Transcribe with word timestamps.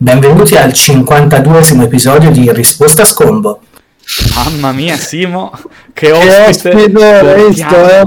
Benvenuti 0.00 0.54
al 0.54 0.70
52esimo 0.70 1.82
episodio 1.82 2.30
di 2.30 2.52
Risposta 2.52 3.04
Scombo. 3.04 3.62
Mamma 4.32 4.70
mia, 4.70 4.96
Simo, 4.96 5.50
che 5.92 6.12
ospite! 6.12 6.92
Che 6.92 7.44
ospite, 7.44 8.00
eh. 8.00 8.06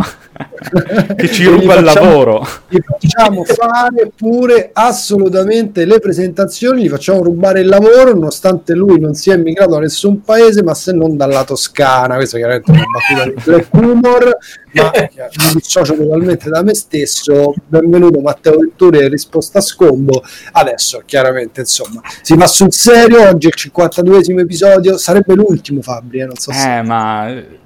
che 1.15 1.27
ci 1.29 1.45
ruba 1.45 1.75
il 1.75 1.83
lavoro. 1.83 2.45
Gli 2.67 2.79
facciamo 2.79 3.43
fare 3.43 4.11
pure 4.15 4.69
assolutamente 4.73 5.85
le 5.85 5.99
presentazioni, 5.99 6.83
gli 6.83 6.89
facciamo 6.89 7.23
rubare 7.23 7.61
il 7.61 7.67
lavoro, 7.67 8.13
nonostante 8.13 8.73
lui 8.73 8.99
non 8.99 9.13
sia 9.13 9.33
emigrato 9.33 9.71
da 9.71 9.79
nessun 9.79 10.21
paese, 10.21 10.63
ma 10.63 10.73
se 10.73 10.91
non 10.93 11.17
dalla 11.17 11.43
Toscana. 11.43 12.15
Questa 12.15 12.37
chiaramente 12.37 12.71
è 12.71 12.75
una 12.75 12.85
battuta 12.85 13.29
di 13.29 13.41
black 13.43 13.73
humor, 13.73 14.37
ma 14.73 14.91
mi 14.93 15.53
dissocio 15.53 15.95
totalmente 15.95 16.49
da 16.49 16.63
me 16.63 16.73
stesso. 16.73 17.53
Benvenuto 17.67 18.19
Matteo 18.21 18.57
Venturi, 18.57 19.07
risposta 19.07 19.59
a 19.59 19.61
scombo. 19.61 20.23
Adesso, 20.51 21.01
chiaramente, 21.05 21.61
insomma, 21.61 22.01
si 22.21 22.35
va 22.35 22.47
sul 22.47 22.71
serio. 22.71 23.29
Oggi 23.29 23.47
è 23.47 23.51
il 23.53 23.71
52esimo 23.71 24.39
episodio, 24.39 24.97
sarebbe 24.97 25.33
l'ultimo, 25.35 25.81
Fabri. 25.81 26.19
Eh, 26.19 26.25
non 26.25 26.35
so 26.35 26.51
se... 26.51 26.77
Eh, 26.77 26.81
ma 26.81 27.59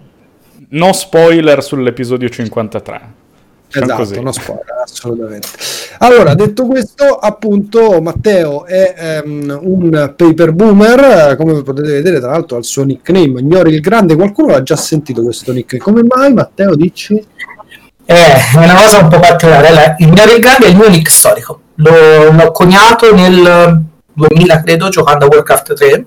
no 0.70 0.94
spoiler 0.94 1.64
sull'episodio 1.64 2.30
53. 2.30 3.24
Esatto, 3.68 3.96
così. 3.96 4.22
no 4.22 4.32
spoiler, 4.32 4.64
assolutamente. 4.84 5.48
Allora, 6.00 6.34
detto 6.34 6.66
questo, 6.66 7.18
appunto, 7.18 8.02
Matteo 8.02 8.66
è 8.66 9.22
um, 9.24 9.60
un 9.62 10.14
paper 10.16 10.52
boomer, 10.52 11.36
come 11.36 11.62
potete 11.62 11.92
vedere, 11.92 12.20
tra 12.20 12.32
l'altro, 12.32 12.58
al 12.58 12.64
suo 12.64 12.84
nickname 12.84 13.40
Ignori 13.40 13.74
il 13.74 13.82
Grande. 13.82 14.16
Qualcuno 14.16 14.54
ha 14.54 14.64
già 14.64 14.76
sentito 14.76 15.22
questo 15.22 15.52
nickname. 15.52 15.84
Come 15.84 16.04
mai, 16.04 16.34
Matteo, 16.34 16.76
dici? 16.76 17.16
Eh, 18.08 18.16
è 18.16 18.58
una 18.58 18.76
cosa 18.76 19.00
un 19.00 19.08
po' 19.10 19.20
particolare. 19.20 19.96
Ignori 20.00 20.34
il 20.34 20.40
Grande 20.40 20.68
è 20.68 20.70
il 20.70 20.76
mio 20.76 20.90
nick 20.90 21.10
storico. 21.10 21.60
L'ho, 21.76 22.32
l'ho 22.32 22.52
coniato 22.52 23.14
nel 23.14 23.82
2000, 24.14 24.62
credo, 24.62 24.90
giocando 24.90 25.26
a 25.26 25.28
Warcraft 25.30 25.74
3 25.74 26.06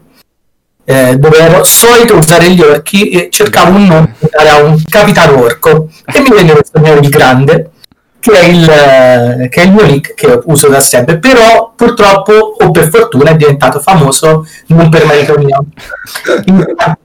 eh, 0.91 1.19
dove 1.19 1.37
ero 1.37 1.65
solito 1.65 2.17
usare 2.17 2.51
gli 2.51 2.63
orchi 2.63 3.11
e 3.11 3.29
cercavo 3.31 3.77
un 3.77 3.85
nome 3.85 4.15
dare 4.31 4.49
a 4.49 4.63
un 4.63 4.83
capitano 4.89 5.43
orco. 5.43 5.91
E 6.07 6.21
mi 6.21 6.31
venne 6.31 6.53
questo 6.53 6.81
mio 6.81 6.95
il 6.95 7.11
grande 7.11 7.73
che 8.19 8.33
è, 8.33 8.45
il, 8.47 8.67
eh, 8.67 9.49
che 9.51 9.61
è 9.61 9.65
il 9.67 9.73
mio 9.73 9.85
nick 9.85 10.15
che 10.15 10.41
uso 10.45 10.69
da 10.69 10.81
sempre. 10.81 11.19
Però 11.19 11.75
purtroppo 11.77 12.33
o 12.33 12.71
per 12.71 12.89
fortuna 12.89 13.33
è 13.33 13.37
diventato 13.37 13.81
famoso 13.81 14.47
non 14.69 14.89
per 14.89 15.05
merito 15.05 15.37
mio. 15.37 15.67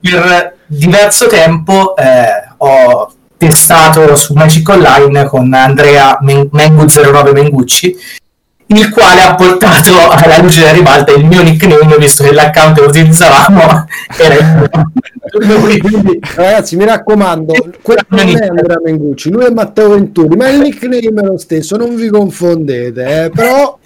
Per 0.00 0.56
diverso 0.64 1.26
tempo 1.26 1.94
eh, 1.94 2.54
ho 2.56 3.12
testato 3.36 4.16
su 4.16 4.32
Magic 4.32 4.66
Online 4.66 5.26
con 5.26 5.52
Andrea 5.52 6.18
Mengu09 6.22 7.32
Mengucci 7.32 8.22
il 8.66 8.90
quale 8.90 9.20
ha 9.20 9.34
portato 9.34 10.08
alla 10.08 10.38
luce 10.38 10.60
della 10.60 10.72
ribalta 10.72 11.12
il 11.12 11.24
mio 11.24 11.42
nickname, 11.42 11.96
visto 11.98 12.24
che 12.24 12.32
l'account 12.32 12.78
che 12.78 12.86
utilizzavamo 12.86 13.60
era 14.16 14.34
il 14.34 15.80
Quindi, 15.80 16.18
ragazzi, 16.34 16.76
mi 16.76 16.84
raccomando, 16.84 17.52
quello 17.82 18.00
non 18.08 18.28
è 18.28 18.46
Andrea 18.46 18.80
Mengucci, 18.82 19.30
lui 19.30 19.44
è 19.44 19.50
Matteo 19.50 19.90
Venturi, 19.90 20.36
ma 20.36 20.48
il 20.48 20.60
nickname 20.60 21.20
è 21.20 21.24
lo 21.24 21.36
stesso, 21.36 21.76
non 21.76 21.94
vi 21.94 22.08
confondete, 22.08 23.24
eh? 23.24 23.30
però... 23.30 23.78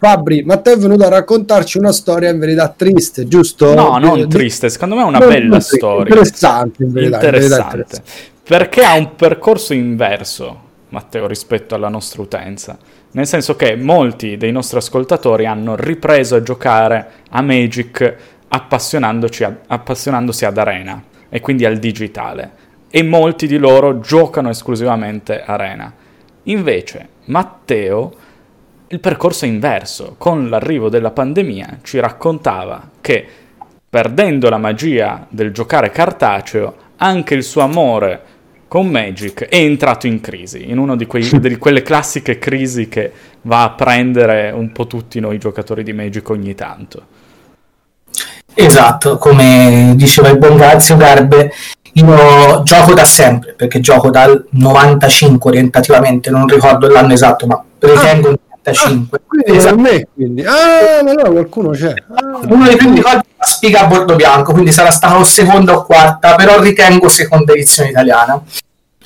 Fabri, 0.00 0.44
Matteo 0.44 0.74
è 0.74 0.78
venuto 0.78 1.04
a 1.04 1.08
raccontarci 1.08 1.76
una 1.76 1.90
storia 1.90 2.30
in 2.30 2.38
verità 2.38 2.68
triste, 2.68 3.26
giusto? 3.26 3.74
No, 3.74 3.98
non 3.98 4.28
triste, 4.28 4.68
secondo 4.68 4.94
me 4.94 5.02
è 5.02 5.04
una 5.04 5.18
non 5.18 5.28
bella 5.28 5.58
storia. 5.58 6.14
Interessante, 6.14 6.84
in 6.84 6.92
verità. 6.92 7.16
Interessante. 7.16 7.24
In 7.24 7.78
verità 7.80 7.96
interessante. 7.96 8.02
Perché 8.44 8.84
ha 8.84 8.94
un 8.94 9.16
percorso 9.16 9.74
inverso, 9.74 10.60
Matteo, 10.90 11.26
rispetto 11.26 11.74
alla 11.74 11.88
nostra 11.88 12.22
utenza 12.22 12.78
nel 13.12 13.26
senso 13.26 13.56
che 13.56 13.76
molti 13.76 14.36
dei 14.36 14.52
nostri 14.52 14.78
ascoltatori 14.78 15.46
hanno 15.46 15.76
ripreso 15.76 16.36
a 16.36 16.42
giocare 16.42 17.10
a 17.30 17.40
Magic 17.40 18.16
appassionandosi 18.48 20.44
ad 20.44 20.58
Arena 20.58 21.02
e 21.28 21.40
quindi 21.40 21.64
al 21.64 21.78
digitale 21.78 22.66
e 22.90 23.02
molti 23.02 23.46
di 23.46 23.58
loro 23.58 24.00
giocano 24.00 24.48
esclusivamente 24.48 25.42
Arena. 25.42 25.92
Invece 26.44 27.08
Matteo 27.26 28.14
il 28.88 29.00
percorso 29.00 29.44
è 29.44 29.48
inverso, 29.48 30.14
con 30.16 30.48
l'arrivo 30.48 30.88
della 30.88 31.10
pandemia 31.10 31.80
ci 31.82 32.00
raccontava 32.00 32.90
che 33.02 33.26
perdendo 33.90 34.48
la 34.48 34.56
magia 34.56 35.26
del 35.28 35.52
giocare 35.52 35.90
cartaceo 35.90 36.86
anche 36.96 37.34
il 37.34 37.42
suo 37.42 37.62
amore 37.62 38.27
con 38.68 38.86
Magic 38.86 39.46
è 39.46 39.56
entrato 39.56 40.06
in 40.06 40.20
crisi, 40.20 40.70
in 40.70 40.78
una 40.78 40.94
di, 40.94 41.08
di, 41.40 41.56
quelle 41.56 41.82
classiche 41.82 42.38
crisi 42.38 42.88
che 42.88 43.10
va 43.42 43.64
a 43.64 43.70
prendere 43.70 44.50
un 44.50 44.70
po' 44.72 44.86
tutti 44.86 45.18
noi 45.20 45.38
giocatori 45.38 45.82
di 45.82 45.94
Magic 45.94 46.28
ogni 46.28 46.54
tanto. 46.54 47.06
Esatto, 48.54 49.16
come 49.16 49.94
diceva 49.96 50.28
il 50.28 50.38
buon 50.38 50.56
Grazio 50.56 50.96
Garbe, 50.96 51.52
io 51.92 52.62
gioco 52.62 52.92
da 52.92 53.04
sempre, 53.04 53.54
perché 53.54 53.80
gioco 53.80 54.10
dal 54.10 54.46
95 54.50 55.50
orientativamente, 55.50 56.30
non 56.30 56.46
ricordo 56.46 56.88
l'anno 56.88 57.12
esatto, 57.12 57.46
ma 57.46 57.64
ritengo 57.78 58.30
ah. 58.30 58.47
95. 58.72 59.18
Ah, 59.46 59.54
esatto. 59.54 59.78
me, 59.78 60.08
quindi. 60.14 60.42
Ah, 60.42 61.02
ma 61.02 61.10
allora 61.10 61.30
qualcuno 61.30 61.70
c'è. 61.70 61.92
Ah, 61.92 62.40
Uno 62.48 62.64
dei 62.64 62.76
primi 62.76 62.96
ricordi 62.96 63.26
la 63.36 63.44
spiga 63.46 63.80
a 63.80 63.86
bordo 63.86 64.16
bianco, 64.16 64.52
quindi 64.52 64.72
sarà 64.72 64.90
stato 64.90 65.22
seconda 65.24 65.76
o 65.76 65.84
quarta, 65.84 66.34
però 66.34 66.60
ritengo 66.60 67.08
seconda 67.08 67.52
edizione 67.52 67.90
italiana. 67.90 68.42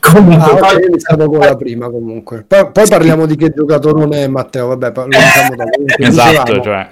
Comunque, 0.00 0.50
ah, 0.50 0.54
okay, 0.54 0.88
poi... 0.88 1.00
stato 1.00 1.30
con 1.30 1.38
la 1.38 1.56
prima 1.56 1.88
comunque. 1.88 2.44
Poi, 2.46 2.70
poi 2.72 2.88
parliamo 2.88 3.24
di 3.24 3.36
che 3.36 3.52
giocatore 3.54 4.00
non 4.00 4.12
è 4.12 4.26
Matteo, 4.26 4.66
vabbè, 4.68 4.92
lo 4.94 5.06
diciamo 5.06 5.54
dopo. 5.54 5.70
esatto, 5.98 6.60
cioè. 6.60 6.88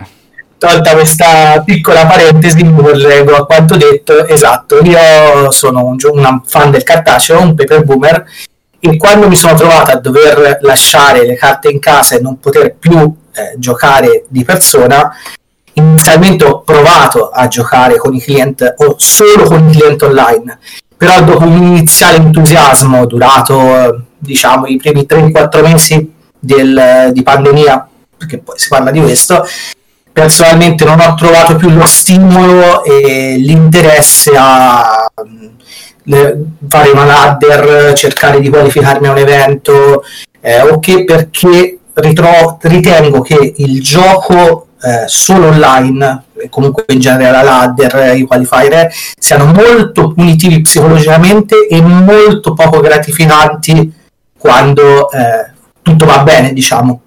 Tolta 0.57 0.93
questa 0.93 1.63
piccola 1.65 2.07
parentesi, 2.07 2.63
mi 2.63 2.75
collego 2.75 3.35
a 3.35 3.47
quanto 3.47 3.77
detto, 3.77 4.27
esatto, 4.27 4.79
io 4.81 5.51
sono 5.51 5.87
un, 5.87 5.97
un 6.03 6.43
fan 6.45 6.71
del 6.71 6.83
cartaceo, 6.83 7.41
un 7.41 7.55
paper 7.55 7.83
boomer, 7.83 8.27
e 8.81 8.97
quando 8.97 9.29
mi 9.29 9.37
sono 9.37 9.55
trovato 9.55 9.91
a 9.91 9.97
dover 9.97 10.59
lasciare 10.63 11.27
le 11.27 11.37
carte 11.37 11.71
in 11.71 11.79
casa 11.79 12.17
e 12.17 12.21
non 12.21 12.41
poter 12.41 12.75
più 12.77 12.97
eh, 13.33 13.55
giocare 13.59 14.25
di 14.29 14.43
persona, 14.43 15.15
inizialmente 15.75 16.45
ho 16.45 16.63
provato 16.63 17.29
a 17.29 17.47
giocare 17.47 17.99
con 17.99 18.15
i 18.15 18.21
client 18.21 18.75
o 18.79 18.95
solo 18.97 19.45
con 19.45 19.69
i 19.69 19.73
client 19.73 20.03
online, 20.03 20.59
però 20.97 21.23
dopo 21.23 21.45
un 21.45 21.63
iniziale 21.63 22.17
entusiasmo 22.17 23.07
durato 23.07 24.07
diciamo 24.19 24.67
i 24.67 24.77
primi 24.77 25.07
3-4 25.09 25.63
mesi 25.63 26.13
del, 26.39 27.11
di 27.13 27.23
pandemia, 27.23 27.89
perché 28.17 28.39
poi 28.39 28.59
si 28.59 28.69
parla 28.69 28.91
di 28.91 29.01
questo, 29.01 29.47
personalmente 30.13 30.85
non 30.85 31.01
ho 31.01 31.15
trovato 31.15 31.57
più 31.57 31.69
lo 31.71 31.87
stimolo 31.87 32.83
e 32.85 33.37
l'interesse 33.39 34.33
a 34.37 35.11
le, 36.11 36.45
fare 36.69 36.91
una 36.91 37.05
ladder, 37.05 37.93
cercare 37.95 38.41
di 38.41 38.49
qualificarmi 38.49 39.07
a 39.07 39.13
un 39.13 39.19
evento, 39.19 40.03
eh, 40.41 40.61
ok 40.63 41.05
perché 41.05 41.79
ritro- 41.95 42.59
ritengo 42.63 43.21
che 43.21 43.55
il 43.57 43.81
gioco 43.81 44.67
eh, 44.83 45.05
solo 45.07 45.49
online, 45.49 46.25
comunque 46.49 46.85
in 46.89 47.01
genere 47.01 47.31
la 47.31 47.43
ladder, 47.43 48.17
i 48.17 48.23
qualifier, 48.23 48.91
siano 49.19 49.47
molto 49.47 50.13
punitivi 50.13 50.61
psicologicamente 50.63 51.67
e 51.69 51.81
molto 51.81 52.55
poco 52.55 52.81
gratificanti 52.81 53.93
quando 54.37 55.11
eh, 55.11 55.51
tutto 55.83 56.07
va 56.07 56.23
bene, 56.23 56.53
diciamo. 56.53 57.03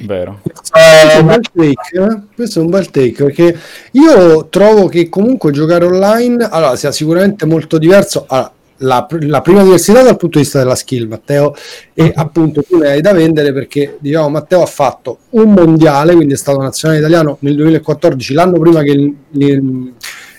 Vero. 0.00 0.40
Questo 0.42 0.76
è, 0.76 1.18
un 1.18 1.26
bel 1.26 1.40
take, 1.52 1.98
eh? 1.98 2.20
questo 2.34 2.60
è 2.60 2.62
un 2.62 2.70
bel 2.70 2.90
take 2.90 3.24
perché 3.24 3.58
io 3.92 4.48
trovo 4.48 4.86
che 4.86 5.08
comunque 5.08 5.50
giocare 5.50 5.84
online 5.84 6.48
allora, 6.50 6.76
sia 6.76 6.92
sicuramente 6.92 7.46
molto 7.46 7.78
diverso. 7.78 8.24
Allora, 8.28 8.52
la, 8.78 9.06
la, 9.22 9.40
prima 9.40 9.62
diversità 9.62 10.02
dal 10.02 10.16
punto 10.16 10.38
di 10.38 10.44
vista 10.44 10.58
della 10.58 10.74
skill, 10.74 11.08
Matteo, 11.08 11.54
e 11.94 12.12
appunto 12.14 12.62
tu 12.62 12.78
ne 12.78 12.90
hai 12.90 13.00
da 13.00 13.12
vendere 13.12 13.52
perché 13.52 13.96
diciamo, 13.98 14.28
Matteo 14.28 14.62
ha 14.62 14.66
fatto 14.66 15.18
un 15.30 15.52
mondiale, 15.52 16.14
quindi 16.14 16.34
è 16.34 16.36
stato 16.36 16.60
nazionale 16.60 17.00
italiano 17.00 17.38
nel 17.40 17.56
2014, 17.56 18.34
l'anno 18.34 18.58
prima 18.58 18.82
che 18.82 19.14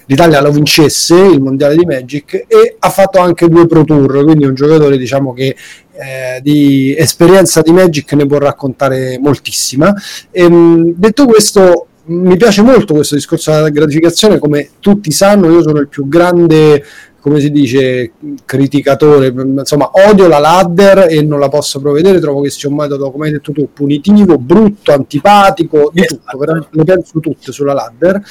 l'Italia 0.06 0.42
lo 0.42 0.52
vincesse, 0.52 1.16
il 1.16 1.42
mondiale 1.42 1.76
di 1.76 1.86
Magic, 1.86 2.46
e 2.48 2.76
ha 2.80 2.90
fatto 2.90 3.20
anche 3.20 3.48
due 3.48 3.68
Pro 3.68 3.84
Tour, 3.84 4.24
quindi 4.24 4.46
un 4.46 4.56
giocatore 4.56 4.98
diciamo 4.98 5.34
che 5.34 5.56
eh, 6.00 6.42
di 6.42 6.96
esperienza 6.98 7.62
di 7.62 7.72
Magic 7.72 8.14
ne 8.14 8.26
può 8.26 8.38
raccontare 8.38 9.20
moltissima. 9.20 9.94
E, 10.32 10.44
ehm, 10.44 10.94
detto 10.96 11.26
questo, 11.26 11.88
mi 12.06 12.38
piace 12.38 12.62
molto 12.62 12.94
questo 12.94 13.16
discorso 13.16 13.52
della 13.52 13.70
gratificazione, 13.70 14.40
come 14.40 14.70
tutti 14.80 15.12
sanno, 15.12 15.52
io 15.52 15.62
sono 15.62 15.80
il 15.80 15.88
più 15.88 16.08
grande 16.08 16.84
come 17.20 17.42
si 17.42 17.52
dice, 17.52 18.14
criticatore, 18.46 19.28
insomma, 19.28 19.92
odio 20.10 20.28
la 20.28 20.40
ladder 20.40 21.08
e 21.10 21.22
non 21.22 21.40
la 21.40 21.50
posso 21.50 21.82
provvedere, 21.82 22.22
trovo 22.22 22.40
che 22.40 22.50
sia 22.50 22.70
un 22.70 22.76
metodo, 22.76 23.12
come 23.12 23.26
hai 23.26 23.34
detto 23.34 23.52
tu, 23.52 23.70
punitivo, 23.74 24.38
brutto, 24.38 24.94
antipatico, 24.94 25.92
di 25.94 26.06
tutto, 26.06 26.70
le 26.70 26.84
penso 26.86 27.20
tutte 27.20 27.52
sulla 27.52 27.74
ladder 27.74 28.24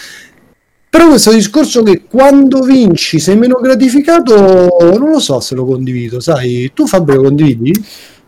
però 0.91 1.09
questo 1.09 1.33
discorso 1.33 1.83
che 1.83 2.03
quando 2.09 2.61
vinci 2.61 3.19
sei 3.19 3.37
meno 3.37 3.61
gratificato, 3.61 4.69
non 4.99 5.11
lo 5.11 5.19
so 5.19 5.41
se 5.41 5.55
lo 5.55 5.65
condivido, 5.65 6.21
sai? 6.21 6.71
Tu 6.75 6.87
Fabio 6.87 7.17
lo 7.17 7.23
condividi? 7.23 7.73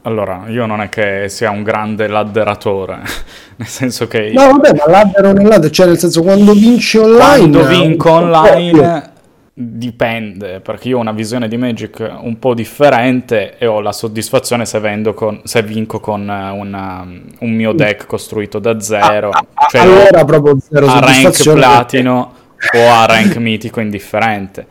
Allora, 0.03 0.45
io 0.49 0.65
non 0.65 0.81
è 0.81 0.89
che 0.89 1.27
sia 1.29 1.51
un 1.51 1.63
grande 1.63 2.07
ladderatore, 2.07 3.01
nel 3.57 3.69
senso 3.69 4.07
che... 4.07 4.33
No, 4.35 4.53
vabbè, 4.53 4.73
ma 4.75 4.91
laddero 4.91 5.33
nel 5.33 5.47
ladder, 5.47 5.71
cioè 5.71 5.87
nel 5.87 5.99
senso 5.99 6.23
quando 6.23 6.53
vinci 6.53 6.97
online... 6.97 7.51
Quando 7.51 7.67
vinco 7.67 8.11
online 8.11 9.09
dipende, 9.53 10.61
perché 10.61 10.89
io 10.89 10.97
ho 10.97 11.01
una 11.01 11.13
visione 11.13 11.47
di 11.47 11.59
Magic 11.59 12.19
un 12.23 12.39
po' 12.39 12.55
differente 12.55 13.59
e 13.59 13.67
ho 13.67 13.81
la 13.81 13.93
soddisfazione 13.93 14.65
se, 14.65 14.81
con, 15.15 15.41
se 15.45 15.63
vinco 15.63 16.01
con 16.01 16.23
una, 16.23 17.07
un 17.39 17.51
mio 17.51 17.73
deck 17.73 18.07
costruito 18.07 18.59
da 18.59 18.81
zero. 18.81 19.29
Ah, 19.31 19.45
ah 19.53 19.67
cioè 19.69 19.83
allora 19.83 20.25
proprio 20.25 20.59
zero 20.59 20.87
a 20.87 21.01
rank 21.01 21.53
platino. 21.53 22.39
O 22.75 22.91
a 22.91 23.07
rank 23.07 23.37
mitico 23.37 23.81
indifferente. 23.81 24.67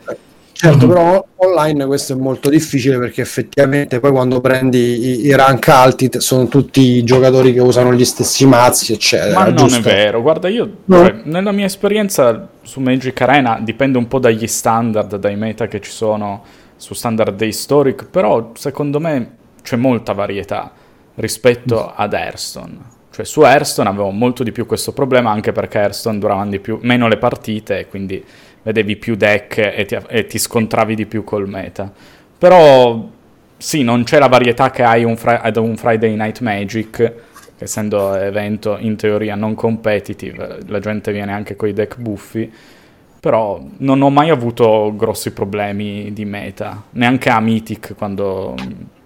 Certo, 0.52 0.88
però 0.90 1.26
online 1.38 1.86
questo 1.86 2.12
è 2.12 2.16
molto 2.18 2.50
difficile 2.50 2.98
perché 2.98 3.22
effettivamente 3.22 4.02
poi 4.02 4.12
quando 4.12 4.42
prendi 4.42 4.78
i, 4.78 5.26
i 5.28 5.34
rank 5.34 5.70
alti 5.70 6.10
sono 6.18 6.50
tutti 6.50 7.02
giocatori 7.06 7.54
che 7.54 7.62
usano 7.62 7.94
gli 7.94 8.04
stessi 8.04 8.46
mazzi, 8.46 8.92
eccetera. 8.92 9.40
Ma 9.40 9.50
non 9.50 9.74
è 9.74 9.80
vero, 9.80 10.22
guarda, 10.22 10.50
io 10.50 10.80
no. 10.84 10.98
cioè, 10.98 11.22
nella 11.24 11.54
mia 11.54 11.64
esperienza 11.64 12.50
su 12.62 12.82
Magic 12.82 13.22
Arena 13.22 13.58
dipende 13.62 13.98
un 13.98 14.10
po' 14.10 14.20
dagli 14.20 14.48
standard, 14.48 15.16
dai 15.16 15.38
meta 15.38 15.68
che 15.68 15.80
ci 15.80 15.92
sono 15.92 16.44
su 16.76 16.94
standard 16.94 17.38
dei 17.38 17.48
historic, 17.48 18.08
però 18.10 18.52
secondo 18.56 19.00
me 19.00 19.32
c'è 19.64 19.78
molta 19.78 20.12
varietà 20.12 20.74
rispetto 21.16 21.86
mm. 21.90 21.94
ad 21.96 22.12
Hearthstone. 22.12 22.78
Cioè 23.20 23.28
su 23.28 23.42
Hearthstone 23.42 23.90
avevo 23.90 24.12
molto 24.12 24.44
di 24.44 24.54
più 24.54 24.66
questo 24.66 24.94
problema 24.94 25.30
anche 25.30 25.52
perché 25.52 25.78
Hearthstone 25.80 26.20
duravano 26.20 26.52
di 26.52 26.60
più, 26.60 26.80
meno 26.84 27.10
le 27.10 27.18
partite 27.18 27.80
e 27.80 27.88
quindi 27.88 28.24
vedevi 28.64 28.96
più 28.96 29.18
deck 29.18 29.58
e 29.58 29.84
ti, 29.86 29.98
e 30.08 30.26
ti 30.26 30.38
scontravi 30.38 30.96
di 30.96 31.06
più 31.06 31.26
col 31.26 31.46
meta. 31.46 31.92
Però 32.38 33.10
sì, 33.58 33.84
non 33.84 34.04
c'è 34.04 34.20
la 34.20 34.28
varietà 34.28 34.72
che 34.72 34.84
hai 34.84 35.04
un 35.04 35.18
fri- 35.18 35.38
ad 35.42 35.58
un 35.58 35.76
Friday 35.76 36.16
Night 36.16 36.40
Magic, 36.40 37.14
essendo 37.58 38.16
evento 38.16 38.78
in 38.80 38.96
teoria 38.96 39.36
non 39.36 39.54
competitive, 39.54 40.60
la 40.68 40.80
gente 40.80 41.12
viene 41.12 41.34
anche 41.34 41.58
con 41.58 41.68
i 41.68 41.74
deck 41.74 41.98
buffi. 41.98 42.50
Però 43.20 43.62
non 43.80 44.02
ho 44.02 44.10
mai 44.10 44.30
avuto 44.30 44.94
grossi 44.96 45.34
problemi 45.34 46.14
di 46.14 46.24
meta, 46.24 46.84
neanche 46.92 47.30
a 47.30 47.42
Mythic 47.42 47.96
quando 47.98 48.56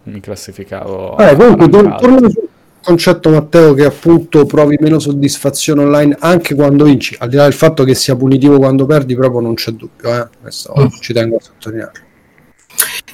mi 0.04 0.20
classificavo. 0.20 1.18
Eh, 1.18 1.36
comunque, 1.36 1.68
tornando 1.68 2.30
sul 2.30 2.52
concetto 2.84 3.30
Matteo 3.30 3.74
che 3.74 3.86
appunto 3.86 4.46
provi 4.46 4.78
meno 4.80 5.00
soddisfazione 5.00 5.84
online 5.84 6.18
anche 6.20 6.54
quando 6.54 6.84
vinci, 6.84 7.16
al 7.20 7.30
di 7.30 7.38
là 7.38 7.44
del 7.44 7.54
fatto 7.54 7.84
che 7.84 7.96
sia 7.96 8.16
punitivo 8.16 8.58
quando 8.58 8.86
perdi, 8.86 9.16
proprio 9.16 9.40
non 9.40 9.54
c'è 9.56 9.72
dubbio, 9.72 10.16
eh? 10.16 10.28
questo 10.42 10.74
mm. 10.78 10.88
ci 11.00 11.14
tengo 11.14 11.38
a 11.38 11.40
sottolineare. 11.42 11.92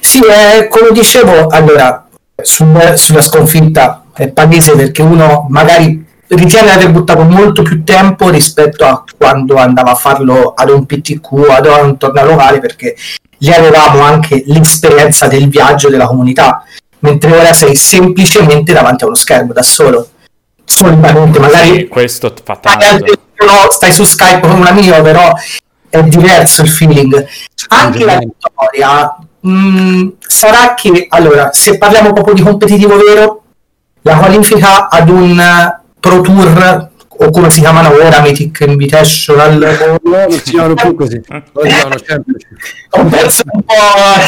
Sì, 0.00 0.20
eh, 0.20 0.68
come 0.68 0.90
dicevo, 0.92 1.46
allora, 1.46 2.08
sul, 2.42 2.94
sulla 2.96 3.20
sconfitta 3.20 4.06
è 4.12 4.28
palese 4.30 4.74
perché 4.74 5.02
uno 5.02 5.46
magari 5.48 6.04
ritiene 6.26 6.68
di 6.68 6.72
aver 6.72 6.90
buttato 6.90 7.22
molto 7.22 7.62
più 7.62 7.84
tempo 7.84 8.28
rispetto 8.28 8.84
a 8.84 9.04
quando 9.16 9.56
andava 9.56 9.92
a 9.92 9.94
farlo 9.94 10.52
ad 10.54 10.70
un 10.70 10.86
PTQ, 10.86 11.46
ad 11.48 11.66
un 11.66 11.96
torneo 11.96 12.24
locale, 12.24 12.60
perché 12.60 12.96
lì 13.38 13.52
avevamo 13.52 14.02
anche 14.02 14.42
l'esperienza 14.46 15.26
del 15.26 15.48
viaggio 15.48 15.88
della 15.88 16.06
comunità 16.06 16.64
mentre 17.00 17.36
ora 17.36 17.52
sei 17.52 17.74
semplicemente 17.76 18.72
davanti 18.72 19.04
a 19.04 19.06
uno 19.06 19.16
schermo 19.16 19.52
da 19.52 19.62
solo. 19.62 20.08
Solitamente, 20.64 21.38
magari 21.38 21.74
sì, 21.74 21.88
questo 21.88 22.32
fa 22.42 22.56
tanto. 22.56 23.04
No, 23.44 23.70
stai 23.70 23.92
su 23.92 24.04
Skype 24.04 24.40
con 24.40 24.58
un 24.58 24.66
amico, 24.66 25.00
però 25.02 25.32
è 25.88 26.02
diverso 26.02 26.62
il 26.62 26.68
feeling. 26.68 27.26
Anche 27.68 28.04
la 28.04 28.18
vittoria 28.18 29.16
mh, 29.40 29.50
mm, 29.50 30.08
sarà 30.20 30.74
che, 30.74 31.06
allora, 31.08 31.50
se 31.52 31.78
parliamo 31.78 32.12
proprio 32.12 32.34
di 32.34 32.42
competitivo 32.42 32.96
vero, 32.96 33.42
la 34.02 34.16
qualifica 34.16 34.88
ad 34.88 35.08
un 35.08 35.42
Pro 35.98 36.20
Tour 36.20 36.89
o 37.22 37.30
come 37.30 37.50
si 37.50 37.60
chiamano 37.60 37.92
ora 37.92 38.22
Mythic 38.22 38.64
Invitational 38.66 39.58
no, 39.58 40.00
non 40.02 40.30
si 40.30 40.50
chiamano 40.50 40.74
più 40.74 40.94
così. 40.94 41.20
Ho 42.92 43.04
perso 43.04 43.42
un 43.52 43.62
po' 43.62 43.74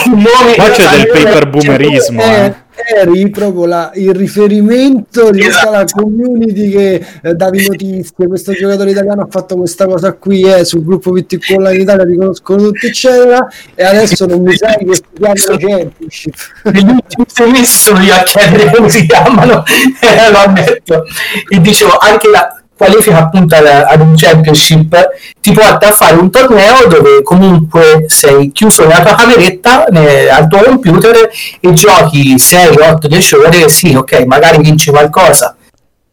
il 0.04 0.10
nome 0.10 0.54
qua 0.54 0.68
c'è 0.68 0.88
del 0.88 1.08
paper 1.08 1.48
boomerismo 1.48 2.22
eh. 2.22 2.54
eri 2.94 3.30
proprio 3.30 3.64
la, 3.64 3.90
il 3.94 4.14
riferimento 4.14 5.30
di 5.30 5.44
esatto. 5.44 5.70
la 5.70 5.84
community 5.90 6.70
che 6.70 7.04
eh, 7.22 7.34
davi 7.34 7.66
notizie 7.66 8.26
questo 8.26 8.52
giocatore 8.52 8.90
italiano 8.90 9.22
ha 9.22 9.28
fatto 9.28 9.56
questa 9.56 9.86
cosa 9.86 10.12
qui 10.12 10.42
eh, 10.42 10.64
sul 10.64 10.84
gruppo 10.84 11.12
VTQ 11.12 11.54
Online 11.56 11.74
in 11.74 11.80
Italia 11.80 12.04
riconoscono 12.04 12.62
tutti 12.62 12.86
eccetera 12.86 13.48
e 13.74 13.84
adesso 13.84 14.26
non 14.26 14.42
mi 14.42 14.54
sai 14.54 14.84
che 14.84 14.94
si 14.94 15.02
chiamano 15.14 15.56
championship. 15.58 16.34
Negli 16.64 16.90
ultimi 16.90 17.24
sei 17.26 17.50
mesi 17.50 17.76
sono 17.78 18.02
io 18.02 18.14
a 18.14 18.22
chiedere 18.22 18.70
come 18.70 18.88
si 18.90 19.06
chiamano 19.06 19.64
eh, 19.66 20.30
lo 20.30 20.38
ammetto 20.38 21.04
e 21.48 21.60
dicevo 21.60 21.96
anche 21.96 22.28
la 22.28 22.61
qualifica 22.82 23.18
appunto 23.18 23.54
ad, 23.54 23.66
ad, 23.66 24.00
un 24.00 24.14
championship 24.16 24.96
ti 25.40 25.52
porta 25.52 25.88
a 25.88 25.92
fare 25.92 26.16
un 26.16 26.30
torneo 26.30 26.86
dove 26.86 27.22
comunque 27.22 28.04
sei 28.08 28.50
chiuso 28.52 28.86
nella 28.86 29.02
tua 29.02 29.14
cameretta 29.14 29.86
ne, 29.90 30.28
al 30.28 30.48
tuo 30.48 30.62
computer 30.62 31.30
e 31.60 31.72
giochi 31.72 32.38
6, 32.38 32.76
8, 32.78 33.06
10 33.06 33.34
ore 33.36 33.68
sì 33.68 33.94
ok 33.94 34.24
magari 34.26 34.60
vinci 34.60 34.90
qualcosa 34.90 35.56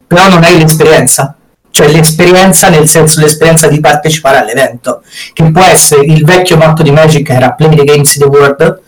però 0.09 0.27
non 0.27 0.43
hai 0.43 0.57
l'esperienza. 0.57 1.35
Cioè 1.71 1.87
l'esperienza 1.87 2.69
nel 2.69 2.89
senso 2.89 3.21
l'esperienza 3.21 3.67
di 3.67 3.79
partecipare 3.79 4.39
all'evento 4.39 5.03
che 5.33 5.43
può 5.51 5.63
essere 5.63 6.03
il 6.05 6.25
vecchio 6.25 6.57
motto 6.57 6.81
di 6.81 6.91
Magic 6.91 7.27
che 7.27 7.33
era 7.33 7.51
Play 7.51 7.75
the 7.75 7.83
Games 7.83 8.15
in 8.15 8.21
the 8.21 8.27
World 8.27 8.81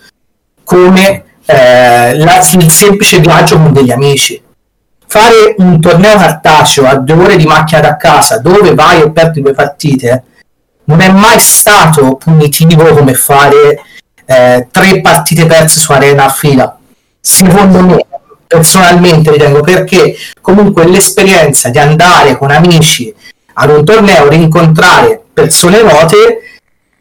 come 0.64 1.24
eh, 1.46 2.18
la, 2.18 2.40
il 2.40 2.72
semplice 2.72 3.20
viaggio 3.20 3.58
con 3.58 3.72
degli 3.72 3.92
amici 3.92 4.41
fare 5.12 5.56
un 5.58 5.82
torneo 5.82 6.16
cartaceo 6.16 6.88
a 6.88 6.96
due 6.96 7.26
ore 7.26 7.36
di 7.36 7.46
macchina 7.46 7.82
da 7.82 7.98
casa 7.98 8.38
dove 8.38 8.74
vai 8.74 9.02
e 9.02 9.12
perdi 9.12 9.42
due 9.42 9.54
partite 9.54 10.24
non 10.86 11.02
è 11.02 11.12
mai 11.12 11.38
stato 11.38 12.16
punitivo 12.16 12.94
come 12.94 13.14
fare 13.14 13.82
eh, 14.26 14.68
tre 14.72 15.02
partite 15.02 15.46
perse 15.46 15.82
su 15.82 15.92
arena 15.92 16.26
a 16.26 16.30
fila. 16.30 16.78
Secondo 17.20 17.82
me 17.82 18.06
personalmente 18.48 19.32
ritengo 19.32 19.60
perché 19.60 20.16
comunque 20.40 20.88
l'esperienza 20.88 21.68
di 21.68 21.78
andare 21.78 22.38
con 22.38 22.50
amici 22.50 23.14
ad 23.56 23.70
un 23.70 23.84
torneo 23.84 24.30
rincontrare 24.30 25.22
persone 25.34 25.82
note 25.82 26.40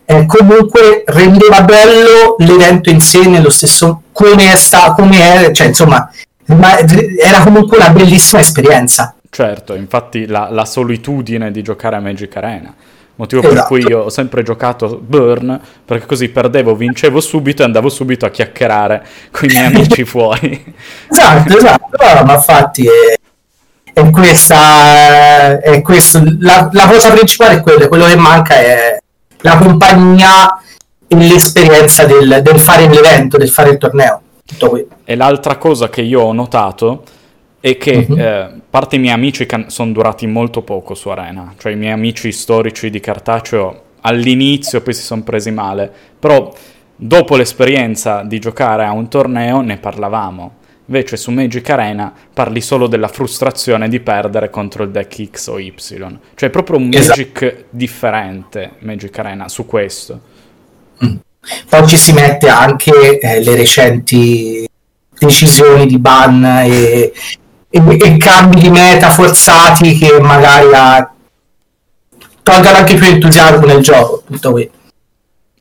eh, 0.05 0.27
comunque 0.27 1.05
rendeva 1.07 1.63
bello 1.63 2.35
l'evento 2.39 2.91
in 2.91 3.01
sé 3.01 3.21
nello 3.27 3.51
stesso 3.51 4.03
come 4.13 4.53
è 4.53 4.57
stato 4.57 4.95
come 4.95 5.47
è 5.47 5.53
cioè 5.53 5.69
insomma 5.69 6.09
ma 6.57 6.79
era 6.79 7.41
comunque 7.43 7.77
una 7.77 7.91
bellissima 7.91 8.41
esperienza. 8.41 9.15
Certo, 9.29 9.75
infatti 9.75 10.27
la, 10.27 10.49
la 10.51 10.65
solitudine 10.65 11.51
di 11.51 11.63
giocare 11.63 11.97
a 11.97 12.01
Magic 12.01 12.37
Arena. 12.37 12.75
Motivo 13.21 13.43
esatto. 13.43 13.55
per 13.55 13.65
cui 13.67 13.81
io 13.87 14.01
ho 14.01 14.09
sempre 14.09 14.43
giocato 14.43 14.99
Burn, 14.99 15.61
perché 15.85 16.07
così 16.07 16.31
perdevo, 16.31 16.75
vincevo 16.75 17.21
subito 17.21 17.61
e 17.61 17.67
andavo 17.67 17.91
subito 17.91 18.25
a 18.25 18.31
chiacchierare 18.31 19.07
con 19.31 19.49
i 19.49 19.53
miei 19.53 19.67
amici 19.73 20.05
fuori. 20.05 20.75
Esatto, 21.07 21.57
esatto, 21.57 21.89
no, 21.99 22.25
ma 22.25 22.35
infatti 22.35 22.87
è, 22.87 23.93
è 23.93 24.11
questa, 24.11 25.61
è 25.61 25.83
questo, 25.83 26.23
la, 26.39 26.71
la, 26.73 26.87
cosa 26.87 27.11
principale 27.11 27.57
è 27.57 27.61
quello, 27.61 27.89
quello 27.89 28.07
che 28.07 28.17
manca 28.17 28.55
è 28.55 28.99
la 29.43 29.59
compagnia 29.59 30.59
e 31.07 31.15
l'esperienza 31.15 32.07
del, 32.07 32.41
del 32.43 32.59
fare 32.59 32.89
l'evento, 32.89 33.37
del 33.37 33.51
fare 33.51 33.71
il 33.71 33.79
torneo. 33.79 34.23
E 35.05 35.17
l'altra 35.17 35.57
cosa 35.57 35.89
che 35.89 36.03
io 36.03 36.23
ho 36.23 36.33
notato 36.33 37.05
è 37.61 37.77
che 37.77 38.07
uh-huh. 38.09 38.19
eh, 38.19 38.51
parte 38.69 38.97
i 38.97 38.99
miei 38.99 39.15
amici 39.15 39.47
can- 39.47 39.69
sono 39.69 39.93
durati 39.93 40.27
molto 40.27 40.63
poco 40.63 40.95
su 40.95 41.09
Arena, 41.11 41.55
cioè 41.59 41.73
i 41.73 41.77
miei 41.77 41.93
amici 41.93 42.33
storici 42.33 42.91
di 42.91 43.01
cartaceo 43.01 43.89
all'inizio 44.03 44.81
poi 44.81 44.95
si 44.95 45.03
sono 45.03 45.23
presi 45.23 45.51
male, 45.51 45.91
però 46.19 46.53
dopo 46.97 47.37
l'esperienza 47.37 48.23
di 48.23 48.39
giocare 48.39 48.85
a 48.85 48.93
un 48.93 49.09
torneo 49.09 49.61
ne 49.61 49.77
parlavamo. 49.79 50.59
Invece 50.87 51.17
su 51.17 51.31
Magic 51.31 51.69
Arena 51.71 52.13
parli 52.35 52.61
solo 52.61 52.89
della 52.89 53.07
frustrazione 53.07 53.89
di 53.89 54.01
perdere 54.01 54.51
contro 54.51 54.83
il 54.83 54.91
deck 54.91 55.31
X 55.31 55.47
o 55.47 55.61
Y. 55.61 55.73
Cioè 55.77 56.49
è 56.49 56.51
proprio 56.51 56.79
un 56.79 56.91
esatto. 56.93 57.21
Magic 57.21 57.65
differente, 57.71 58.73
Magic 58.81 59.17
Arena, 59.17 59.49
su 59.49 59.67
questo. 59.67 60.21
Mm. 61.05 61.17
Poi 61.69 61.87
ci 61.87 61.97
si 61.97 62.13
mette 62.13 62.49
anche 62.49 63.19
eh, 63.19 63.43
le 63.43 63.57
recenti 63.57 64.69
decisioni 65.19 65.87
di 65.87 65.99
ban 65.99 66.45
e, 66.45 67.13
e, 67.69 67.99
e, 68.01 68.17
cambi 68.17 68.61
di 68.61 68.71
meta 68.71 69.11
forzati 69.11 69.99
che 69.99 70.21
magari 70.21 70.73
ha... 70.73 71.13
tolgono 72.43 72.77
anche 72.77 72.95
più 72.95 73.07
entusiasmo 73.07 73.67
nel 73.67 73.83
gioco. 73.83 74.23
Tutto 74.27 74.51
qui. 74.53 74.71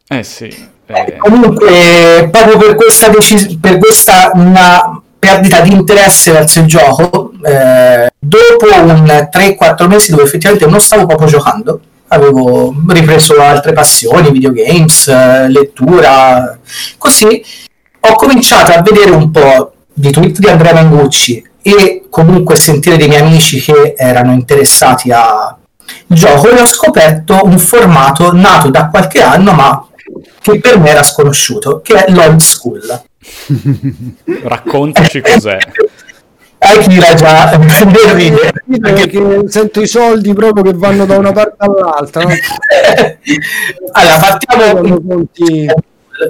Eh 0.07 0.23
sì. 0.23 0.45
Eh. 0.45 0.67
Eh, 0.91 1.17
comunque, 1.17 2.29
proprio 2.31 2.57
per 2.57 2.75
questa, 2.75 3.09
decis- 3.09 3.57
per 3.59 3.77
questa 3.77 4.31
una 4.33 4.99
perdita 5.19 5.59
di 5.61 5.71
interesse 5.71 6.31
verso 6.31 6.61
il 6.61 6.65
gioco, 6.65 7.31
eh, 7.43 8.09
dopo 8.17 8.65
un 8.65 9.29
3-4 9.31 9.87
mesi 9.87 10.11
dove 10.11 10.23
effettivamente 10.23 10.65
non 10.65 10.79
stavo 10.79 11.05
proprio 11.05 11.27
giocando, 11.27 11.79
avevo 12.09 12.73
ripreso 12.87 13.41
altre 13.41 13.73
passioni, 13.73 14.31
videogames, 14.31 15.07
eh, 15.07 15.47
lettura, 15.49 16.57
così 16.97 17.43
ho 18.01 18.15
cominciato 18.15 18.71
a 18.71 18.81
vedere 18.81 19.11
un 19.11 19.31
po' 19.31 19.73
di 19.93 20.11
tweet 20.11 20.39
di 20.39 20.47
Andrea 20.47 20.73
Mengucci 20.73 21.47
e 21.61 22.05
comunque 22.09 22.55
sentire 22.55 22.97
dei 22.97 23.07
miei 23.07 23.21
amici 23.21 23.59
che 23.59 23.93
erano 23.97 24.31
interessati 24.31 25.11
al 25.11 25.55
gioco, 26.07 26.51
ne 26.53 26.61
ho 26.61 26.65
scoperto 26.65 27.41
un 27.43 27.59
formato 27.59 28.33
nato 28.33 28.69
da 28.69 28.87
qualche 28.87 29.21
anno 29.21 29.51
ma 29.53 29.87
che 30.41 30.59
per 30.59 30.79
me 30.79 30.89
era 30.89 31.03
sconosciuto, 31.03 31.81
che 31.81 32.05
è 32.05 32.11
l'old 32.11 32.39
school. 32.39 33.01
Raccontaci 34.43 35.21
cos'è. 35.21 35.57
Akira 36.59 37.13
già 37.13 37.57
perché 38.81 39.43
sento 39.47 39.81
i 39.81 39.87
soldi 39.87 40.33
proprio 40.33 40.63
che 40.63 40.73
vanno 40.73 41.05
da 41.05 41.17
una 41.17 41.31
parte 41.31 41.55
all'altra. 41.57 42.23
No? 42.23 42.29
allora, 43.93 44.17
partiamo 44.19 44.81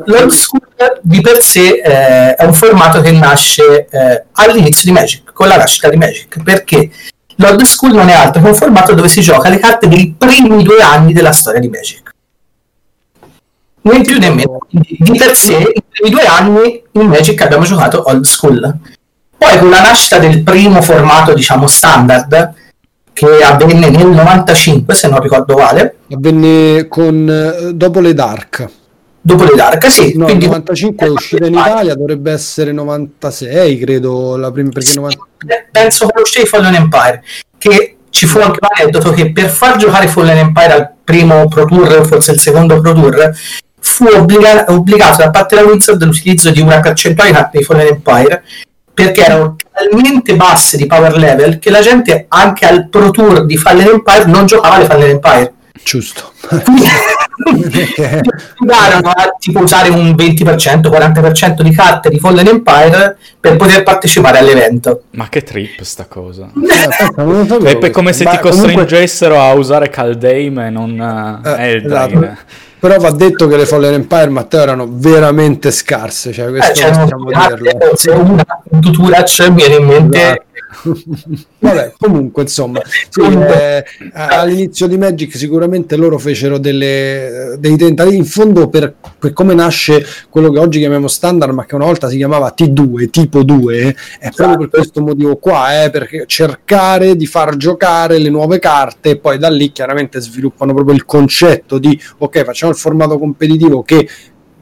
l'old 0.06 0.30
school 0.30 0.62
di 1.02 1.22
per 1.22 1.42
sé 1.42 1.82
eh, 1.84 2.36
è 2.36 2.44
un 2.44 2.54
formato 2.54 3.02
che 3.02 3.12
nasce 3.12 3.88
eh, 3.90 4.26
all'inizio 4.34 4.92
di 4.92 4.92
Magic, 4.92 5.34
con 5.34 5.48
la 5.48 5.58
nascita 5.58 5.90
di 5.90 5.98
Magic, 5.98 6.44
perché 6.44 6.92
l'old 7.36 7.64
school 7.64 7.94
non 7.94 8.10
è 8.10 8.14
altro 8.14 8.42
che 8.42 8.48
un 8.48 8.56
formato 8.56 8.94
dove 8.94 9.08
si 9.08 9.22
gioca 9.22 9.50
le 9.50 9.58
carte 9.58 9.88
dei 9.88 10.14
primi 10.18 10.64
due 10.64 10.82
anni 10.82 11.14
della 11.14 11.32
storia 11.32 11.60
di 11.60 11.70
Magic. 11.70 12.14
Né 13.82 14.02
più 14.02 14.20
né 14.20 14.30
meno. 14.30 14.60
Di 14.70 15.18
per 15.18 15.36
sé, 15.36 15.56
i 15.58 15.84
primi 15.90 16.12
due 16.12 16.26
anni 16.26 16.84
in 16.92 17.08
Magic 17.08 17.42
abbiamo 17.42 17.64
giocato 17.64 18.04
old 18.06 18.26
school. 18.26 18.78
Poi 19.40 19.58
con 19.58 19.70
la 19.70 19.82
nascita 19.82 20.20
del 20.20 20.44
primo 20.44 20.82
formato, 20.84 21.34
diciamo, 21.34 21.66
standard, 21.66 22.54
che 23.14 23.42
avvenne 23.42 23.90
nel 23.90 24.08
95, 24.08 24.94
se 24.94 25.08
non 25.08 25.20
ricordo 25.20 25.56
male. 25.58 25.96
Avvenne 26.12 26.88
con, 26.88 27.28
eh, 27.28 27.74
dopo 27.74 28.00
le 28.00 28.14
Dark 28.14 28.70
dopo 29.22 29.44
le 29.44 29.56
Dark, 29.56 29.92
sì. 29.92 30.18
No, 30.18 30.26
quindi... 30.26 30.46
95 30.46 31.06
è 31.06 31.10
uscita 31.10 31.46
in 31.46 31.54
Italia, 31.54 31.96
dovrebbe 31.96 32.32
essere 32.32 32.72
96, 32.72 33.78
credo, 33.78 34.38
la 34.38 34.52
prima, 34.52 34.70
perché 34.70 34.94
90... 34.96 35.18
Penso 35.72 36.08
che 36.08 36.22
uscì 36.22 36.46
Fallen 36.46 36.76
Empire, 36.76 37.24
che 37.58 37.98
ci 38.10 38.26
fu 38.26 38.40
anche 38.40 38.60
un 38.62 38.68
aneddoto 38.76 39.12
che 39.12 39.32
per 39.32 39.50
far 39.50 39.78
giocare 39.78 40.08
Fallen 40.08 40.38
Empire 40.38 40.74
al 40.74 40.92
primo 41.04 41.48
Pro 41.48 41.66
Tour, 41.66 42.06
forse 42.06 42.32
il 42.32 42.40
secondo 42.40 42.80
Pro 42.82 42.94
Tour, 42.94 43.32
fu 43.80 44.06
obbliga- 44.06 44.66
obbligato 44.68 45.22
da 45.22 45.30
parte 45.30 45.56
della 45.56 45.70
Wizard 45.70 46.04
l'utilizzo 46.04 46.52
di 46.52 46.62
una 46.62 46.80
percentuale 46.80 47.30
di 47.30 47.36
carte 47.36 47.58
di 47.60 47.64
Fallen 47.64 47.88
Empire 47.88 48.44
perché 49.04 49.24
erano 49.24 49.56
talmente 49.72 50.36
basse 50.36 50.76
di 50.76 50.86
power 50.86 51.18
level 51.18 51.58
che 51.58 51.70
la 51.70 51.80
gente 51.80 52.26
anche 52.28 52.66
al 52.66 52.90
Pro 52.90 53.12
Tour 53.12 53.46
di 53.46 53.56
Fallen 53.56 53.88
Empire 53.88 54.26
non 54.26 54.46
giocava 54.46 54.78
le 54.78 54.84
Fallen 54.86 55.10
Empire. 55.12 55.54
Giusto. 55.82 56.34
Darono 58.60 59.10
a 59.10 59.36
tipo 59.40 59.62
usare 59.62 59.88
un 59.88 60.12
20%, 60.12 60.90
40% 60.90 61.62
di 61.62 61.72
carte 61.72 62.10
di 62.10 62.20
Fallen 62.20 62.48
Empire 62.48 63.18
per 63.40 63.56
poter 63.56 63.84
partecipare 63.84 64.40
all'evento. 64.40 65.04
Ma 65.12 65.30
che 65.30 65.44
trip 65.44 65.82
sta 65.82 66.06
cosa. 66.06 66.50
Eh, 67.62 67.78
è 67.78 67.90
come 67.92 68.12
se 68.14 68.26
Ma 68.26 68.32
ti 68.32 68.40
costringessero 68.40 69.36
comunque... 69.36 69.56
a 69.56 69.60
usare 69.60 69.90
Caldeim 69.90 70.60
e 70.60 70.70
non 70.70 71.42
eh, 71.46 71.72
Eldraine. 71.72 72.26
Esatto. 72.26 72.68
Però 72.80 72.98
va 72.98 73.12
detto 73.12 73.48
che 73.48 73.58
le 73.58 73.66
Fallen 73.66 73.94
Empire, 73.94 74.30
Matteo, 74.30 74.62
erano 74.62 74.88
veramente 74.90 75.72
scarse. 75.72 76.32
Cioè, 76.32 76.50
questo 76.50 76.80
eh, 76.80 76.92
possiamo 76.92 77.26
dirlo. 77.26 77.96
Se 77.96 78.10
una 78.12 78.46
Tuturac 78.80 79.50
mi 79.50 79.56
viene 79.56 79.76
in 79.76 79.86
mente 79.86 80.18
esatto 80.18 80.48
Vabbè, 81.60 81.94
comunque, 81.98 82.44
insomma, 82.44 82.82
sì, 83.10 83.22
eh, 83.22 83.84
all'inizio 84.14 84.88
di 84.88 84.98
Magic 84.98 85.36
sicuramente 85.36 85.96
loro 85.96 86.18
fecero 86.18 86.58
delle, 86.58 87.56
dei 87.60 87.76
tentativi 87.76 88.18
in 88.18 88.26
fondo 88.26 88.70
per, 88.70 88.94
per, 89.18 89.34
come 89.34 89.54
nasce 89.54 90.06
quello 90.30 90.52
che 90.52 90.60
oggi 90.60 90.80
chiamiamo 90.80 91.08
standard, 91.08 91.54
ma 91.54 91.66
che 91.66 91.76
una 91.76 91.86
volta 91.86 92.08
si 92.08 92.18
chiamava 92.18 92.54
T2, 92.56 93.10
tipo 93.10 93.44
2, 93.44 93.96
è 94.20 94.30
proprio 94.30 94.58
per 94.58 94.70
questo 94.70 95.02
motivo 95.02 95.38
qua, 95.38 95.84
eh, 95.84 95.90
perché 95.90 96.24
cercare 96.28 97.16
di 97.16 97.26
far 97.26 97.58
giocare 97.58 98.20
le 98.20 98.30
nuove 98.30 98.60
carte 98.60 99.12
e 99.12 99.18
poi 99.18 99.38
da 99.38 99.50
lì 99.50 99.72
chiaramente 99.72 100.22
sviluppano 100.22 100.74
proprio 100.74 100.96
il 100.96 101.06
concetto 101.06 101.78
di 101.78 102.00
ok, 102.18 102.44
facciamo 102.44 102.69
il 102.70 102.76
formato 102.76 103.18
competitivo 103.18 103.84
che 103.84 104.08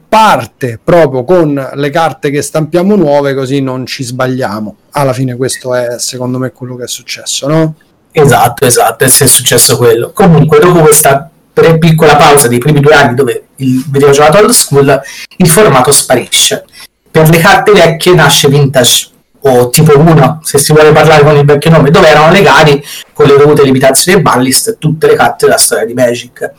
parte 0.08 0.80
proprio 0.82 1.24
con 1.24 1.70
le 1.74 1.90
carte 1.90 2.30
che 2.30 2.40
stampiamo 2.40 2.96
nuove 2.96 3.34
così 3.34 3.60
non 3.60 3.84
ci 3.84 4.02
sbagliamo. 4.02 4.76
Alla 4.92 5.12
fine 5.12 5.36
questo 5.36 5.74
è 5.74 5.98
secondo 5.98 6.38
me 6.38 6.50
quello 6.50 6.76
che 6.76 6.84
è 6.84 6.88
successo, 6.88 7.46
no? 7.46 7.74
Esatto, 8.10 8.64
esatto, 8.64 9.04
è 9.04 9.08
successo 9.08 9.76
quello. 9.76 10.10
Comunque 10.12 10.58
dopo 10.58 10.80
questa 10.80 11.30
piccola 11.78 12.16
pausa 12.16 12.48
dei 12.48 12.58
primi 12.58 12.80
due 12.80 12.94
anni 12.94 13.14
dove 13.14 13.48
il 13.56 13.84
veniva 13.88 14.10
giocato 14.12 14.38
old 14.38 14.50
school, 14.50 15.00
il 15.36 15.48
formato 15.48 15.92
sparisce. 15.92 16.64
Per 17.10 17.28
le 17.28 17.38
carte 17.38 17.72
vecchie 17.72 18.14
nasce 18.14 18.48
Vintage 18.48 19.10
o 19.40 19.68
tipo 19.70 19.98
1, 19.98 20.40
se 20.42 20.58
si 20.58 20.72
vuole 20.72 20.92
parlare 20.92 21.22
con 21.22 21.36
il 21.36 21.44
vecchio 21.44 21.70
nome, 21.70 21.90
dove 21.90 22.08
erano 22.08 22.32
legali 22.32 22.82
con 23.12 23.26
le 23.26 23.36
dovute 23.36 23.62
limitazioni 23.62 24.18
e 24.18 24.22
ballist 24.22 24.78
tutte 24.78 25.06
le 25.06 25.14
carte 25.14 25.46
della 25.46 25.58
storia 25.58 25.84
di 25.84 25.94
Magic. 25.94 26.52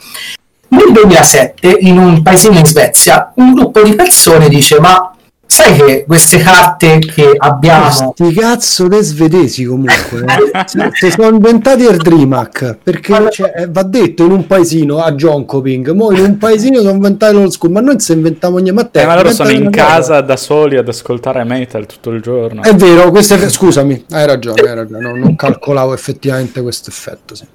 Nel 0.69 0.91
2007, 0.91 1.77
in 1.81 1.97
un 1.97 2.21
paesino 2.21 2.57
in 2.57 2.65
Svezia, 2.65 3.31
un 3.35 3.53
gruppo 3.53 3.81
di 3.81 3.95
persone 3.95 4.49
dice: 4.49 4.79
Ma 4.79 5.13
sai 5.49 5.75
che 5.75 6.03
queste 6.05 6.38
carte 6.38 6.99
che 6.99 7.33
abbiamo. 7.35 8.13
Questi 8.15 8.39
cazzo 8.39 8.88
dei 8.88 9.03
svedesi 9.03 9.65
comunque 9.65 10.23
eh? 10.23 10.91
si 10.93 11.09
sono 11.09 11.35
inventati 11.35 11.83
il 11.83 11.97
Dreamac 11.97 12.77
perché 12.83 13.15
allora... 13.15 13.31
cioè, 13.31 13.53
eh, 13.55 13.67
va 13.67 13.81
detto 13.83 14.25
in 14.25 14.31
un 14.31 14.45
paesino 14.45 14.99
a 14.99 15.11
Jonkoping, 15.11 15.89
mo 15.91 16.11
in 16.11 16.23
un 16.23 16.38
paesino 16.38 16.77
sono 16.77 16.91
inventati 16.91 17.33
lo 17.33 17.49
school, 17.49 17.71
ma 17.71 17.81
noi 17.81 17.99
se 17.99 18.13
inventiamo 18.13 18.57
ogni 18.57 18.71
mattina. 18.71 19.03
Eh, 19.03 19.07
ma 19.07 19.15
loro 19.15 19.31
sono 19.31 19.49
in 19.49 19.71
casa 19.71 19.97
cosa. 19.97 20.21
da 20.21 20.38
soli 20.38 20.77
ad 20.77 20.88
ascoltare 20.88 21.43
metal 21.43 21.88
tutto 21.88 22.11
il 22.11 22.21
giorno. 22.21 22.61
È 22.61 22.75
vero, 22.75 23.11
è... 23.11 23.49
scusami, 23.49 24.05
hai 24.11 24.27
ragione, 24.27 24.61
hai 24.61 24.75
ragione. 24.75 25.01
No, 25.01 25.15
non 25.15 25.35
calcolavo 25.35 25.93
effettivamente 25.93 26.61
questo 26.61 26.91
effetto. 26.91 27.33
Sì. 27.33 27.45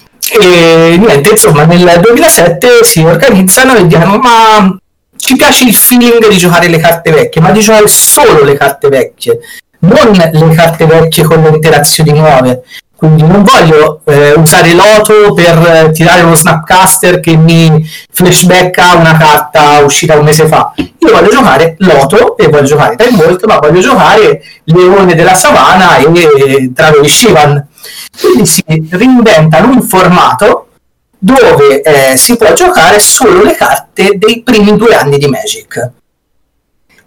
E 0.33 0.97
niente, 0.97 1.31
insomma, 1.31 1.65
nel 1.65 1.99
2007 1.99 2.83
si 2.83 3.03
organizzano 3.03 3.75
e 3.75 3.85
dicono: 3.85 4.17
Ma 4.17 4.77
ci 5.17 5.35
piace 5.35 5.65
il 5.65 5.73
feeling 5.73 6.27
di 6.27 6.37
giocare 6.37 6.67
le 6.67 6.77
carte 6.77 7.11
vecchie, 7.11 7.41
ma 7.41 7.51
di 7.51 7.59
giocare 7.59 7.87
solo 7.87 8.43
le 8.43 8.55
carte 8.55 8.87
vecchie, 8.87 9.39
non 9.79 10.11
le 10.11 10.55
carte 10.55 10.85
vecchie 10.85 11.23
con 11.23 11.41
le 11.41 11.49
interazioni 11.49 12.11
nuove. 12.11 12.63
Quindi 13.01 13.23
non 13.23 13.43
voglio 13.43 14.01
eh, 14.05 14.33
usare 14.33 14.75
Loto 14.75 15.33
per 15.33 15.89
tirare 15.91 16.21
uno 16.21 16.35
snapcaster 16.35 17.19
che 17.19 17.35
mi 17.35 17.83
flashbacka 18.11 18.93
una 18.93 19.17
carta 19.17 19.79
uscita 19.79 20.19
un 20.19 20.25
mese 20.25 20.45
fa. 20.45 20.71
Io 20.75 21.11
voglio 21.11 21.29
giocare 21.31 21.77
Loto 21.79 22.37
e 22.37 22.47
voglio 22.47 22.65
giocare 22.65 22.95
Time 22.95 23.17
Vault, 23.17 23.43
ma 23.45 23.57
voglio 23.57 23.79
giocare 23.79 24.43
Leone 24.65 25.15
della 25.15 25.33
Savana 25.33 25.97
e 25.97 26.69
Drago 26.71 27.03
Shivan 27.03 27.69
quindi 28.19 28.45
si 28.45 28.63
reinventano 28.89 29.71
un 29.71 29.81
formato 29.81 30.67
dove 31.17 31.81
eh, 31.81 32.17
si 32.17 32.37
può 32.37 32.53
giocare 32.53 32.99
solo 32.99 33.41
le 33.41 33.55
carte 33.55 34.11
dei 34.15 34.43
primi 34.43 34.77
due 34.77 34.93
anni 34.93 35.17
di 35.17 35.27
Magic. 35.27 35.91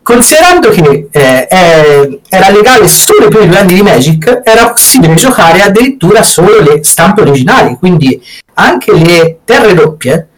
Considerando 0.05 0.69
che 0.69 1.09
eh, 1.11 2.21
era 2.29 2.51
legale 2.51 2.87
solo 2.89 3.25
i 3.25 3.31
primi 3.31 3.49
due 3.49 3.59
anni 3.59 3.73
di 3.73 3.81
Magic, 3.81 4.43
era 4.45 4.71
possibile 4.71 5.15
giocare 5.15 5.63
addirittura 5.63 6.23
solo 6.23 6.61
le 6.61 6.85
stampe 6.85 7.23
originali, 7.23 7.77
quindi 7.79 8.23
anche 8.53 8.93
le 8.93 9.39
terre 9.47 9.73
doppie 9.73 10.29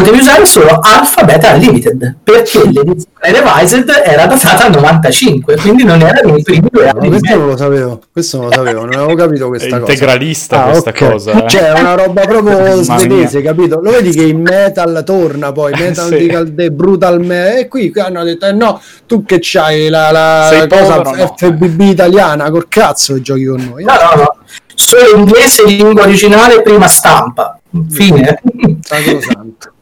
potevi 0.00 0.18
usare 0.18 0.46
solo 0.46 0.78
Alpha 0.80 1.24
Beta 1.24 1.52
Unlimited 1.52 2.16
perché 2.24 2.64
l'edizione 2.64 3.06
Revised 3.18 4.02
era 4.04 4.26
datata 4.26 4.64
al 4.64 4.72
95 4.72 5.56
quindi 5.56 5.84
non 5.84 6.00
era 6.00 6.20
nei 6.22 6.42
primi 6.42 6.68
due 6.70 6.88
anni 6.88 7.08
questo 7.08 7.36
non 7.36 7.46
lo 7.48 7.56
sapevo 7.56 8.00
questo 8.10 8.36
non 8.38 8.46
lo 8.46 8.52
sapevo 8.52 8.84
non 8.86 8.94
avevo 8.94 9.14
capito 9.14 9.48
questa 9.48 9.76
è 9.76 9.78
integralista 9.78 10.62
cosa. 10.62 10.70
questa 10.70 10.90
okay. 10.90 11.10
cosa 11.10 11.44
eh? 11.44 11.48
cioè 11.48 11.72
è 11.72 11.80
una 11.80 11.94
roba 11.94 12.22
proprio 12.22 12.74
svedese 12.82 13.42
capito 13.42 13.80
lo 13.80 13.90
vedi 13.90 14.10
che 14.12 14.24
in 14.24 14.40
metal 14.40 15.02
torna 15.04 15.52
poi 15.52 15.72
metal 15.74 16.08
sì. 16.08 16.50
di 16.54 16.70
brutal 16.70 17.20
me 17.20 17.60
e 17.60 17.68
qui 17.68 17.92
hanno 17.96 18.24
detto 18.24 18.46
eh 18.46 18.52
no 18.52 18.80
tu 19.06 19.24
che 19.24 19.38
c'hai 19.40 19.88
la, 19.88 20.10
la 20.10 20.66
cosa 20.66 21.00
povero, 21.02 21.34
FBB 21.36 21.80
no. 21.80 21.90
italiana 21.90 22.50
col 22.50 22.68
cazzo 22.68 23.14
che 23.14 23.20
giochi 23.20 23.44
con 23.44 23.68
noi 23.70 23.84
no 23.84 23.92
no 23.92 24.22
no 24.22 24.36
solo 24.74 25.16
inglese 25.16 25.66
lingua 25.66 26.02
originale 26.02 26.62
prima 26.62 26.88
stampa 26.88 27.58
fine 27.90 28.40
Sacro 28.80 29.20
santo 29.20 29.72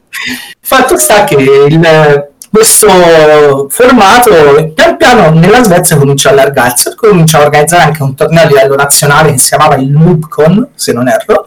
Fatto 0.61 0.97
sta 0.97 1.25
che 1.25 1.35
il, 1.35 2.29
questo 2.50 3.67
formato 3.69 4.73
pian 4.75 4.97
piano 4.97 5.31
nella 5.31 5.62
Svezia 5.62 5.97
comincia 5.97 6.29
a 6.29 6.33
allargarsi, 6.33 6.95
comincia 6.95 7.38
a 7.38 7.45
organizzare 7.45 7.83
anche 7.83 8.03
un 8.03 8.15
torneo 8.15 8.43
a 8.43 8.47
livello 8.47 8.75
nazionale 8.75 9.33
che 9.33 9.38
si 9.38 9.49
chiamava 9.49 9.77
il 9.77 9.91
Noobcon, 9.91 10.69
se 10.75 10.93
non 10.93 11.09
erro, 11.09 11.47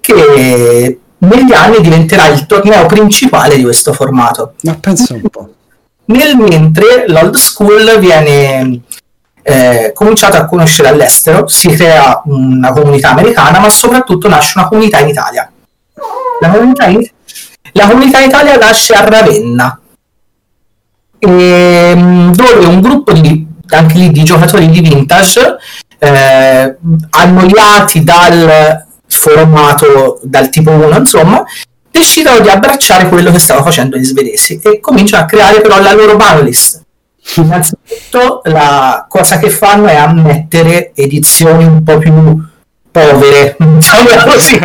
che 0.00 0.98
negli 1.18 1.52
anni 1.52 1.80
diventerà 1.80 2.26
il 2.26 2.46
torneo 2.46 2.86
principale 2.86 3.56
di 3.56 3.62
questo 3.62 3.92
formato. 3.92 4.54
Ma 4.62 4.76
pensa 4.80 5.14
un 5.14 5.22
po'. 5.28 5.54
Nel 6.06 6.36
mentre 6.36 7.04
l'old 7.06 7.36
school 7.36 7.98
viene 7.98 8.80
eh, 9.42 9.92
cominciato 9.94 10.36
a 10.36 10.46
conoscere 10.46 10.88
all'estero, 10.88 11.46
si 11.46 11.68
crea 11.68 12.22
una 12.24 12.72
comunità 12.72 13.10
americana, 13.10 13.60
ma 13.60 13.70
soprattutto 13.70 14.28
nasce 14.28 14.58
una 14.58 14.68
comunità 14.68 14.98
in 14.98 15.08
Italia. 15.08 15.50
La 16.40 16.50
comunità 16.50 16.86
in 16.86 17.00
la 17.72 17.86
comunità 17.88 18.20
Italia 18.20 18.56
nasce 18.56 18.94
a 18.94 19.04
Ravenna, 19.04 19.80
ehm, 21.18 22.34
dove 22.34 22.66
un 22.66 22.80
gruppo 22.80 23.12
di 23.12 23.50
anche 23.68 23.98
lì 23.98 24.10
di 24.10 24.22
giocatori 24.22 24.68
di 24.68 24.80
vintage 24.80 25.56
eh, 25.98 26.76
annoiati 27.10 28.04
dal 28.04 28.86
formato 29.06 30.20
dal 30.22 30.48
tipo 30.50 30.70
1 30.70 30.96
insomma 30.96 31.44
decidono 31.90 32.40
di 32.40 32.48
abbracciare 32.48 33.08
quello 33.08 33.30
che 33.30 33.38
stavano 33.38 33.66
facendo 33.66 33.96
gli 33.96 34.04
svedesi 34.04 34.58
e 34.62 34.80
cominciano 34.80 35.24
a 35.24 35.26
creare 35.26 35.60
però 35.60 35.80
la 35.80 35.92
loro 35.92 36.16
banlist. 36.16 36.82
Innanzitutto 37.36 38.40
la 38.44 39.06
cosa 39.08 39.38
che 39.38 39.48
fanno 39.50 39.86
è 39.86 39.94
ammettere 39.94 40.92
edizioni 40.94 41.64
un 41.64 41.84
po' 41.84 41.98
più 41.98 42.12
povere 42.90 43.56
così 44.26 44.58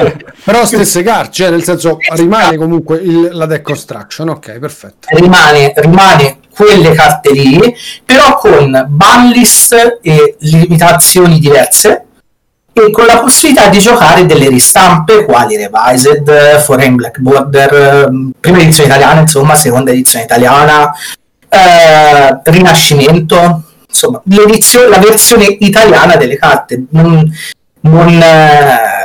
però 0.47 0.65
stesse 0.65 1.03
carte 1.03 1.31
cioè 1.33 1.49
nel 1.49 1.61
senso 1.61 1.97
rimane 2.15 2.55
comunque 2.55 2.99
il, 2.99 3.31
la 3.33 3.45
deck 3.45 3.63
construction 3.63 4.29
ok 4.29 4.59
perfetto 4.59 5.09
rimane, 5.09 5.73
rimane 5.75 6.37
quelle 6.55 6.93
carte 6.93 7.33
lì 7.33 7.75
però 8.05 8.37
con 8.37 8.85
banlist 8.87 9.99
e 10.01 10.37
limitazioni 10.39 11.37
diverse 11.39 12.05
e 12.71 12.91
con 12.91 13.05
la 13.05 13.19
possibilità 13.19 13.67
di 13.67 13.79
giocare 13.79 14.25
delle 14.25 14.47
ristampe 14.47 15.25
quali 15.25 15.57
Revised, 15.57 16.59
Foreign 16.59 16.95
Black 16.95 17.17
Border, 17.17 18.07
prima 18.39 18.59
edizione 18.59 18.89
italiana, 18.89 19.21
insomma, 19.21 19.55
seconda 19.55 19.89
edizione 19.89 20.25
italiana, 20.25 20.93
eh, 21.49 22.39
Rinascimento, 22.43 23.63
insomma, 23.87 24.21
la 24.25 24.99
versione 24.99 25.45
italiana 25.57 26.17
delle 26.17 26.37
carte. 26.37 26.83
Non, 26.91 27.27
non, 27.79 28.21
eh, 28.21 28.96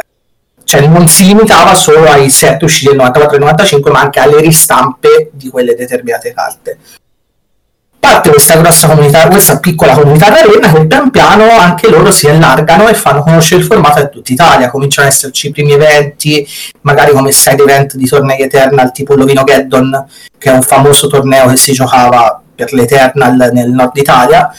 cioè 0.64 0.86
non 0.86 1.08
si 1.08 1.26
limitava 1.26 1.74
solo 1.74 2.04
ai 2.04 2.30
set 2.30 2.62
usciti 2.62 2.94
nel 2.94 3.10
94-95, 3.12 3.90
ma 3.90 4.00
anche 4.00 4.20
alle 4.20 4.40
ristampe 4.40 5.30
di 5.32 5.48
quelle 5.48 5.74
determinate 5.74 6.32
carte 6.32 6.78
parte 8.02 8.30
questa 8.30 8.56
grossa 8.56 8.88
comunità, 8.88 9.28
questa 9.28 9.60
piccola 9.60 9.94
comunità 9.94 10.28
d'arena 10.28 10.72
che 10.72 10.86
pian 10.88 11.10
piano 11.10 11.48
anche 11.56 11.88
loro 11.88 12.10
si 12.10 12.28
allargano 12.28 12.88
e 12.88 12.94
fanno 12.94 13.22
conoscere 13.22 13.60
il 13.60 13.66
formato 13.66 14.00
a 14.00 14.06
tutta 14.06 14.32
Italia. 14.32 14.68
Cominciano 14.70 15.06
ad 15.06 15.12
esserci 15.12 15.46
i 15.46 15.50
primi 15.52 15.72
eventi, 15.72 16.44
magari 16.80 17.12
come 17.12 17.30
side 17.30 17.62
event 17.62 17.94
di 17.94 18.06
tornei 18.06 18.40
Eternal 18.40 18.90
tipo 18.90 19.14
Lovino 19.14 19.44
Geddon, 19.44 20.04
che 20.36 20.50
è 20.50 20.52
un 20.52 20.62
famoso 20.62 21.06
torneo 21.06 21.46
che 21.46 21.56
si 21.56 21.72
giocava 21.72 22.42
per 22.54 22.72
l'Eternal 22.72 23.50
nel 23.52 23.70
nord 23.70 23.96
Italia. 23.96 24.52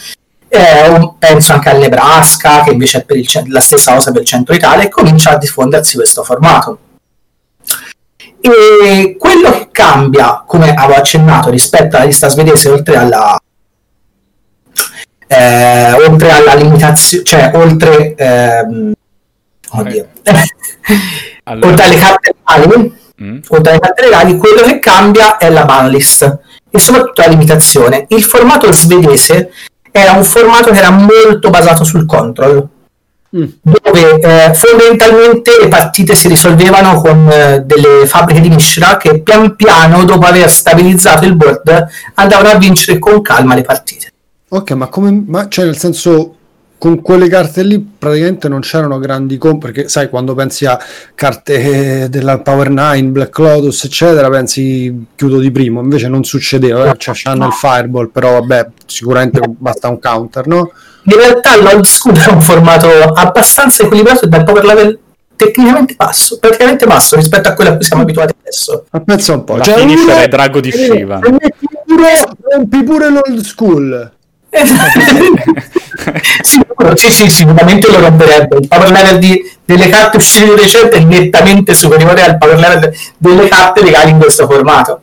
Eh, 0.56 1.14
penso 1.18 1.52
anche 1.52 1.68
al 1.68 1.80
Nebraska, 1.80 2.62
che 2.62 2.70
invece 2.70 2.98
è 2.98 3.04
per 3.04 3.16
il, 3.16 3.28
la 3.48 3.60
stessa 3.60 3.92
cosa 3.92 4.12
per 4.12 4.20
il 4.20 4.26
centro 4.28 4.54
Italia, 4.54 4.84
e 4.84 4.88
comincia 4.88 5.30
a 5.30 5.36
diffondersi 5.36 5.96
questo 5.96 6.22
formato. 6.22 6.78
E 8.40 9.16
quello 9.18 9.50
che 9.50 9.68
cambia, 9.72 10.44
come 10.46 10.72
avevo 10.72 11.00
accennato, 11.00 11.50
rispetto 11.50 11.96
alla 11.96 12.04
lista 12.04 12.28
svedese, 12.28 12.68
oltre 12.68 12.96
alla, 12.96 13.36
eh, 15.26 15.92
oltre 15.94 16.30
alla 16.30 16.54
limitazione, 16.54 17.24
cioè 17.24 17.50
oltre, 17.54 18.14
ehm, 18.14 18.92
oddio, 19.70 20.08
allora. 21.44 21.66
oltre 21.66 21.84
alle 21.84 21.96
carte 21.96 22.34
legali, 22.46 22.98
mm. 23.24 23.38
oltre 23.48 23.70
alle 23.72 23.80
carte 23.80 24.36
quello 24.36 24.62
che 24.62 24.78
cambia 24.78 25.36
è 25.36 25.50
la 25.50 25.64
banlist 25.64 26.38
e 26.70 26.78
soprattutto 26.78 27.22
la 27.22 27.28
limitazione. 27.28 28.04
Il 28.10 28.22
formato 28.22 28.72
svedese 28.72 29.50
era 29.96 30.12
un 30.12 30.24
formato 30.24 30.72
che 30.72 30.78
era 30.78 30.90
molto 30.90 31.50
basato 31.50 31.84
sul 31.84 32.04
control 32.04 32.68
Mm. 33.36 33.46
dove 33.62 34.20
eh, 34.20 34.54
fondamentalmente 34.54 35.50
le 35.60 35.66
partite 35.66 36.14
si 36.14 36.28
risolvevano 36.28 37.00
con 37.00 37.28
eh, 37.28 37.62
delle 37.66 38.06
fabbriche 38.06 38.40
di 38.40 38.48
Mishra 38.48 38.96
che 38.96 39.22
pian 39.22 39.56
piano, 39.56 40.04
dopo 40.04 40.24
aver 40.24 40.48
stabilizzato 40.48 41.24
il 41.24 41.34
board, 41.34 41.84
andavano 42.14 42.50
a 42.50 42.58
vincere 42.58 43.00
con 43.00 43.20
calma 43.22 43.56
le 43.56 43.62
partite. 43.62 44.12
Ok, 44.50 44.70
ma 44.72 44.86
come, 44.86 45.24
ma 45.26 45.48
cioè 45.48 45.64
nel 45.64 45.76
senso, 45.76 46.36
con 46.84 47.00
quelle 47.00 47.28
carte 47.28 47.62
lì 47.62 47.80
praticamente 47.80 48.46
non 48.46 48.60
c'erano 48.60 48.98
grandi 48.98 49.38
comp 49.38 49.62
perché 49.62 49.88
sai 49.88 50.10
quando 50.10 50.34
pensi 50.34 50.66
a 50.66 50.78
carte 51.14 52.10
della 52.10 52.40
Power 52.40 52.68
9, 52.68 53.04
Black 53.04 53.38
Lotus 53.38 53.84
eccetera 53.84 54.28
pensi 54.28 55.06
chiudo 55.16 55.38
di 55.38 55.50
primo 55.50 55.80
invece 55.80 56.08
non 56.08 56.24
succedeva 56.24 56.90
eh? 56.90 56.94
cioè 56.98 57.14
c'hanno 57.16 57.44
no. 57.44 57.46
il 57.46 57.52
Fireball 57.54 58.10
però 58.10 58.32
vabbè 58.32 58.66
sicuramente 58.84 59.40
basta 59.46 59.88
un 59.88 59.98
counter 59.98 60.46
no? 60.46 60.72
in 61.04 61.16
realtà 61.16 61.56
l'old 61.56 61.86
school 61.86 62.18
è 62.18 62.30
un 62.30 62.42
formato 62.42 62.86
abbastanza 63.14 63.84
equilibrato 63.84 64.26
e 64.26 64.28
dal 64.28 64.44
power 64.44 64.64
level 64.66 64.98
tecnicamente 65.36 65.94
basso, 65.96 66.38
praticamente 66.38 66.86
basso 66.86 67.16
rispetto 67.16 67.48
a 67.48 67.54
quello 67.54 67.70
a 67.70 67.76
cui 67.76 67.84
siamo 67.84 68.02
abituati 68.02 68.34
adesso. 68.40 68.84
Ma 68.90 69.00
pensa 69.00 69.32
un 69.32 69.42
po', 69.42 69.56
La 69.56 69.64
cioè, 69.64 69.78
finisce 69.78 70.22
è 70.22 70.28
Drago 70.28 70.60
di 70.60 70.70
Shiva. 70.70 71.18
Rompi 71.18 72.84
pure 72.84 73.10
l'old 73.10 73.40
school. 73.40 74.12
Sì, 76.42 76.62
sì, 76.94 77.10
sì, 77.10 77.30
sicuramente 77.30 77.90
lo 77.90 78.00
romperebbe. 78.00 78.58
Il 78.58 78.68
power 78.68 78.90
level 78.90 79.18
di, 79.18 79.42
delle 79.64 79.88
carte 79.88 80.18
uscite 80.18 80.54
recente 80.54 80.96
è 80.96 81.00
nettamente 81.00 81.74
superiore 81.74 82.22
al 82.22 82.38
power 82.38 82.58
level 82.58 82.94
delle 83.16 83.48
carte 83.48 83.82
legali 83.82 84.10
in 84.10 84.18
questo 84.18 84.46
formato 84.46 85.00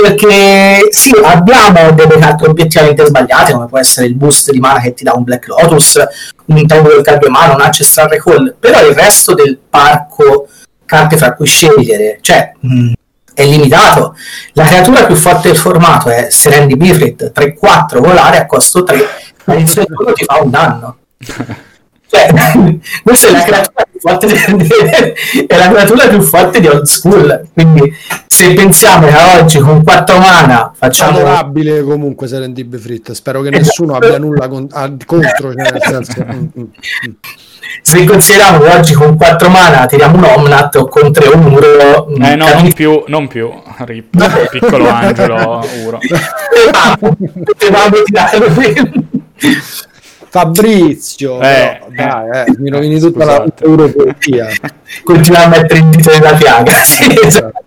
perché 0.00 0.88
sì, 0.90 1.12
abbiamo 1.22 1.90
delle 1.90 2.18
carte 2.18 2.46
obiettivamente 2.48 3.04
sbagliate, 3.04 3.52
come 3.52 3.66
può 3.66 3.78
essere 3.78 4.06
il 4.06 4.14
boost 4.14 4.52
di 4.52 4.60
mana 4.60 4.80
che 4.80 4.94
ti 4.94 5.02
dà 5.02 5.12
un 5.14 5.24
Black 5.24 5.48
Lotus, 5.48 6.00
un 6.46 6.56
intango 6.56 6.90
del 6.90 7.02
cambio 7.02 7.30
mana, 7.30 7.54
un 7.54 7.60
Ancestral 7.60 8.08
Recall, 8.08 8.54
però 8.60 8.86
il 8.86 8.94
resto 8.94 9.34
del 9.34 9.58
parco 9.68 10.46
carte 10.84 11.16
fra 11.16 11.34
cui 11.34 11.46
scegliere, 11.46 12.18
cioè, 12.20 12.52
mh, 12.60 12.92
è 13.38 13.46
limitato. 13.46 14.16
La 14.54 14.64
creatura 14.64 15.04
più 15.04 15.14
forte 15.14 15.46
del 15.46 15.56
formato 15.56 16.08
è 16.08 16.26
Serendi 16.28 16.76
Bifrit, 16.76 17.30
3-4 17.32 18.00
volare 18.00 18.38
a 18.38 18.46
costo 18.46 18.82
3, 18.82 19.08
ma 19.44 19.54
il 19.54 19.68
suo 19.68 19.84
turno 19.84 20.12
ti 20.12 20.24
fa 20.24 20.40
un 20.42 20.50
danno. 20.50 20.96
Cioè, 22.10 22.26
questa 23.04 23.28
è 23.28 23.32
la 23.32 23.42
creatura 23.42 23.84
più 23.90 24.00
forte 24.00 24.26
di, 24.26 24.34
è 25.46 25.56
la 25.58 25.68
creatura 25.68 26.08
più 26.08 26.20
forte 26.22 26.60
di 26.60 26.66
old 26.66 26.84
school. 26.84 27.48
Quindi, 27.52 27.94
se 28.26 28.54
pensiamo 28.54 29.06
che 29.08 29.14
oggi 29.38 29.58
con 29.58 29.84
4 29.84 30.18
mana 30.18 30.72
facciamo. 30.74 31.18
Adorabile 31.18 31.82
comunque 31.82 32.26
Serendib 32.26 32.78
Frit. 32.78 33.12
Spero 33.12 33.42
che 33.42 33.50
nessuno 33.50 33.94
abbia 33.94 34.18
nulla 34.18 34.48
con... 34.48 34.66
ah, 34.70 34.90
contro. 35.04 35.52
Cioè 35.52 35.70
nel 35.70 35.82
senso... 35.82 36.26
Mm, 36.38 36.46
mm, 36.58 36.62
mm. 36.62 37.12
se 37.82 38.04
consideriamo 38.04 38.60
che 38.60 38.68
oggi 38.70 38.92
con 38.94 39.16
4 39.16 39.48
mana 39.48 39.86
tiriamo 39.86 40.16
un 40.16 40.24
Omnat 40.24 40.76
o 40.76 40.88
con 40.88 41.12
3 41.12 41.28
un 41.28 41.52
Uro. 41.52 42.08
Eh 42.08 42.36
no, 42.36 42.52
non 42.52 42.72
più, 42.72 43.02
non 43.06 43.28
più. 43.28 43.50
Rip, 43.78 44.48
piccolo 44.50 44.88
angelo 44.88 45.64
Uro. 45.84 45.98
Potevamo 47.44 48.02
tirare 48.04 48.38
Fabrizio, 50.30 51.40
eh, 51.40 51.80
no, 51.88 51.94
dai, 51.94 52.46
eh, 52.46 52.54
mi 52.58 52.68
rovini 52.70 53.00
tutta 53.00 53.24
scusate. 53.24 53.52
la 53.56 53.66
europea. 53.66 54.48
Continua 55.02 55.44
a 55.44 55.48
mettere 55.48 55.80
il 55.80 55.86
dito 55.86 56.10
nella 56.10 56.34
piaga. 56.34 56.72
Sì, 56.84 57.18
esatto. 57.22 57.62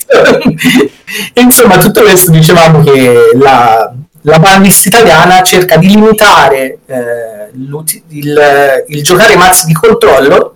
Insomma, 1.36 1.78
tutto 1.78 2.02
questo 2.02 2.32
dicevamo 2.32 2.84
che 2.84 3.32
la, 3.34 3.92
la 4.22 4.40
banlist 4.40 4.86
italiana 4.86 5.42
cerca 5.42 5.78
di 5.78 5.88
limitare 5.88 6.80
eh, 6.86 7.50
il, 7.54 8.84
il, 8.88 9.04
giocare 9.04 9.36
mazzi 9.36 9.66
di 9.66 9.74
controllo 9.74 10.56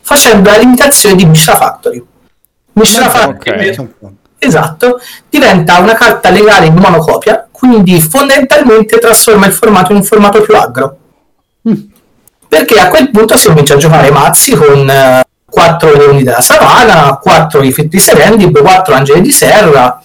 facendo 0.00 0.50
la 0.50 0.56
limitazione 0.56 1.14
di 1.14 1.24
Mishra 1.24 1.54
Factory. 1.54 2.04
Mishra 2.72 3.08
Factory 3.08 3.68
okay. 3.70 4.16
esatto, 4.38 5.00
diventa 5.28 5.78
una 5.78 5.94
carta 5.94 6.30
legale 6.30 6.66
in 6.66 6.74
monocopia, 6.74 7.46
quindi 7.50 8.00
fondamentalmente 8.00 8.98
trasforma 8.98 9.46
il 9.46 9.52
formato 9.52 9.92
in 9.92 9.98
un 9.98 10.04
formato 10.04 10.40
più 10.42 10.54
agro 10.56 10.98
perché 12.48 12.78
a 12.78 12.88
quel 12.88 13.10
punto 13.10 13.36
si 13.36 13.48
comincia 13.48 13.74
a 13.74 13.78
giocare 13.78 14.10
mazzi 14.10 14.54
con 14.54 14.88
eh, 14.88 15.22
4 15.50 15.92
leoni 15.92 16.22
della 16.22 16.40
savana, 16.40 17.18
4 17.22 17.60
rifletti 17.60 17.98
serendib, 17.98 18.60
4 18.60 18.94
angeli 18.94 19.20
di 19.20 19.30
serra, 19.30 20.00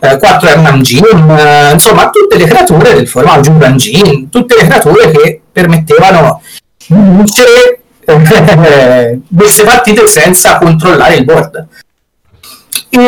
eh, 0.00 0.18
4 0.18 0.48
Hernam 0.48 0.80
Jin, 0.82 1.30
eh, 1.30 1.72
insomma 1.72 2.10
tutte 2.10 2.36
le 2.36 2.46
creature 2.46 2.94
del 2.94 3.08
formato 3.08 3.40
Juran 3.40 3.76
Jin, 3.76 4.28
tutte 4.28 4.56
le 4.56 4.66
creature 4.66 5.10
che 5.10 5.40
permettevano 5.50 6.42
di 6.86 6.94
vincere 6.94 7.80
eh, 8.04 9.20
queste 9.36 9.64
partite 9.64 10.06
senza 10.06 10.58
controllare 10.58 11.14
il 11.16 11.24
board. 11.24 11.66
E 12.90 12.98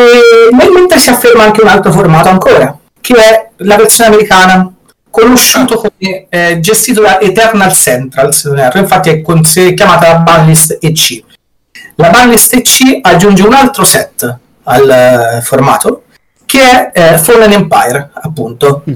nel 0.51 0.71
mentre 0.71 0.99
si 0.99 1.09
afferma 1.09 1.43
anche 1.43 1.61
un 1.61 1.67
altro 1.67 1.91
formato 1.91 2.29
ancora, 2.29 2.77
che 2.99 3.15
è 3.15 3.49
la 3.57 3.75
versione 3.77 4.09
americana 4.09 4.73
conosciuto 5.19 5.77
come 5.77 6.27
eh, 6.29 6.59
gestito 6.59 7.01
da 7.01 7.19
Eternal 7.19 7.73
Central, 7.73 8.33
se 8.35 8.49
non 8.49 8.59
erro, 8.59 8.79
infatti 8.79 9.09
è, 9.09 9.21
con, 9.21 9.41
è 9.41 9.73
chiamata 9.73 10.07
la 10.09 10.17
Banlist 10.19 10.77
EC. 10.79 11.23
La 11.95 12.11
Banlist 12.11 12.53
EC 12.53 12.99
aggiunge 13.01 13.41
un 13.41 13.53
altro 13.53 13.83
set 13.83 14.37
al 14.63 15.37
uh, 15.39 15.41
formato 15.41 16.03
che 16.45 16.91
è 16.91 17.13
uh, 17.13 17.17
Fallen 17.17 17.51
Empire, 17.51 18.11
appunto, 18.13 18.83
mm. 18.89 18.93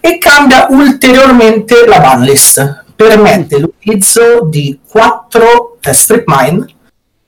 e 0.00 0.18
cambia 0.18 0.66
ulteriormente 0.68 1.86
la 1.86 2.00
banlist. 2.00 2.84
Permette 2.94 3.56
mm. 3.56 3.60
l'utilizzo 3.60 4.46
di 4.48 4.78
quattro 4.86 5.78
uh, 5.82 5.92
strip 5.92 6.24
mine, 6.26 6.66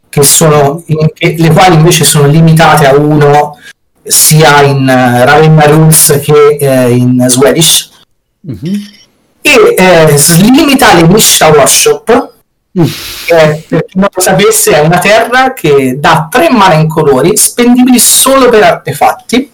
che 0.08 0.22
sono 0.22 0.82
in, 0.86 1.08
che, 1.14 1.34
le 1.38 1.50
quali 1.50 1.76
invece 1.76 2.04
sono 2.04 2.26
limitate 2.26 2.86
a 2.86 2.94
uno 2.94 3.58
sia 4.02 4.62
in 4.62 4.82
uh, 4.82 5.24
Ravenna 5.24 5.66
Roots 5.66 6.20
che 6.22 6.58
uh, 6.60 6.90
in 6.90 7.24
Swedish, 7.28 7.96
Mm-hmm. 8.50 8.82
e 9.42 9.74
eh, 9.76 10.16
slimita 10.16 10.94
le 10.94 11.06
Misha 11.06 11.48
Workshop 11.48 12.32
eh, 12.72 13.64
per 13.68 13.84
chi 13.84 13.98
non 13.98 14.08
lo 14.11 14.22
sapesse 14.22 14.74
è 14.74 14.78
una 14.78 14.98
terra 14.98 15.52
che 15.52 15.96
dà 15.98 16.28
tre 16.30 16.48
mana 16.48 16.74
in 16.74 16.88
colori 16.88 17.37
spendibili 17.37 17.98
solo 17.98 18.48
per 18.48 18.62
artefatti 18.62 19.52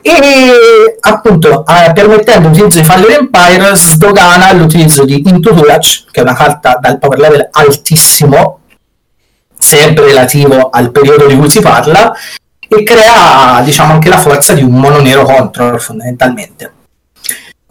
e 0.00 0.96
appunto 1.00 1.64
eh, 1.66 1.92
permettendo 1.92 2.48
l'utilizzo 2.48 2.78
di 2.78 2.84
Fire 2.84 3.18
Empire 3.18 3.74
sdogana 3.74 4.52
l'utilizzo 4.52 5.04
di 5.04 5.22
Into 5.26 5.54
Touch 5.54 6.04
che 6.12 6.20
è 6.20 6.22
una 6.22 6.34
carta 6.34 6.78
dal 6.80 6.98
power 6.98 7.18
level 7.18 7.48
altissimo 7.50 8.60
sempre 9.58 10.04
relativo 10.04 10.68
al 10.70 10.92
periodo 10.92 11.26
di 11.26 11.36
cui 11.36 11.50
si 11.50 11.60
parla 11.60 12.14
e 12.68 12.82
crea 12.84 13.62
diciamo 13.64 13.94
anche 13.94 14.08
la 14.08 14.18
forza 14.18 14.52
di 14.52 14.62
un 14.62 14.78
mono 14.78 15.00
nero 15.00 15.24
control 15.24 15.80
fondamentalmente 15.80 16.73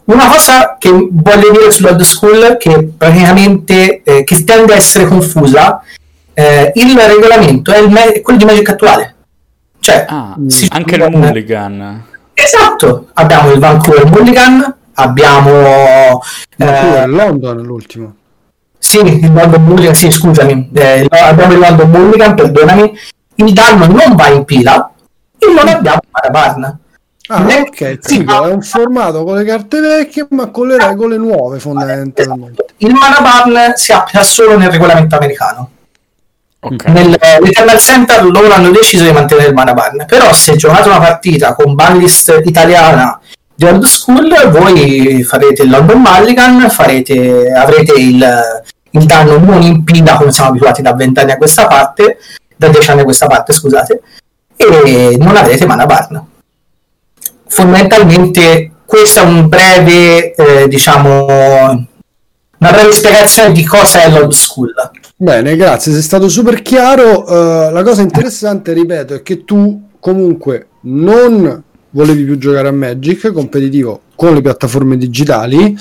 una 0.05 0.27
cosa 0.27 0.75
che 0.77 0.89
voglio 0.91 1.51
dire 1.51 1.71
sull'old 1.71 2.01
school 2.01 2.57
che 2.57 2.91
praticamente 2.97 4.01
eh, 4.03 4.23
che 4.23 4.43
tende 4.43 4.73
a 4.73 4.77
essere 4.77 5.05
confusa 5.05 5.81
eh, 6.33 6.71
il 6.75 6.97
regolamento 6.97 7.71
è, 7.71 7.79
il 7.79 7.89
me- 7.89 8.21
quello 8.21 8.39
di 8.39 8.45
Magic 8.45 8.69
attuale 8.69 9.15
cioè 9.79 10.05
ah, 10.07 10.35
anche 10.69 10.95
il 10.95 11.09
Mulligan. 11.09 12.05
Esatto 12.33 13.09
abbiamo 13.13 13.51
il 13.51 13.59
Vancouver 13.59 14.05
Mulligan 14.05 14.75
abbiamo 14.95 16.21
eh, 16.57 17.05
London 17.07 17.61
l'ultimo. 17.61 18.15
sì, 18.77 18.99
il 18.99 19.31
London 19.33 19.63
Mulligan, 19.63 19.95
sì, 19.95 20.11
scusami, 20.11 20.69
eh, 20.73 21.07
abbiamo 21.09 21.53
il 21.53 21.59
London 21.59 21.89
Mulligan, 21.89 22.35
perdonami, 22.35 22.97
il 23.35 23.53
danno 23.53 23.85
non 23.87 24.15
va 24.15 24.27
in 24.27 24.43
pila 24.45 24.91
e 25.37 25.47
non 25.53 25.67
abbiamo 25.67 25.99
Marabarn. 26.11 26.79
Ah, 27.27 27.43
Le... 27.43 27.59
ok, 27.61 27.99
sì, 28.01 28.23
è 28.23 28.37
un 28.39 28.61
formato 28.61 29.23
con 29.23 29.37
le 29.37 29.45
carte 29.45 29.79
vecchie 29.79 30.27
ma 30.31 30.47
con 30.47 30.67
le 30.67 30.77
regole 30.77 31.17
nuove 31.17 31.59
fondamentalmente. 31.59 32.65
Il 32.77 32.93
mana 32.93 33.19
burn 33.19 33.73
si 33.75 33.93
applica 33.93 34.23
solo 34.23 34.57
nel 34.57 34.69
regolamento 34.69 35.15
americano. 35.15 35.69
Okay. 36.59 36.93
Nell'Eternal 36.93 37.77
Center 37.77 38.23
loro 38.25 38.51
hanno 38.53 38.71
deciso 38.71 39.03
di 39.03 39.11
mantenere 39.11 39.49
il 39.49 39.53
mana 39.53 39.73
burn, 39.73 40.05
però 40.05 40.33
se 40.33 40.55
giocate 40.55 40.89
una 40.89 40.99
partita 40.99 41.53
con 41.53 41.75
banlist 41.75 42.41
italiana 42.45 43.19
di 43.55 43.65
old 43.65 43.83
school 43.83 44.49
voi 44.49 45.23
farete 45.23 45.63
il 45.63 45.69
London 45.69 46.01
Mulligan, 46.01 46.69
farete, 46.69 47.51
avrete 47.51 47.93
il, 47.93 48.25
il 48.91 49.05
danno 49.05 49.37
non 49.37 49.61
in 49.61 49.83
pila 49.83 50.15
come 50.15 50.31
siamo 50.31 50.49
abituati 50.49 50.81
da 50.81 50.93
vent'anni 50.93 51.31
a 51.31 51.37
questa 51.37 51.67
parte, 51.67 52.17
da 52.55 52.67
dieci 52.67 52.91
anni 52.91 53.01
a 53.01 53.05
questa 53.05 53.27
parte, 53.27 53.53
scusate, 53.53 54.01
e 54.55 55.15
non 55.19 55.35
avrete 55.35 55.65
mana 55.65 55.85
burn. 55.85 56.31
Fondamentalmente 57.53 58.71
questo 58.83 59.19
è 59.19 59.23
un 59.23 59.47
breve, 59.47 60.33
eh, 60.33 60.67
diciamo, 60.67 61.25
una 61.25 61.87
breve 62.57 62.91
spiegazione 62.91 63.51
di 63.51 63.63
cosa 63.63 64.01
è 64.01 64.09
l'old 64.09 64.31
school. 64.31 64.73
Bene, 65.15 65.55
grazie, 65.55 65.91
sei 65.91 66.01
stato 66.01 66.29
super 66.29 66.63
chiaro. 66.63 67.21
Uh, 67.21 67.71
la 67.71 67.83
cosa 67.83 68.01
interessante, 68.01 68.73
ripeto, 68.73 69.13
è 69.13 69.21
che 69.21 69.45
tu 69.45 69.89
comunque 69.99 70.69
non 70.81 71.61
volevi 71.91 72.23
più 72.23 72.39
giocare 72.39 72.69
a 72.69 72.71
Magic 72.71 73.31
competitivo 73.31 74.01
con 74.15 74.33
le 74.33 74.41
piattaforme 74.41 74.97
digitali, 74.97 75.77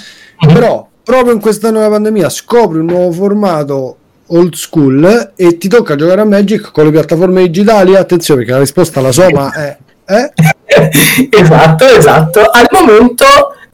però 0.46 0.86
proprio 1.02 1.32
in 1.32 1.40
questa 1.40 1.70
nuova 1.70 1.88
pandemia 1.88 2.28
scopri 2.28 2.80
un 2.80 2.86
nuovo 2.86 3.12
formato 3.12 3.96
old 4.26 4.54
school 4.54 5.32
e 5.34 5.56
ti 5.56 5.68
tocca 5.68 5.96
giocare 5.96 6.20
a 6.20 6.24
Magic 6.24 6.70
con 6.70 6.84
le 6.84 6.90
piattaforme 6.90 7.40
digitali. 7.44 7.96
Attenzione, 7.96 8.40
perché 8.40 8.54
la 8.54 8.60
risposta 8.60 9.00
alla 9.00 9.12
Soma 9.12 9.52
è. 9.52 9.78
Eh? 10.04 10.32
esatto, 11.30 11.86
esatto. 11.86 12.40
Al 12.40 12.68
momento, 12.70 13.24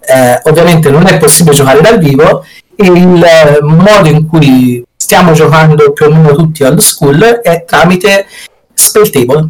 eh, 0.01 0.41
ovviamente, 0.45 0.91
non 0.91 1.07
è 1.07 1.19
possibile 1.19 1.55
giocare 1.55 1.81
dal 1.81 1.99
vivo. 1.99 2.45
Il 2.77 3.59
modo 3.63 4.09
in 4.09 4.27
cui 4.29 4.85
stiamo 4.97 5.33
giocando 5.33 5.93
più 5.93 6.07
o 6.07 6.11
meno 6.11 6.35
tutti 6.35 6.63
old 6.63 6.79
school 6.79 7.21
è 7.21 7.65
tramite 7.65 8.27
Spelltable. 8.79 9.49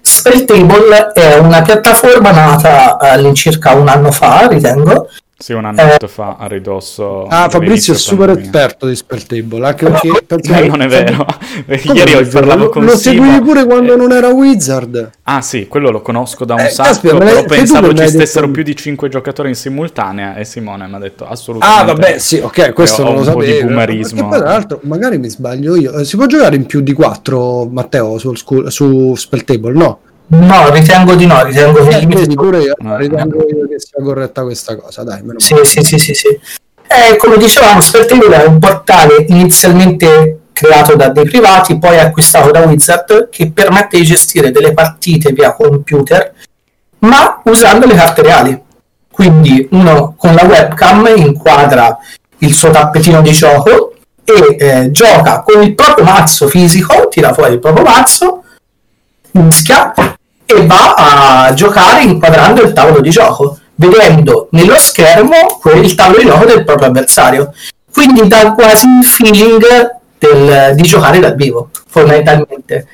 Spelltable 0.00 1.12
è 1.12 1.36
una 1.36 1.62
piattaforma 1.62 2.32
nata 2.32 2.98
all'incirca 2.98 3.74
un 3.74 3.86
anno 3.86 4.10
fa, 4.10 4.48
ritengo, 4.48 5.08
sì, 5.42 5.54
un 5.54 5.64
annetto 5.64 6.04
eh, 6.04 6.08
fa 6.08 6.36
a 6.38 6.46
ridosso. 6.46 7.24
Ah, 7.24 7.48
Fabrizio 7.48 7.94
è 7.94 7.96
super 7.96 8.28
esperto 8.28 8.86
di 8.86 8.94
Spelltable. 8.94 9.66
Anche 9.66 9.86
perché 9.86 10.22
penso 10.26 10.52
eh, 10.54 10.66
non 10.68 10.82
è 10.82 10.86
vero. 10.86 11.24
Ieri 11.94 12.14
ho 12.14 12.28
parlato 12.28 12.68
con 12.68 12.84
Lo 12.84 12.94
seguivi 12.94 13.40
pure 13.40 13.64
quando 13.64 13.96
non 13.96 14.12
era 14.12 14.28
Wizard. 14.28 15.12
Ah, 15.22 15.40
sì, 15.40 15.66
quello 15.66 15.90
lo 15.90 16.02
conosco 16.02 16.44
da 16.44 16.54
un 16.54 16.60
eh, 16.60 16.68
sacco. 16.68 16.88
Caspita, 16.90 17.16
però 17.16 17.42
pensavo 17.44 17.94
ci 17.94 18.06
stessero 18.06 18.42
detto... 18.42 18.52
più 18.52 18.62
di 18.62 18.76
5 18.76 19.08
giocatori 19.08 19.48
in 19.48 19.54
simultanea. 19.54 20.34
E 20.36 20.44
Simone 20.44 20.86
mi 20.86 20.96
ha 20.96 20.98
detto 20.98 21.26
assolutamente. 21.26 21.80
Ah, 21.80 21.84
vabbè, 21.86 22.18
sì, 22.18 22.36
ok, 22.36 22.74
questo 22.74 23.02
non 23.02 23.14
lo 23.14 23.24
sapevo. 23.24 23.42
di 23.42 23.62
boomerismo. 23.62 24.28
Poi, 24.28 24.38
tra 24.38 24.48
l'altro, 24.50 24.80
magari 24.82 25.16
mi 25.16 25.30
sbaglio 25.30 25.74
io. 25.74 25.94
Eh, 25.94 26.04
si 26.04 26.16
può 26.16 26.26
giocare 26.26 26.56
in 26.56 26.66
più 26.66 26.82
di 26.82 26.92
4, 26.92 27.64
Matteo, 27.64 28.18
school, 28.18 28.70
su 28.70 29.14
Spelltable? 29.14 29.72
No. 29.72 30.00
No, 30.32 30.70
ritengo 30.70 31.14
di 31.16 31.26
no, 31.26 31.42
ritengo 31.42 31.84
che... 31.86 31.98
Eh, 31.98 32.34
pure 32.34 32.60
io, 32.60 32.74
no, 32.78 32.96
ritengo 32.96 33.38
no. 33.38 33.44
che 33.44 33.80
sia 33.80 34.02
corretta 34.02 34.42
questa 34.42 34.76
cosa, 34.76 35.02
dai. 35.02 35.22
Sì, 35.38 35.56
sì, 35.64 35.82
sì, 35.82 35.98
sì, 35.98 36.14
sì. 36.14 36.28
Eh, 36.28 37.16
come 37.16 37.36
dicevamo, 37.36 37.80
Spelltable 37.80 38.42
è 38.42 38.46
un 38.46 38.60
portale 38.60 39.24
inizialmente 39.28 40.38
creato 40.52 40.94
da 40.94 41.08
dei 41.08 41.24
privati, 41.24 41.78
poi 41.78 41.98
acquistato 41.98 42.52
da 42.52 42.60
Wizard, 42.60 43.28
che 43.28 43.50
permette 43.50 43.98
di 43.98 44.04
gestire 44.04 44.52
delle 44.52 44.72
partite 44.72 45.32
via 45.32 45.52
computer, 45.52 46.32
ma 47.00 47.40
usando 47.44 47.86
le 47.86 47.94
carte 47.94 48.22
reali. 48.22 48.62
Quindi 49.10 49.66
uno 49.72 50.14
con 50.16 50.34
la 50.34 50.44
webcam 50.44 51.12
inquadra 51.16 51.98
il 52.38 52.54
suo 52.54 52.70
tappetino 52.70 53.20
di 53.20 53.32
gioco 53.32 53.94
e 54.24 54.56
eh, 54.58 54.90
gioca 54.92 55.42
con 55.42 55.60
il 55.62 55.74
proprio 55.74 56.04
mazzo 56.04 56.46
fisico, 56.46 57.08
tira 57.08 57.32
fuori 57.32 57.54
il 57.54 57.58
proprio 57.58 57.84
mazzo, 57.84 58.44
mischia 59.32 59.92
e 60.54 60.66
va 60.66 60.94
a 60.94 61.54
giocare 61.54 62.02
inquadrando 62.02 62.62
il 62.62 62.72
tavolo 62.72 63.00
di 63.00 63.10
gioco, 63.10 63.58
vedendo 63.76 64.48
nello 64.52 64.76
schermo 64.78 65.60
il 65.74 65.94
tavolo 65.94 66.18
di 66.18 66.26
gioco 66.26 66.44
del 66.44 66.64
proprio 66.64 66.88
avversario. 66.88 67.52
Quindi 67.92 68.26
dà 68.26 68.52
quasi 68.52 68.86
il 68.86 69.04
feeling 69.04 69.98
del, 70.18 70.74
di 70.74 70.82
giocare 70.82 71.18
dal 71.18 71.34
vivo, 71.34 71.70
fondamentalmente. 71.88 72.86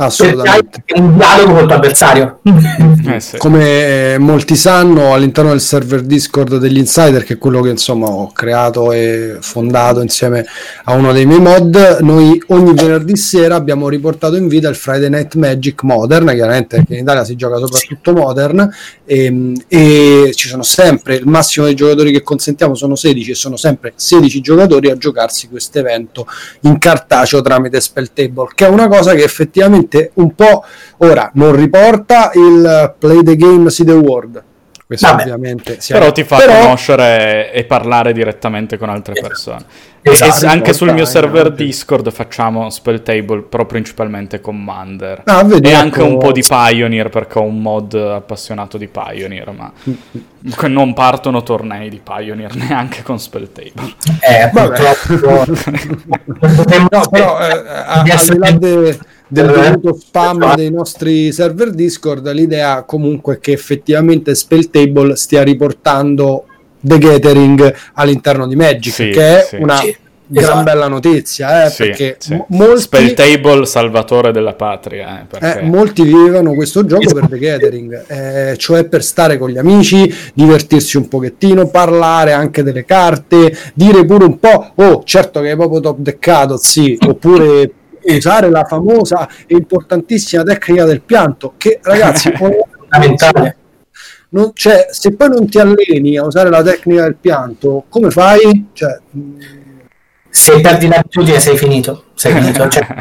Assolutamente. 0.00 0.82
È 0.86 0.98
un 0.98 1.16
dialogo 1.16 1.52
con 1.52 1.60
il 1.60 1.66
tuo 1.66 1.76
avversario. 1.76 2.40
Eh 3.10 3.18
sì. 3.18 3.38
Come 3.38 4.18
molti 4.18 4.54
sanno, 4.54 5.14
all'interno 5.14 5.50
del 5.50 5.60
server 5.60 6.02
Discord 6.02 6.58
degli 6.58 6.76
Insider, 6.76 7.24
che 7.24 7.34
è 7.34 7.38
quello 7.38 7.60
che 7.62 7.70
insomma 7.70 8.06
ho 8.06 8.30
creato 8.30 8.92
e 8.92 9.38
fondato 9.40 10.00
insieme 10.00 10.44
a 10.84 10.92
uno 10.92 11.12
dei 11.12 11.24
miei 11.24 11.40
mod, 11.40 11.98
noi 12.02 12.40
ogni 12.48 12.74
venerdì 12.74 13.16
sera 13.16 13.56
abbiamo 13.56 13.88
riportato 13.88 14.36
in 14.36 14.48
vita 14.48 14.68
il 14.68 14.76
Friday 14.76 15.08
Night 15.08 15.34
Magic 15.34 15.82
Modern, 15.82 16.26
chiaramente 16.26 16.76
perché 16.76 16.94
in 16.94 17.00
Italia 17.00 17.24
si 17.24 17.36
gioca 17.36 17.56
soprattutto 17.56 18.12
Modern, 18.12 18.70
e, 19.04 19.24
ehm, 19.24 19.54
e 19.66 20.32
ci 20.34 20.48
sono 20.48 20.62
sempre, 20.62 21.16
il 21.16 21.26
massimo 21.26 21.66
dei 21.66 21.74
giocatori 21.74 22.12
che 22.12 22.22
consentiamo 22.22 22.74
sono 22.74 22.94
16 22.94 23.30
e 23.30 23.34
sono 23.34 23.56
sempre 23.56 23.94
16 23.96 24.40
giocatori 24.40 24.90
a 24.90 24.96
giocarsi 24.96 25.48
questo 25.48 25.78
evento 25.78 26.26
in 26.60 26.78
cartaceo 26.78 27.40
tramite 27.40 27.80
Spelltable, 27.80 28.48
che 28.54 28.66
è 28.66 28.68
una 28.68 28.88
cosa 28.88 29.14
che 29.14 29.24
effettivamente 29.24 29.89
ovviamente 29.90 30.10
un 30.14 30.34
po' 30.34 30.64
ora 30.98 31.30
non 31.34 31.54
riporta 31.54 32.30
il 32.34 32.94
play 32.98 33.22
the 33.22 33.36
game 33.36 33.68
see 33.70 33.84
the 33.84 33.92
world 33.92 34.42
questo 34.86 35.06
Vabbè. 35.06 35.22
ovviamente 35.22 35.78
però 35.86 36.10
ti 36.10 36.24
fa 36.24 36.38
però... 36.38 36.62
conoscere 36.62 37.52
e 37.52 37.64
parlare 37.64 38.12
direttamente 38.12 38.76
con 38.76 38.88
altre 38.88 39.12
esatto. 39.12 39.28
persone 39.28 39.64
esatto. 40.02 40.46
e 40.46 40.48
anche 40.48 40.72
sul 40.72 40.92
mio 40.92 41.04
server 41.04 41.46
anche. 41.46 41.64
Discord 41.64 42.10
facciamo 42.10 42.68
spell 42.70 43.00
table 43.00 43.42
però 43.42 43.66
principalmente 43.66 44.40
Commander 44.40 45.22
ah, 45.26 45.44
vedi, 45.44 45.68
e 45.68 45.70
ecco... 45.70 45.80
anche 45.80 46.02
un 46.02 46.18
po' 46.18 46.32
di 46.32 46.42
Pioneer 46.44 47.08
perché 47.08 47.38
ho 47.38 47.42
un 47.42 47.62
mod 47.62 47.94
appassionato 47.94 48.76
di 48.78 48.88
Pioneer 48.88 49.52
ma 49.52 49.72
non 50.66 50.92
partono 50.92 51.44
tornei 51.44 51.88
di 51.88 52.00
Pioneer 52.02 52.56
neanche 52.56 53.04
con 53.04 53.20
spell 53.20 53.48
table 53.52 53.94
eh, 54.28 54.50
purtroppo 54.52 55.44
no, 56.90 57.08
però 57.08 57.38
eh, 57.38 57.62
a, 57.68 58.02
al 58.40 58.58
di 58.58 58.98
del 59.30 59.48
eh, 59.48 59.70
dovuto 59.70 59.98
spam 59.98 60.42
esatto. 60.42 60.56
dei 60.56 60.70
nostri 60.70 61.32
server 61.32 61.70
Discord, 61.70 62.30
l'idea 62.32 62.82
comunque 62.82 63.36
è 63.36 63.38
che 63.38 63.52
effettivamente 63.52 64.34
Spelltable 64.34 65.14
stia 65.14 65.42
riportando 65.42 66.46
The 66.80 66.98
Gathering 66.98 67.74
all'interno 67.94 68.48
di 68.48 68.56
Magic, 68.56 68.92
sì, 68.92 69.10
che 69.10 69.38
è 69.38 69.46
sì. 69.48 69.56
una 69.56 69.76
sì, 69.76 69.96
gran 70.26 70.44
esatto. 70.44 70.62
bella 70.64 70.88
notizia, 70.88 71.66
eh, 71.66 71.74
perché 71.76 72.16
sì. 72.18 72.42
molti... 72.48 72.80
Spelltable 72.80 73.66
salvatore 73.66 74.32
della 74.32 74.54
patria. 74.54 75.20
Eh, 75.20 75.26
perché... 75.26 75.60
eh, 75.60 75.62
molti 75.62 76.02
vivevano 76.02 76.54
questo 76.54 76.84
gioco 76.84 77.12
per 77.14 77.28
The 77.28 77.38
Gathering, 77.38 78.04
eh, 78.08 78.56
cioè 78.56 78.84
per 78.84 79.04
stare 79.04 79.38
con 79.38 79.50
gli 79.50 79.58
amici, 79.58 80.12
divertirsi 80.34 80.96
un 80.96 81.06
pochettino, 81.06 81.68
parlare 81.68 82.32
anche 82.32 82.64
delle 82.64 82.84
carte, 82.84 83.56
dire 83.74 84.04
pure 84.04 84.24
un 84.24 84.40
po', 84.40 84.72
oh 84.74 85.02
certo 85.04 85.40
che 85.40 85.52
è 85.52 85.56
proprio 85.56 85.78
top 85.78 85.98
deccato, 85.98 86.56
sì, 86.56 86.98
oppure 87.06 87.70
usare 88.02 88.50
la 88.50 88.64
famosa 88.64 89.28
e 89.46 89.56
importantissima 89.56 90.42
tecnica 90.42 90.84
del 90.84 91.02
pianto, 91.02 91.54
che 91.56 91.80
ragazzi, 91.82 92.32
fondamentale. 92.36 93.56
non, 94.30 94.50
cioè, 94.54 94.86
se 94.90 95.14
poi 95.14 95.28
non 95.28 95.48
ti 95.48 95.58
alleni 95.58 96.16
a 96.16 96.24
usare 96.24 96.50
la 96.50 96.62
tecnica 96.62 97.02
del 97.02 97.16
pianto, 97.16 97.84
come 97.88 98.10
fai? 98.10 98.68
Cioè, 98.72 98.98
se 100.28 100.60
perdi 100.60 100.86
l'abitudine 100.86 101.40
sei 101.40 101.56
finito, 101.56 102.04
sei 102.14 102.34
finito. 102.34 102.68
Cioè, 102.68 102.86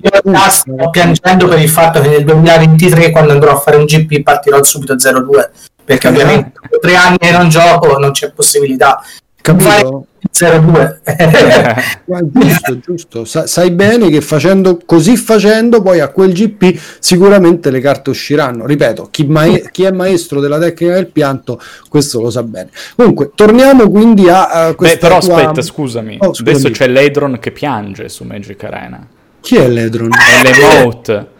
io 0.00 0.48
sto 0.48 0.90
piangendo 0.90 1.48
per 1.48 1.58
il 1.58 1.68
fatto 1.68 2.00
che 2.00 2.08
nel 2.08 2.24
2023 2.24 3.10
quando 3.10 3.32
andrò 3.32 3.52
a 3.52 3.58
fare 3.58 3.76
un 3.76 3.84
GP 3.84 4.22
partirò 4.22 4.62
subito 4.62 4.94
0-2 4.94 5.48
perché 5.84 6.08
ovviamente 6.08 6.52
dopo 6.60 6.78
tre 6.80 6.96
anni 6.96 7.16
che 7.16 7.30
non 7.30 7.48
gioco 7.48 7.96
non 7.98 8.10
c'è 8.10 8.32
possibilità 8.32 9.00
Capito? 9.46 10.06
0-2 10.32 10.96
giusto, 12.32 12.78
giusto. 12.80 13.24
Sa- 13.24 13.46
sai 13.46 13.70
bene 13.70 14.10
che 14.10 14.20
facendo 14.20 14.80
così 14.84 15.16
facendo 15.16 15.82
poi 15.82 16.00
a 16.00 16.08
quel 16.08 16.32
GP 16.32 16.76
sicuramente 16.98 17.70
le 17.70 17.78
carte 17.78 18.10
usciranno. 18.10 18.66
Ripeto 18.66 19.06
chi, 19.10 19.24
ma- 19.24 19.46
chi, 19.70 19.84
è 19.84 19.92
maestro 19.92 20.40
della 20.40 20.58
tecnica 20.58 20.94
del 20.94 21.06
pianto 21.06 21.60
questo 21.88 22.20
lo 22.20 22.30
sa 22.30 22.42
bene. 22.42 22.70
Comunque 22.96 23.30
torniamo 23.36 23.88
quindi 23.88 24.28
a, 24.28 24.48
a 24.48 24.74
Beh, 24.76 24.98
però 24.98 25.20
tua... 25.20 25.36
aspetta 25.36 25.62
scusami. 25.62 26.16
Oh, 26.20 26.32
adesso 26.36 26.70
c'è 26.70 26.88
Ledron 26.88 27.38
che 27.38 27.52
piange 27.52 28.08
su 28.08 28.24
Magic 28.24 28.64
Arena. 28.64 29.06
Chi 29.40 29.56
è 29.56 29.68
Ledron? 29.68 30.10
è 30.12 30.42
l'emote 30.42 31.34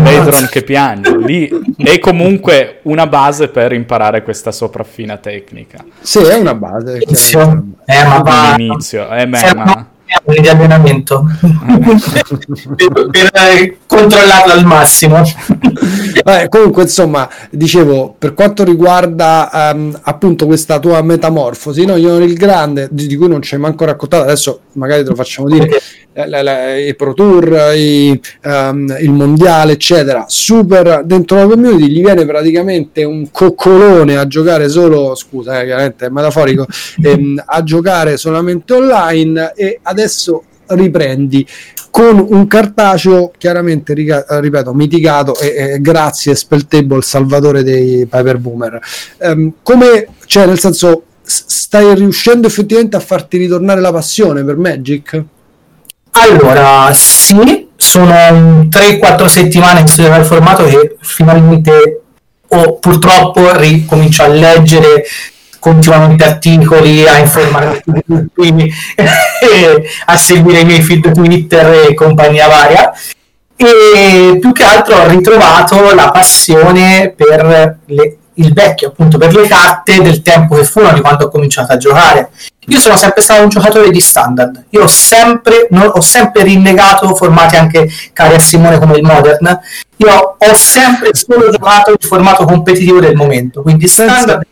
Vedron 0.00 0.48
che 0.50 0.62
piange. 0.62 1.16
Lì 1.16 1.50
è 1.76 1.98
comunque 1.98 2.80
una 2.82 3.06
base 3.06 3.48
per 3.48 3.72
imparare 3.72 4.22
questa 4.22 4.52
sopraffina 4.52 5.16
tecnica. 5.16 5.84
Sì, 6.00 6.18
è 6.20 6.36
una 6.36 6.54
base. 6.54 7.00
Inizio. 7.02 7.64
Eh, 7.84 8.04
ma 8.04 8.18
va... 8.18 8.54
Inizio. 8.56 9.10
Eh, 9.10 9.26
beh, 9.26 9.86
ma... 10.24 10.34
di 10.34 10.48
allenamento 10.48 11.24
per, 12.76 13.08
per 13.10 13.76
controllarlo 13.86 14.52
al 14.52 14.64
massimo. 14.64 15.22
Vabbè, 16.24 16.48
comunque, 16.48 16.82
insomma, 16.82 17.28
dicevo, 17.50 18.14
per 18.18 18.34
quanto 18.34 18.64
riguarda 18.64 19.72
um, 19.74 19.98
appunto 20.02 20.46
questa 20.46 20.78
tua 20.78 21.02
metamorfosi, 21.02 21.84
no? 21.84 21.96
io 21.96 22.18
il 22.18 22.34
grande, 22.34 22.88
di, 22.90 23.06
di 23.06 23.16
cui 23.16 23.28
non 23.28 23.42
ci 23.42 23.54
hai 23.54 23.60
manco 23.60 23.84
raccontato, 23.84 24.22
adesso 24.24 24.60
magari 24.72 25.02
te 25.02 25.10
lo 25.10 25.14
facciamo 25.16 25.48
dire. 25.48 25.64
Okay 25.64 25.80
la, 26.14 26.42
la, 26.42 26.76
i 26.76 26.94
Pro 26.94 27.14
Tour, 27.14 27.72
i, 27.74 28.20
um, 28.44 28.94
il 29.00 29.10
mondiale, 29.10 29.72
eccetera, 29.72 30.24
super 30.28 31.02
dentro 31.04 31.36
la 31.36 31.46
community 31.46 31.88
gli 31.88 32.02
viene 32.02 32.26
praticamente 32.26 33.04
un 33.04 33.30
coccolone 33.30 34.16
a 34.16 34.26
giocare 34.26 34.68
solo, 34.68 35.14
scusa, 35.14 35.60
eh, 35.60 35.64
chiaramente 35.64 36.06
è 36.06 36.08
metaforico, 36.10 36.66
ehm, 37.02 37.42
a 37.44 37.62
giocare 37.62 38.16
solamente 38.16 38.74
online 38.74 39.52
e 39.54 39.78
adesso 39.82 40.01
riprendi 40.66 41.46
con 41.90 42.24
un 42.30 42.46
cartaceo 42.46 43.32
chiaramente 43.36 43.92
ripeto 43.94 44.72
mitigato 44.72 45.38
e, 45.38 45.74
e 45.74 45.80
grazie 45.80 46.34
Spelltable 46.34 47.02
salvatore 47.02 47.62
dei 47.62 48.06
Piper 48.06 48.38
Boomer 48.38 48.80
um, 49.18 49.52
come 49.62 50.06
cioè 50.24 50.46
nel 50.46 50.58
senso 50.58 51.04
stai 51.24 51.94
riuscendo 51.94 52.46
effettivamente 52.46 52.96
a 52.96 53.00
farti 53.00 53.36
ritornare 53.38 53.80
la 53.80 53.92
passione 53.92 54.44
per 54.44 54.56
Magic? 54.56 55.22
Allora, 56.10 56.92
sì, 56.92 57.68
sono 57.76 58.14
3-4 58.68 59.26
settimane 59.26 59.82
che 59.82 59.90
si 59.90 60.02
il 60.02 60.24
formato 60.24 60.64
che 60.64 60.96
finalmente 61.00 62.02
o 62.48 62.78
purtroppo 62.78 63.56
ricomincio 63.56 64.24
a 64.24 64.28
leggere 64.28 65.04
continuamente 65.62 66.24
articoli, 66.24 67.06
a 67.06 67.18
informarmi, 67.18 68.72
a 70.06 70.16
seguire 70.16 70.58
i 70.58 70.64
miei 70.64 70.82
feed 70.82 71.12
Twitter 71.12 71.86
e 71.88 71.94
compagnia 71.94 72.48
varia. 72.48 72.92
E 73.54 74.38
più 74.40 74.50
che 74.50 74.64
altro 74.64 74.96
ho 74.96 75.06
ritrovato 75.06 75.94
la 75.94 76.10
passione 76.10 77.14
per 77.16 77.78
le 77.86 78.16
il 78.34 78.52
vecchio 78.52 78.88
appunto 78.88 79.18
per 79.18 79.34
le 79.34 79.46
carte 79.46 80.00
del 80.00 80.22
tempo 80.22 80.54
che 80.54 80.64
furono 80.64 80.94
di 80.94 81.00
quando 81.00 81.26
ho 81.26 81.28
cominciato 81.28 81.72
a 81.72 81.76
giocare. 81.76 82.30
Io 82.66 82.78
sono 82.78 82.96
sempre 82.96 83.22
stato 83.22 83.42
un 83.42 83.48
giocatore 83.48 83.90
di 83.90 84.00
standard, 84.00 84.66
io 84.70 84.84
ho 84.84 84.88
sempre, 84.88 85.66
non, 85.70 85.90
ho 85.92 86.00
sempre 86.00 86.44
rinnegato 86.44 87.12
formati 87.14 87.56
anche 87.56 87.90
cari 88.12 88.36
a 88.36 88.38
Simone 88.38 88.78
come 88.78 88.98
il 88.98 89.02
Modern, 89.02 89.60
io 89.96 90.36
ho 90.38 90.54
sempre 90.54 91.10
solo 91.12 91.50
giocato 91.50 91.90
il 91.90 91.98
formato 92.00 92.44
competitivo 92.44 93.00
del 93.00 93.16
momento, 93.16 93.62
quindi 93.62 93.88
standard 93.88 94.46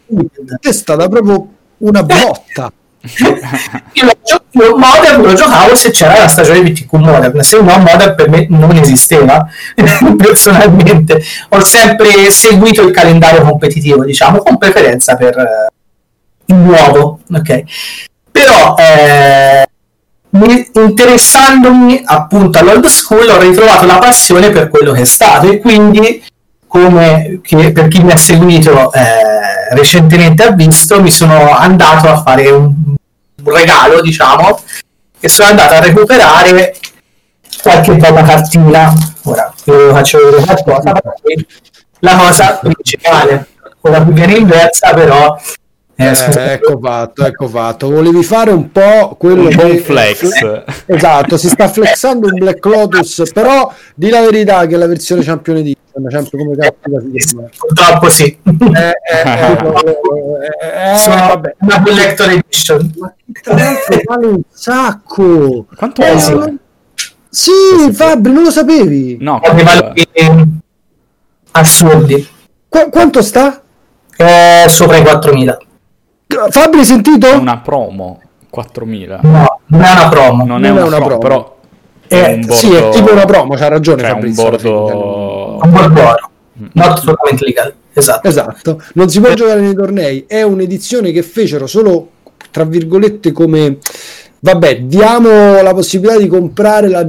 è 0.61 0.73
stata 0.73 1.09
proprio 1.09 1.47
una 1.79 2.03
botta. 2.03 2.73
io, 3.03 4.11
io 4.51 4.77
Modern 4.77 5.23
lo 5.23 5.33
giocavo 5.33 5.75
se 5.75 5.91
c'era 5.91 6.19
la 6.19 6.29
stagione 6.29 6.63
BTQ 6.63 6.93
Modern, 6.95 7.41
se 7.41 7.61
no 7.61 7.79
Modern 7.79 8.15
per 8.15 8.29
me 8.29 8.47
non 8.51 8.77
esisteva 8.77 9.47
personalmente. 10.17 11.23
Ho 11.51 11.61
sempre 11.65 12.31
seguito 12.31 12.83
il 12.83 12.93
calendario 12.93 13.43
competitivo, 13.43 14.05
diciamo, 14.05 14.39
con 14.39 14.59
preferenza 14.59 15.17
per 15.17 15.37
uh, 15.37 16.53
il 16.53 16.57
nuovo, 16.57 17.21
ok? 17.33 17.63
Però 18.31 18.75
eh, 18.79 19.67
interessandomi 20.75 22.03
appunto 22.05 22.59
all'old 22.59 22.87
school 22.87 23.29
ho 23.29 23.41
ritrovato 23.41 23.87
la 23.87 23.99
passione 23.99 24.51
per 24.51 24.69
quello 24.69 24.93
che 24.93 25.03
è 25.03 25.07
stato 25.07 25.51
e 25.51 25.59
quindi 25.59 26.23
come 26.71 27.41
che, 27.43 27.73
per 27.73 27.89
chi 27.89 28.01
mi 28.01 28.13
ha 28.13 28.17
seguito 28.17 28.93
eh, 28.93 29.75
recentemente 29.75 30.45
ha 30.45 30.53
visto, 30.53 31.03
mi 31.03 31.11
sono 31.11 31.51
andato 31.51 32.07
a 32.09 32.23
fare 32.23 32.49
un, 32.49 32.73
un 33.43 33.53
regalo, 33.53 34.01
diciamo, 34.01 34.57
e 35.19 35.29
sono 35.29 35.49
andato 35.49 35.75
a 35.75 35.81
recuperare 35.81 36.77
qualche 37.61 37.97
bella 37.97 38.23
cartina. 38.23 38.93
Ora 39.25 39.53
vi 39.65 39.73
faccio 39.91 40.19
vedere 40.19 40.45
qualcosa, 40.45 40.93
la 41.99 42.17
cosa 42.17 42.61
principale, 42.63 43.47
ora 43.81 44.03
qui 44.05 44.13
viene 44.13 44.35
inversa, 44.37 44.95
però 44.95 45.37
eh, 45.97 46.07
eh, 46.07 46.53
ecco 46.53 46.79
fatto, 46.81 47.27
ecco 47.27 47.49
fatto. 47.49 47.91
Volevi 47.91 48.23
fare 48.23 48.53
un 48.53 48.71
po' 48.71 49.17
quello 49.19 49.49
un 49.49 49.57
che... 49.57 49.79
flex. 49.79 50.63
Esatto, 50.87 51.37
si 51.37 51.49
sta 51.49 51.69
flexando 51.69 52.29
un 52.29 52.39
Black 52.39 52.65
Lotus, 52.65 53.25
però 53.35 53.73
di 53.97 54.09
la 54.09 54.21
verità 54.21 54.67
che 54.67 54.77
la 54.77 54.87
versione 54.87 55.25
Champion 55.25 55.57
Edition, 56.07 56.25
sempre 56.25 56.39
come 56.39 56.57
capita 56.57 57.51
Purtroppo 57.59 58.09
sì. 58.09 58.25
Eh, 58.25 58.93
eh, 59.13 59.53
eh, 60.93 60.97
Sono 60.99 61.17
vabbè. 61.17 61.57
una 61.61 61.83
Collector 61.83 62.31
Edition. 62.31 62.93
Tra 63.43 63.55
l'altro 63.55 64.01
vale 64.07 64.27
un 64.27 64.41
sacco. 64.51 65.67
Quanto 65.77 66.03
eh? 66.03 66.55
Sì, 67.29 67.53
Fabri, 67.93 68.33
non 68.33 68.43
lo 68.43 68.51
sapevi? 68.51 69.19
No, 69.21 69.41
assurdi. 71.53 72.29
Qu- 72.69 72.91
quanto 72.91 73.23
sta? 73.23 73.63
Eh, 74.17 74.65
sopra 74.69 74.97
i 74.97 75.03
4.000. 75.03 75.57
Fabri, 76.51 76.79
hai 76.81 76.85
sentito? 76.85 77.27
È 77.27 77.35
una 77.35 77.59
promo 77.59 78.21
4000. 78.51 79.21
No, 79.23 79.61
non 79.67 79.83
è 79.83 79.93
una 79.93 80.09
promo. 80.09 80.45
Non, 80.45 80.47
non 80.47 80.65
è, 80.65 80.71
una, 80.71 80.85
una 80.85 80.97
promo, 80.97 81.19
promo, 81.19 81.21
però 81.21 81.59
è 82.11 82.33
eh, 82.33 82.39
bordo... 82.39 82.55
Sì, 82.55 82.73
è 82.73 82.89
tipo 82.89 83.13
una 83.13 83.25
promo, 83.25 83.55
c'ha 83.55 83.69
ragione 83.69 84.03
cioè 84.03 84.11
Fabrizio. 84.11 84.43
Un 84.43 84.51
bordo... 84.51 85.20
Un 85.63 85.71
bordo 85.71 86.01
oro. 86.01 86.31
Mm. 86.61 86.67
Not 86.73 86.99
assolutamente 86.99 87.45
legal. 87.45 87.75
Esatto. 87.93 88.29
esatto. 88.29 88.83
Non 88.95 89.09
si 89.09 89.21
può 89.21 89.33
giocare 89.35 89.61
nei 89.61 89.75
tornei. 89.75 90.25
È 90.27 90.43
un'edizione 90.43 91.13
che 91.13 91.23
fecero 91.23 91.67
solo, 91.67 92.11
tra 92.51 92.65
virgolette, 92.65 93.33
come 93.33 93.79
vabbè, 94.43 94.81
diamo 94.83 95.61
la 95.61 95.75
possibilità 95.75 96.19
di 96.19 96.27
comprare 96.27 96.89
la, 96.89 97.07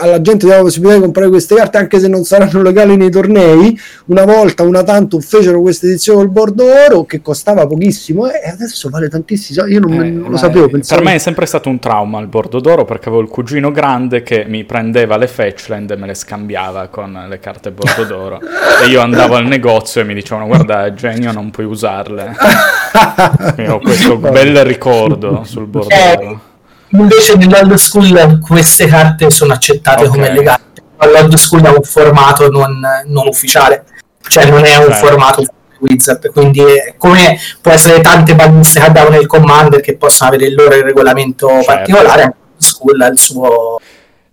alla 0.00 0.20
gente 0.20 0.44
diamo 0.44 0.58
la 0.60 0.66
possibilità 0.66 0.96
di 0.96 1.02
comprare 1.02 1.28
queste 1.28 1.54
carte 1.54 1.78
anche 1.78 1.98
se 1.98 2.08
non 2.08 2.24
saranno 2.24 2.60
legali 2.62 2.96
nei 2.96 3.10
tornei. 3.10 3.78
Una 4.06 4.24
volta, 4.24 4.62
una 4.62 4.82
tanto 4.82 5.20
fecero 5.20 5.60
questa 5.60 5.86
edizione 5.86 6.18
col 6.18 6.30
bordo 6.30 6.64
oro 6.64 7.04
che 7.04 7.22
costava 7.22 7.66
pochissimo 7.66 8.30
e 8.30 8.48
adesso 8.48 8.88
vale 8.90 9.08
tantissimo. 9.08 9.66
Io 9.66 9.80
non, 9.80 9.92
eh, 9.92 10.10
non 10.10 10.30
lo 10.30 10.36
sapevo. 10.36 10.68
Pensavo... 10.68 11.00
Per 11.00 11.10
me 11.10 11.16
è 11.16 11.18
sempre 11.18 11.46
stato 11.46 11.68
un 11.68 11.78
trauma 11.78 12.20
il 12.20 12.26
bordo 12.26 12.60
d'oro 12.60 12.84
perché 12.84 13.08
avevo 13.08 13.22
il 13.22 13.28
cugino 13.28 13.70
grande 13.70 14.22
che 14.22 14.44
mi 14.46 14.64
prendeva 14.64 15.16
le 15.16 15.26
fetchland 15.26 15.90
e 15.90 15.96
me 15.96 16.06
le 16.06 16.14
scambiava 16.14 16.88
con 16.88 17.26
le 17.28 17.38
carte 17.38 17.70
bordo 17.70 18.04
d'oro. 18.04 18.40
e 18.84 18.88
io 18.88 19.00
andavo 19.00 19.34
al 19.34 19.46
negozio 19.46 20.02
e 20.02 20.04
mi 20.04 20.14
dicevano 20.14 20.46
guarda 20.46 20.92
genio 20.92 21.32
non 21.32 21.50
puoi 21.50 21.66
usarle. 21.66 22.36
Quindi 23.54 23.72
ho 23.72 23.78
questo 23.78 24.16
bel 24.18 24.64
ricordo 24.64 25.42
sul 25.44 25.66
bordo 25.66 25.88
eh, 25.88 26.16
d'oro 26.16 26.48
invece 26.90 27.36
nell'old 27.36 27.74
school 27.74 28.40
queste 28.40 28.86
carte 28.86 29.30
sono 29.30 29.52
accettate 29.52 30.06
okay. 30.06 30.10
come 30.10 30.32
legali 30.32 30.62
l'old 30.98 31.34
school 31.34 31.62
è 31.62 31.68
un 31.68 31.82
formato 31.82 32.48
non, 32.50 32.80
non 33.06 33.26
ufficiale 33.26 33.84
cioè 34.26 34.46
non 34.46 34.64
è 34.64 34.76
un 34.76 34.84
okay. 34.86 34.98
formato 34.98 35.44
Wizard 35.78 36.30
quindi 36.30 36.62
come 36.98 37.38
può 37.60 37.72
essere 37.72 38.00
tante 38.00 38.34
baliste 38.34 38.80
che 38.80 38.92
davano 38.92 39.16
nel 39.16 39.26
commander 39.26 39.80
che 39.80 39.96
possono 39.96 40.30
avere 40.30 40.46
il 40.46 40.54
loro 40.54 40.80
regolamento 40.82 41.48
certo. 41.48 41.64
particolare 41.66 42.34
school 42.56 43.00
ha 43.00 43.06
il 43.06 43.18
suo 43.18 43.80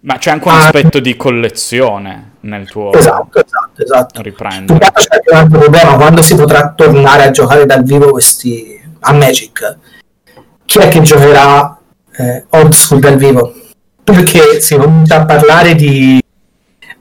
ma 0.01 0.17
c'è 0.17 0.31
anche 0.31 0.47
un 0.47 0.53
ah, 0.53 0.65
aspetto 0.65 0.99
di 0.99 1.15
collezione 1.15 2.31
nel 2.41 2.69
tuo 2.69 2.91
esatto 2.93 3.43
esatto 3.43 3.81
esatto 3.81 4.21
riprendere 4.21 4.79
c'è 4.79 5.07
un 5.31 5.37
altro 5.37 5.59
problema 5.59 5.95
quando 5.95 6.21
si 6.21 6.35
potrà 6.35 6.73
tornare 6.75 7.23
a 7.23 7.31
giocare 7.31 7.65
dal 7.65 7.83
vivo 7.83 8.11
questi 8.11 8.79
a 8.99 9.13
Magic 9.13 9.77
chi 10.65 10.79
è 10.79 10.89
che 10.89 11.01
giocherà 11.01 11.76
eh, 12.17 12.45
old 12.49 12.73
school 12.73 12.99
dal 12.99 13.17
vivo. 13.17 13.53
Perché 14.03 14.61
si 14.61 14.75
comincia 14.75 15.21
a 15.21 15.25
parlare 15.25 15.75
di 15.75 16.19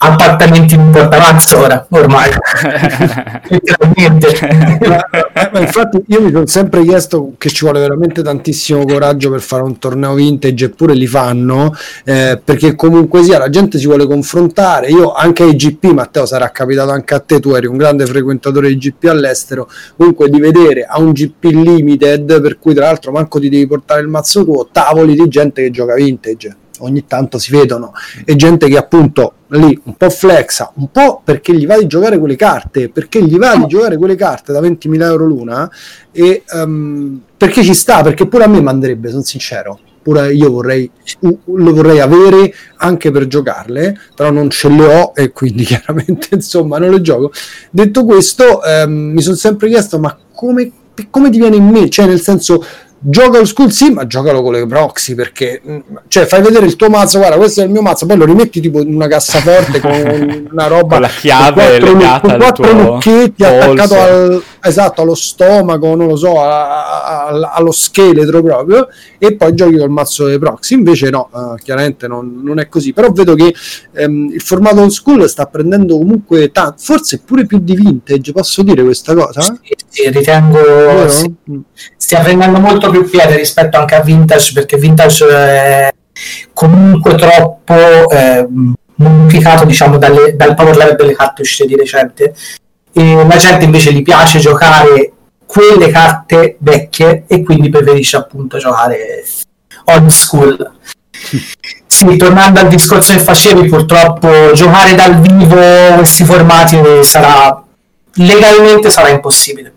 appartamenti 0.06 0.74
in 0.74 0.90
portamazzo 0.90 1.58
ora, 1.58 1.86
ormai. 1.90 2.30
ma, 4.86 5.08
ma, 5.52 5.60
infatti 5.60 6.02
io 6.06 6.22
mi 6.22 6.30
sono 6.30 6.46
sempre 6.46 6.82
chiesto 6.82 7.32
che 7.38 7.48
ci 7.50 7.64
vuole 7.64 7.80
veramente 7.80 8.22
tantissimo 8.22 8.84
coraggio 8.84 9.30
per 9.30 9.40
fare 9.40 9.62
un 9.62 9.78
torneo 9.78 10.14
vintage, 10.14 10.66
eppure 10.66 10.94
li 10.94 11.06
fanno, 11.06 11.74
eh, 12.04 12.40
perché 12.42 12.74
comunque 12.74 13.22
sia 13.22 13.38
la 13.38 13.48
gente 13.48 13.78
si 13.78 13.86
vuole 13.86 14.06
confrontare. 14.06 14.88
Io 14.88 15.12
anche 15.12 15.42
ai 15.42 15.56
GP, 15.56 15.92
Matteo, 15.92 16.26
sarà 16.26 16.50
capitato 16.50 16.90
anche 16.90 17.14
a 17.14 17.20
te, 17.20 17.40
tu 17.40 17.54
eri 17.54 17.66
un 17.66 17.76
grande 17.76 18.06
frequentatore 18.06 18.68
di 18.68 18.76
GP 18.76 19.04
all'estero, 19.04 19.68
comunque 19.96 20.28
di 20.28 20.40
vedere 20.40 20.84
a 20.84 20.98
un 21.00 21.12
GP 21.12 21.44
limited, 21.44 22.40
per 22.40 22.58
cui 22.58 22.74
tra 22.74 22.86
l'altro 22.86 23.12
manco 23.12 23.38
ti 23.40 23.48
devi 23.48 23.66
portare 23.66 24.00
il 24.00 24.08
mazzo 24.08 24.44
tuo, 24.44 24.68
tavoli 24.70 25.14
di 25.14 25.28
gente 25.28 25.62
che 25.62 25.70
gioca 25.70 25.94
vintage 25.94 26.56
ogni 26.80 27.06
tanto 27.06 27.38
si 27.38 27.50
vedono 27.50 27.92
e 28.24 28.36
gente 28.36 28.68
che 28.68 28.76
appunto 28.76 29.32
lì 29.48 29.78
un 29.84 29.94
po' 29.96 30.10
flexa, 30.10 30.72
un 30.76 30.90
po' 30.90 31.20
perché 31.22 31.54
gli 31.54 31.66
va 31.66 31.78
di 31.78 31.86
giocare 31.86 32.18
quelle 32.18 32.36
carte, 32.36 32.88
perché 32.88 33.22
gli 33.22 33.36
va 33.36 33.56
di 33.56 33.66
giocare 33.66 33.96
quelle 33.96 34.16
carte 34.16 34.52
da 34.52 34.60
20.000 34.60 35.02
euro 35.02 35.26
l'una 35.26 35.70
e 36.10 36.42
um, 36.52 37.20
perché 37.36 37.62
ci 37.62 37.74
sta, 37.74 38.02
perché 38.02 38.26
pure 38.26 38.44
a 38.44 38.48
me 38.48 38.60
manderebbe, 38.60 39.10
sono 39.10 39.22
sincero, 39.22 39.78
pure 40.02 40.32
io 40.32 40.50
vorrei, 40.50 40.90
lo 41.20 41.74
vorrei 41.74 42.00
avere 42.00 42.52
anche 42.76 43.10
per 43.10 43.26
giocarle, 43.26 43.98
però 44.14 44.30
non 44.30 44.50
ce 44.50 44.68
le 44.68 44.86
ho 44.86 45.12
e 45.14 45.32
quindi 45.32 45.64
chiaramente 45.66 46.28
insomma 46.32 46.78
non 46.78 46.90
le 46.90 47.00
gioco. 47.00 47.32
Detto 47.70 48.04
questo, 48.04 48.60
um, 48.64 48.92
mi 48.92 49.20
sono 49.22 49.36
sempre 49.36 49.68
chiesto 49.68 49.98
ma 49.98 50.16
come, 50.32 50.70
come 51.10 51.30
ti 51.30 51.38
viene 51.38 51.56
in 51.56 51.66
mente, 51.66 51.90
cioè 51.90 52.06
nel 52.06 52.20
senso 52.20 52.64
gioca 52.98 53.38
old 53.38 53.46
school 53.46 53.70
sì 53.70 53.90
ma 53.90 54.06
giocalo 54.06 54.42
con 54.42 54.52
le 54.52 54.66
proxy 54.66 55.14
perché 55.14 55.60
mm, 55.66 55.78
cioè 56.08 56.24
fai 56.24 56.40
vedere 56.40 56.66
il 56.66 56.76
tuo 56.76 56.88
mazzo 56.88 57.18
guarda 57.18 57.36
questo 57.36 57.60
è 57.60 57.64
il 57.64 57.70
mio 57.70 57.82
mazzo 57.82 58.06
poi 58.06 58.16
lo 58.16 58.24
rimetti 58.24 58.60
tipo 58.60 58.80
in 58.80 58.94
una 58.94 59.06
cassaforte 59.06 59.80
con 59.80 60.48
una 60.50 60.66
roba 60.66 60.94
con 60.94 61.00
la 61.02 61.08
chiave 61.08 61.80
con 61.80 61.98
quattro, 61.98 62.28
con 62.28 62.38
quattro 62.38 62.72
lucchetti 62.72 63.44
attaccato 63.44 64.00
al, 64.00 64.42
esatto 64.66 65.02
allo 65.02 65.14
stomaco 65.14 65.94
non 65.94 66.06
lo 66.06 66.16
so 66.16 66.40
a, 66.40 67.26
a, 67.26 67.52
allo 67.52 67.72
scheletro 67.72 68.42
proprio 68.42 68.88
e 69.18 69.34
poi 69.34 69.54
giochi 69.54 69.76
col 69.76 69.90
mazzo 69.90 70.24
delle 70.24 70.38
proxy. 70.38 70.74
Invece 70.74 71.10
no 71.10 71.28
uh, 71.32 71.54
chiaramente 71.56 72.06
non, 72.06 72.40
non, 72.42 72.60
è 72.60 72.68
così. 72.68 72.92
Però 72.92 73.10
vedo 73.10 73.34
che 73.34 73.52
um, 74.04 74.30
il 74.32 74.40
formato 74.40 74.80
old 74.80 74.90
school 74.90 75.28
sta 75.28 75.46
prendendo 75.46 75.98
comunque 75.98 76.50
tanto 76.52 76.74
forse 76.78 77.20
pure 77.24 77.46
più 77.46 77.58
di 77.58 77.74
vintage 77.74 78.32
posso 78.32 78.62
dire 78.62 78.82
questa 78.82 79.14
cosa? 79.14 79.40
sì, 79.40 79.74
sì 79.88 80.10
ritengo 80.10 81.08
sì. 81.08 81.34
stia 81.96 82.20
prendendo 82.20 82.58
molto 82.58 82.76
molto 82.76 82.90
più 82.90 83.08
piede 83.08 83.36
rispetto 83.36 83.78
anche 83.78 83.94
a 83.94 84.00
Vintage 84.00 84.52
perché 84.52 84.76
Vintage 84.76 85.26
è 85.28 85.94
comunque 86.52 87.14
troppo 87.14 88.10
eh, 88.10 88.46
modificato 88.96 89.64
diciamo 89.64 89.98
dalle, 89.98 90.36
dal 90.36 90.54
power 90.54 90.76
level 90.76 90.96
delle 90.96 91.14
carte 91.14 91.42
uscite 91.42 91.68
di 91.68 91.76
recente 91.76 92.34
e 92.96 93.26
la 93.26 93.36
gente 93.36 93.66
invece 93.66 93.92
gli 93.92 94.02
piace 94.02 94.38
giocare 94.38 95.12
quelle 95.44 95.90
carte 95.90 96.56
vecchie 96.60 97.24
e 97.26 97.42
quindi 97.42 97.68
preferisce 97.68 98.16
appunto 98.16 98.56
giocare 98.56 99.22
old 99.84 100.08
school 100.08 100.72
sì, 101.86 102.16
tornando 102.16 102.60
al 102.60 102.68
discorso 102.68 103.12
che 103.12 103.20
facevi, 103.20 103.68
purtroppo 103.68 104.52
giocare 104.54 104.94
dal 104.94 105.20
vivo 105.20 105.94
questi 105.96 106.24
formati 106.24 106.78
sarà 107.02 107.62
legalmente 108.14 108.88
sarà 108.88 109.10
impossibile 109.10 109.74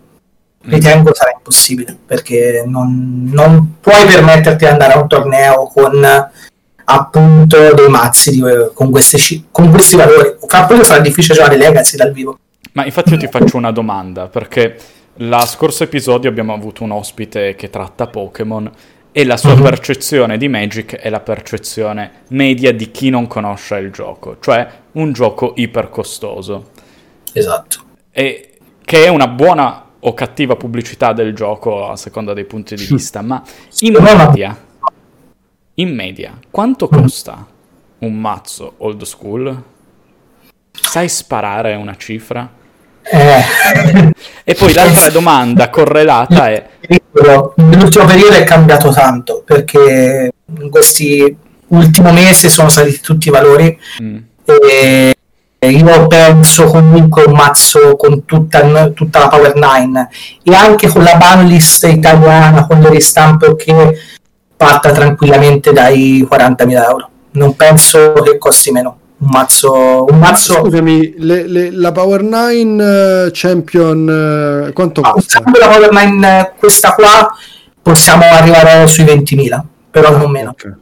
ritengo 0.62 1.14
sarà 1.14 1.32
impossibile 1.36 1.98
perché 2.06 2.64
non, 2.66 3.28
non, 3.30 3.74
puoi 3.82 4.06
permetterti 4.06 4.64
di 4.64 4.70
andare 4.70 4.94
a 4.94 4.98
un 5.00 5.08
torneo 5.08 5.66
con 5.66 6.30
appunto 6.84 7.74
dei 7.74 7.88
mazzi 7.88 8.30
di, 8.30 8.42
con, 8.74 8.90
queste, 8.90 9.18
con, 9.50 9.70
questi 9.70 9.96
valori. 9.96 10.36
Fra 10.46 10.66
quello 10.66 10.84
sarà 10.84 11.00
difficile 11.00 11.34
giocare 11.34 11.56
Legacy 11.56 11.96
dal 11.96 12.12
vivo. 12.12 12.38
Ma 12.72 12.84
infatti 12.84 13.10
io 13.10 13.18
ti 13.18 13.26
faccio 13.26 13.56
una 13.56 13.72
domanda 13.72 14.28
perché 14.28 14.76
la 15.14 15.44
scorso 15.44 15.82
episodio 15.84 16.30
abbiamo 16.30 16.54
avuto 16.54 16.84
un 16.84 16.92
ospite 16.92 17.54
che 17.54 17.68
tratta 17.68 18.06
Pokémon 18.06 18.70
e 19.12 19.24
la 19.24 19.36
sua 19.36 19.54
uh-huh. 19.54 19.62
percezione 19.62 20.38
di 20.38 20.48
Magic 20.48 20.94
è 20.94 21.10
la 21.10 21.20
percezione 21.20 22.22
media 22.28 22.72
di 22.72 22.90
chi 22.92 23.10
non 23.10 23.26
conosce 23.26 23.76
il 23.78 23.90
gioco, 23.90 24.38
cioè 24.40 24.68
un 24.92 25.12
gioco 25.12 25.54
iper 25.56 25.90
costoso. 25.90 26.70
Esatto. 27.32 27.78
E 28.12 28.58
che 28.84 29.04
è 29.04 29.08
una 29.08 29.26
buona 29.26 29.84
o 29.98 30.14
cattiva 30.14 30.56
pubblicità 30.56 31.12
del 31.12 31.34
gioco 31.34 31.88
a 31.88 31.96
seconda 31.96 32.32
dei 32.32 32.44
punti 32.44 32.76
di 32.76 32.86
vista, 32.86 33.20
ma 33.20 33.42
in 33.80 33.96
media, 34.00 34.56
in 35.74 35.94
media, 35.94 36.38
quanto 36.50 36.88
costa 36.88 37.46
un 37.98 38.14
mazzo 38.14 38.74
old 38.78 39.02
school? 39.02 39.62
Sai 40.70 41.08
sparare 41.08 41.74
una 41.74 41.96
cifra? 41.96 42.58
Eh. 43.10 44.12
E 44.44 44.54
poi 44.54 44.72
l'altra 44.72 45.10
domanda 45.10 45.68
correlata 45.68 46.48
è... 46.48 46.66
Nell'ultimo 47.56 48.04
periodo 48.04 48.34
è 48.34 48.44
cambiato 48.44 48.92
tanto, 48.92 49.42
perché 49.44 50.32
in 50.58 50.70
questi 50.70 51.36
ultimi 51.68 52.12
mesi 52.12 52.48
sono 52.48 52.68
saliti 52.68 53.00
tutti 53.00 53.28
i 53.28 53.30
valori 53.30 53.78
mm. 54.02 54.16
e 54.44 55.14
io 55.68 56.06
penso 56.06 56.64
comunque 56.66 57.24
un 57.24 57.34
mazzo 57.34 57.96
con 57.96 58.24
tutta, 58.24 58.88
tutta, 58.88 59.18
la 59.18 59.28
Power 59.28 59.54
9 59.54 60.08
e 60.42 60.54
anche 60.54 60.88
con 60.88 61.02
la 61.02 61.14
banlist 61.16 61.84
italiana 61.84 62.66
con 62.66 62.80
le 62.80 62.90
ristampe 62.90 63.54
che 63.56 63.98
parta 64.56 64.90
tranquillamente 64.90 65.72
dai 65.72 66.26
40.000 66.28 66.72
euro 66.82 67.10
non 67.32 67.54
penso 67.54 68.12
che 68.14 68.38
costi 68.38 68.72
meno 68.72 68.99
un 69.20 69.28
mazzo, 69.28 70.04
un 70.08 70.18
mazzo... 70.18 70.54
scusami 70.54 71.14
le, 71.18 71.46
le, 71.46 71.70
la 71.70 71.92
Power 71.92 72.22
9 72.22 72.54
uh, 72.54 72.80
eh, 72.80 73.30
Champion 73.32 74.66
uh, 74.68 74.72
quanto 74.72 75.00
ah, 75.02 75.12
costa? 75.12 75.42
la 75.44 75.68
Power 75.68 75.92
9 75.92 76.06
uh, 76.06 76.58
questa 76.58 76.94
qua 76.94 77.34
possiamo 77.82 78.24
arrivare 78.24 78.86
sui 78.86 79.04
20.000 79.04 79.60
però 79.90 80.16
non 80.16 80.30
meno 80.30 80.50
ok, 80.50 80.76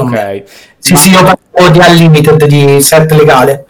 okay. 0.00 0.44
sì 0.78 0.92
Ma... 0.92 0.98
sì 0.98 1.10
io 1.10 1.22
parlo 1.22 1.70
di 1.70 1.78
unlimited 1.78 2.44
di 2.46 2.80
set 2.82 3.12
legale 3.12 3.66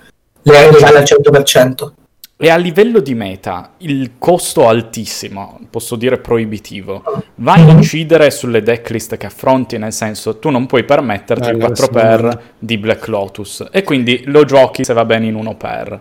legale 0.47 0.99
al 0.99 1.05
100%. 1.05 1.93
E 2.39 2.51
a 2.51 2.57
livello 2.57 3.01
di 3.01 3.15
meta, 3.15 3.71
il 3.79 4.17
costo 4.19 4.69
altissimo, 4.69 5.59
posso 5.71 5.97
dire 5.97 6.19
proibitivo, 6.19 7.03
va 7.37 7.55
a 7.55 7.61
incidere 7.61 8.31
sulle 8.31 8.63
decklist 8.63 9.17
che 9.17 9.25
affronti, 9.25 9.79
nel 9.79 9.95
senso 9.95 10.39
tu 10.39 10.51
non 10.51 10.67
puoi 10.67 10.85
permetterti 10.85 11.49
il 11.49 11.57
4x 11.57 12.39
di 12.59 12.77
Black 12.77 13.07
Lotus 13.07 13.67
e 13.73 13.83
quindi 13.85 14.25
lo 14.27 14.45
giochi 14.45 14.85
se 14.85 14.93
va 14.93 15.07
bene 15.07 15.29
in 15.29 15.35
1x. 15.35 15.99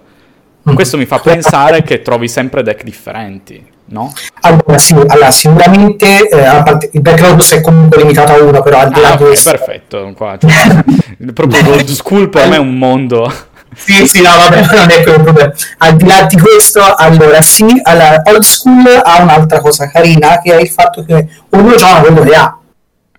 Mm. 0.70 0.74
Questo 0.74 0.98
mi 0.98 1.06
fa 1.06 1.20
pensare 1.20 1.84
che 1.84 2.02
trovi 2.02 2.28
sempre 2.28 2.64
deck 2.64 2.84
differenti, 2.84 3.66
no? 3.86 4.12
Allora, 4.42 4.78
sì, 4.78 4.94
allora 4.94 5.32
sicuramente 5.32 6.28
eh, 6.28 6.64
parte, 6.66 6.90
il 6.92 7.00
Black 7.00 7.22
Lotus 7.22 7.54
è 7.54 7.62
comunque 7.62 8.00
limitato 8.00 8.34
a 8.34 8.44
uno, 8.44 8.62
però 8.62 8.80
al 8.80 8.92
di 8.92 9.00
là 9.00 9.14
ah, 9.14 9.16
di 9.16 9.24
questo... 9.24 9.52
perfetto, 9.52 10.12
qua, 10.14 10.38
cioè, 10.38 10.84
proprio 11.32 11.62
l'old 11.72 11.88
school 11.88 12.28
per 12.28 12.50
me 12.50 12.58
è 12.58 12.60
un 12.60 12.78
mondo 12.78 13.32
sì, 13.76 14.08
sì, 14.08 14.22
no, 14.22 14.30
vabbè, 14.30 14.66
non 14.76 14.90
è 14.90 15.04
quello 15.04 15.18
il 15.18 15.24
problema. 15.24 15.54
Al 15.80 15.96
di 15.96 16.06
là 16.06 16.24
di 16.24 16.38
questo, 16.38 16.82
allora 16.96 17.42
sì, 17.42 17.66
alla 17.84 18.22
old 18.26 18.44
school 18.44 19.02
ha 19.04 19.22
un'altra 19.22 19.60
cosa 19.60 19.90
carina 19.90 20.40
che 20.42 20.56
è 20.56 20.62
il 20.62 20.70
fatto 20.70 21.04
che 21.06 21.28
ognuno 21.50 21.76
gioca 21.76 22.02
quello 22.02 22.22
che 22.22 22.36
ha. 22.36 22.58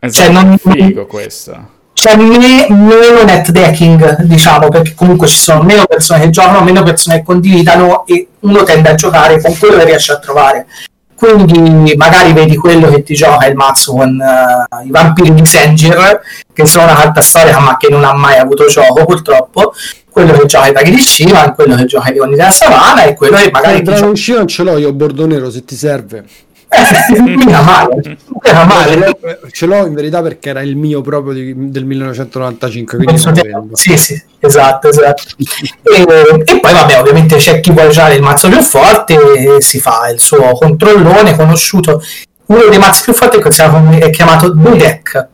Esatto, 0.00 0.32
cioè, 0.32 0.32
non, 0.32 0.58
figo 0.58 1.06
questo. 1.06 1.74
C'è 1.92 2.14
me, 2.16 2.66
meno 2.68 3.24
net 3.24 3.50
decking, 3.50 4.22
diciamo, 4.22 4.68
perché 4.68 4.94
comunque 4.94 5.26
ci 5.28 5.38
sono 5.38 5.62
meno 5.62 5.84
persone 5.86 6.20
che 6.20 6.30
giocano, 6.30 6.62
meno 6.62 6.82
persone 6.82 7.16
che 7.16 7.24
condividano 7.24 8.04
e 8.06 8.28
uno 8.40 8.62
tende 8.64 8.90
a 8.90 8.94
giocare 8.94 9.40
con 9.40 9.56
quello 9.56 9.78
che 9.78 9.84
riesce 9.86 10.12
a 10.12 10.18
trovare. 10.18 10.66
Quindi 11.16 11.96
magari 11.96 12.34
vedi 12.34 12.56
quello 12.56 12.90
che 12.90 13.02
ti 13.02 13.14
gioca 13.14 13.46
il 13.46 13.56
mazzo 13.56 13.94
con 13.94 14.20
uh, 14.20 14.86
i 14.86 14.90
vampiri 14.90 15.32
di 15.32 15.46
Sanger, 15.46 16.20
che 16.52 16.66
sono 16.66 16.84
una 16.84 16.94
carta 16.94 17.22
storica 17.22 17.58
ma 17.58 17.78
che 17.78 17.88
non 17.88 18.04
ha 18.04 18.12
mai 18.12 18.36
avuto 18.36 18.66
gioco 18.66 19.06
purtroppo, 19.06 19.72
quello 20.16 20.32
che 20.32 20.46
gioca 20.46 20.80
i 20.80 20.90
di 20.90 20.98
Shivan, 20.98 21.54
quello 21.54 21.74
che 21.74 21.84
gioca 21.84 22.10
i 22.10 22.14
della 22.14 22.48
savana 22.48 23.02
e 23.02 23.12
quello 23.12 23.36
che 23.36 23.50
magari... 23.50 23.76
Il 23.76 23.82
drago 23.82 24.12
di 24.12 24.16
Shivan 24.18 24.46
ce 24.46 24.62
l'ho 24.62 24.78
io, 24.78 24.90
bordo 24.94 25.26
nero, 25.26 25.50
se 25.50 25.62
ti 25.62 25.76
serve. 25.76 26.24
Eh, 26.68 27.20
mica 27.20 27.60
male, 27.60 28.16
mica 28.28 28.64
male. 28.64 29.18
Ce 29.50 29.66
l'ho 29.66 29.84
in 29.84 29.92
verità 29.92 30.22
perché 30.22 30.48
era 30.48 30.62
il 30.62 30.74
mio 30.74 31.02
proprio 31.02 31.34
di, 31.34 31.70
del 31.70 31.84
1995. 31.84 32.96
Quindi 32.96 33.18
sì, 33.72 33.98
sì, 33.98 34.22
esatto, 34.40 34.88
esatto. 34.88 35.22
e, 35.36 36.44
e, 36.46 36.60
poi 36.60 36.72
vabbè, 36.72 36.98
ovviamente 36.98 37.36
c'è 37.36 37.60
chi 37.60 37.72
vuole 37.72 37.90
giocare 37.90 38.14
il 38.14 38.22
mazzo 38.22 38.48
più 38.48 38.62
forte 38.62 39.16
e 39.34 39.60
si 39.60 39.80
fa 39.80 40.08
il 40.08 40.18
suo 40.18 40.52
controllone 40.52 41.36
conosciuto. 41.36 42.02
Uno 42.46 42.62
dei 42.70 42.78
mazzi 42.78 43.02
più 43.02 43.12
forti 43.12 43.36
è 43.36 44.10
chiamato 44.10 44.48
Deck, 44.48 45.28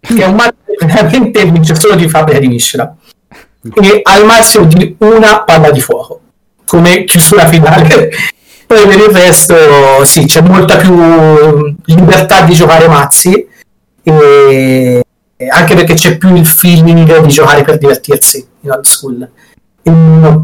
che 0.00 0.16
è 0.20 0.26
un 0.26 0.34
mazzo 0.34 0.54
veramente 0.80 1.44
vince 1.44 1.76
solo 1.76 1.94
di 1.94 2.08
fabbrica 2.08 2.40
di 2.40 2.48
miscela 2.48 2.92
e 3.74 4.00
al 4.02 4.24
massimo 4.24 4.64
di 4.64 4.94
una 4.98 5.42
palla 5.42 5.70
di 5.70 5.80
fuoco 5.80 6.20
come 6.66 7.04
chiusura 7.04 7.46
finale. 7.46 8.10
Poi 8.66 8.84
per 8.84 8.98
il 8.98 9.14
resto 9.14 10.04
sì, 10.04 10.24
c'è 10.26 10.40
molta 10.40 10.76
più 10.76 11.74
libertà 11.84 12.42
di 12.42 12.52
giocare 12.52 12.88
mazzi 12.88 13.46
e 14.02 15.02
anche 15.48 15.74
perché 15.74 15.94
c'è 15.94 16.16
più 16.16 16.34
il 16.34 16.46
feeling 16.46 17.20
di 17.20 17.28
giocare 17.28 17.62
per 17.62 17.78
divertirsi 17.78 18.44
in 18.62 18.70
old 18.70 18.84
school. 18.84 19.30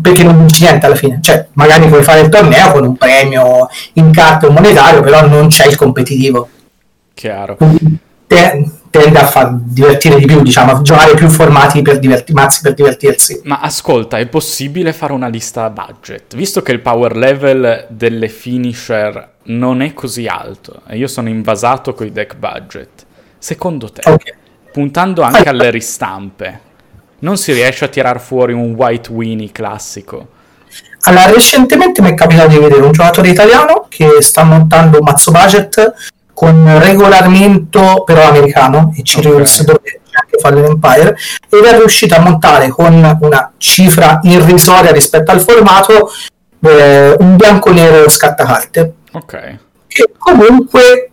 perché 0.00 0.22
non 0.22 0.38
vinci 0.38 0.62
niente 0.62 0.86
alla 0.86 0.94
fine. 0.94 1.18
Cioè, 1.20 1.48
magari 1.54 1.88
puoi 1.88 2.04
fare 2.04 2.20
il 2.20 2.28
torneo 2.28 2.70
con 2.70 2.84
un 2.84 2.96
premio 2.96 3.68
in 3.94 4.12
carta 4.12 4.46
o 4.46 4.52
monetario, 4.52 5.00
però 5.00 5.26
non 5.26 5.48
c'è 5.48 5.66
il 5.66 5.74
competitivo. 5.74 6.48
Chiaro. 7.14 7.56
Quindi 7.56 7.98
te, 8.28 8.70
tende 8.93 9.18
a 9.18 9.26
far 9.26 9.55
divertire 9.55 10.18
di 10.18 10.26
più, 10.26 10.43
diciamo, 10.43 10.72
a 10.72 10.82
giocare 10.82 11.14
più 11.14 11.28
formati 11.30 11.80
per 11.80 11.99
diverti- 11.99 12.34
mazzi 12.34 12.61
per 12.61 12.74
divertirsi. 12.74 13.40
Ma 13.45 13.61
ascolta, 13.61 14.18
è 14.18 14.26
possibile 14.26 14.93
fare 14.93 15.14
una 15.14 15.28
lista 15.28 15.70
budget? 15.70 16.36
Visto 16.36 16.61
che 16.61 16.72
il 16.72 16.80
power 16.80 17.16
level 17.16 17.86
delle 17.88 18.28
finisher 18.28 19.30
non 19.45 19.80
è 19.80 19.95
così 19.95 20.26
alto 20.26 20.82
e 20.86 20.99
io 20.99 21.07
sono 21.07 21.30
invasato 21.30 21.95
con 21.95 22.07
i 22.07 22.12
deck 22.12 22.36
budget, 22.36 23.07
secondo 23.38 23.90
te, 23.90 24.03
okay. 24.05 24.34
puntando 24.70 25.22
anche 25.22 25.49
alle 25.49 25.70
ristampe, 25.70 26.61
non 27.20 27.38
si 27.38 27.53
riesce 27.55 27.86
a 27.86 27.88
tirar 27.88 28.20
fuori 28.20 28.53
un 28.53 28.74
White 28.74 29.11
Winnie 29.11 29.51
classico? 29.51 30.28
Allora, 31.05 31.32
recentemente 31.32 32.03
mi 32.03 32.11
è 32.11 32.14
capitato 32.14 32.49
di 32.49 32.59
vedere 32.59 32.82
un 32.82 32.93
giocatore 32.93 33.30
italiano 33.30 33.86
che 33.88 34.20
sta 34.20 34.45
montando 34.45 34.99
un 34.99 35.05
mazzo 35.05 35.30
budget 35.30 35.95
con 36.43 36.80
regolamento 36.80 38.03
però 38.05 38.26
americano 38.26 38.93
e 38.97 39.05
ci 39.05 39.20
okay. 39.20 39.30
dove 39.64 40.01
anche 40.11 40.38
Fallen 40.40 40.64
Empire 40.64 41.16
ed 41.49 41.62
è 41.62 41.76
riuscito 41.78 42.16
a 42.16 42.18
montare 42.18 42.68
con 42.68 43.16
una 43.20 43.53
cifra 43.59 44.18
irrisoria 44.24 44.90
rispetto 44.90 45.30
al 45.30 45.40
formato 45.40 46.11
eh, 46.62 47.14
un 47.16 47.36
bianco-nero 47.36 48.09
scattacarte 48.09 48.95
ok 49.12 49.59
che 49.86 50.11
comunque 50.18 51.11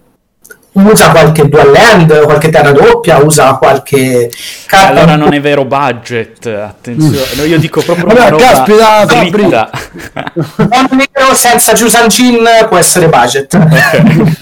usa 0.73 1.09
qualche 1.09 1.47
dual 1.47 1.71
land, 1.71 2.23
qualche 2.23 2.49
terra 2.49 2.71
doppia, 2.71 3.17
usa 3.17 3.55
qualche 3.55 4.31
carta. 4.65 5.01
Allora 5.01 5.15
non 5.15 5.33
è 5.33 5.41
vero 5.41 5.65
budget, 5.65 6.45
attenzione. 6.45 7.45
Io 7.47 7.57
dico 7.57 7.81
proprio 7.81 8.05
una 8.05 8.13
Vabbè, 8.13 8.29
roba 8.29 8.43
caspita, 8.43 9.05
dritta. 9.29 9.69
non 10.57 10.87
nero 10.91 11.33
senza 11.33 11.73
Jusanjin 11.73 12.47
può 12.67 12.77
essere 12.77 13.07
budget. 13.07 13.53
Okay. 13.53 14.37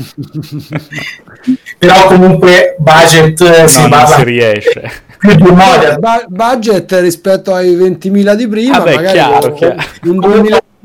Però 1.78 2.06
comunque 2.08 2.76
budget 2.80 3.40
no, 3.40 3.68
si, 3.68 3.88
non 3.88 4.08
si 4.08 4.24
riesce. 4.24 4.92
Budget 6.28 6.92
rispetto 7.00 7.54
ai 7.54 7.76
20.000 7.76 8.34
di 8.34 8.48
prima, 8.48 8.78
Vabbè, 8.80 8.96
magari 8.96 9.18
chiaro, 9.18 9.54
chiaro. 9.54 9.76
un 10.04 10.20
2000 10.20 10.42
dire, 10.42 10.46
esatto, 10.46 10.46
esatto. 10.48 10.77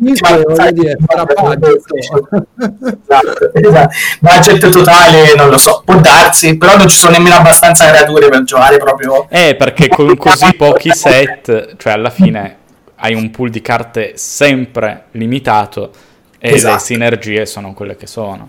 Budget 4.20 4.68
totale 4.70 5.34
non 5.36 5.48
lo 5.48 5.58
so 5.58 5.82
può 5.84 5.96
darsi 5.96 6.56
però 6.56 6.76
non 6.76 6.88
ci 6.88 6.96
sono 6.96 7.12
nemmeno 7.12 7.36
abbastanza 7.36 7.86
creature 7.86 8.28
per 8.28 8.42
giocare 8.42 8.78
proprio. 8.78 9.26
Eh 9.30 9.54
perché 9.54 9.88
con 9.88 10.16
così 10.16 10.54
pochi 10.54 10.90
set 10.90 11.76
cioè 11.76 11.92
alla 11.92 12.10
fine 12.10 12.56
hai 12.96 13.14
un 13.14 13.30
pool 13.30 13.50
di 13.50 13.60
carte 13.60 14.12
sempre 14.16 15.04
limitato 15.12 15.90
e 16.38 16.54
esatto. 16.54 16.74
le 16.74 16.80
sinergie 16.80 17.46
sono 17.46 17.72
quelle 17.72 17.96
che 17.96 18.06
sono. 18.06 18.48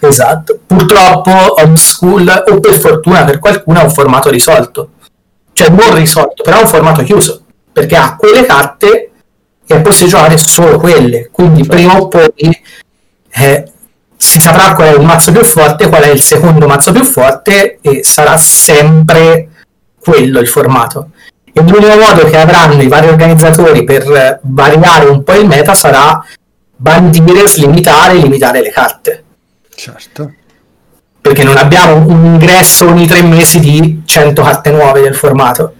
Esatto. 0.00 0.60
Purtroppo 0.66 1.30
on 1.30 1.76
school 1.76 2.44
o 2.48 2.60
per 2.60 2.78
fortuna 2.78 3.24
per 3.24 3.38
qualcuno 3.38 3.80
è 3.80 3.82
un 3.82 3.90
formato 3.90 4.30
risolto. 4.30 4.90
Cioè 5.52 5.70
non 5.70 5.94
risolto 5.94 6.42
però 6.42 6.58
è 6.58 6.62
un 6.62 6.68
formato 6.68 7.02
chiuso 7.02 7.42
perché 7.72 7.96
ha 7.96 8.16
quelle 8.16 8.44
carte 8.44 9.10
e 9.66 9.80
poi 9.80 9.92
giocare 9.92 10.38
solo 10.38 10.78
quelle. 10.78 11.28
Quindi 11.32 11.62
certo. 11.62 11.76
prima 11.76 12.00
o 12.00 12.08
poi 12.08 12.62
eh, 13.30 13.72
si 14.16 14.40
saprà 14.40 14.74
qual 14.74 14.88
è 14.88 14.96
il 14.96 15.04
mazzo 15.04 15.32
più 15.32 15.44
forte, 15.44 15.88
qual 15.88 16.02
è 16.02 16.10
il 16.10 16.20
secondo 16.20 16.66
mazzo 16.66 16.92
più 16.92 17.04
forte 17.04 17.78
e 17.80 18.02
sarà 18.04 18.36
sempre 18.36 19.48
quello 19.98 20.38
il 20.40 20.48
formato. 20.48 21.10
E 21.52 21.60
l'unico 21.62 21.96
modo 21.96 22.24
che 22.26 22.36
avranno 22.36 22.80
i 22.82 22.88
vari 22.88 23.08
organizzatori 23.08 23.82
per 23.84 24.40
variare 24.42 25.06
un 25.06 25.22
po' 25.22 25.32
il 25.34 25.46
meta 25.46 25.74
sarà 25.74 26.22
bandire, 26.76 27.48
slimitare 27.48 28.14
e 28.14 28.18
limitare 28.18 28.60
le 28.60 28.70
carte. 28.70 29.24
Certo. 29.74 30.32
Perché 31.20 31.44
non 31.44 31.56
abbiamo 31.56 32.06
un 32.06 32.24
ingresso 32.24 32.86
ogni 32.86 33.06
tre 33.06 33.22
mesi 33.22 33.58
di 33.58 34.02
100 34.04 34.42
carte 34.42 34.70
nuove 34.70 35.00
del 35.00 35.14
formato. 35.14 35.74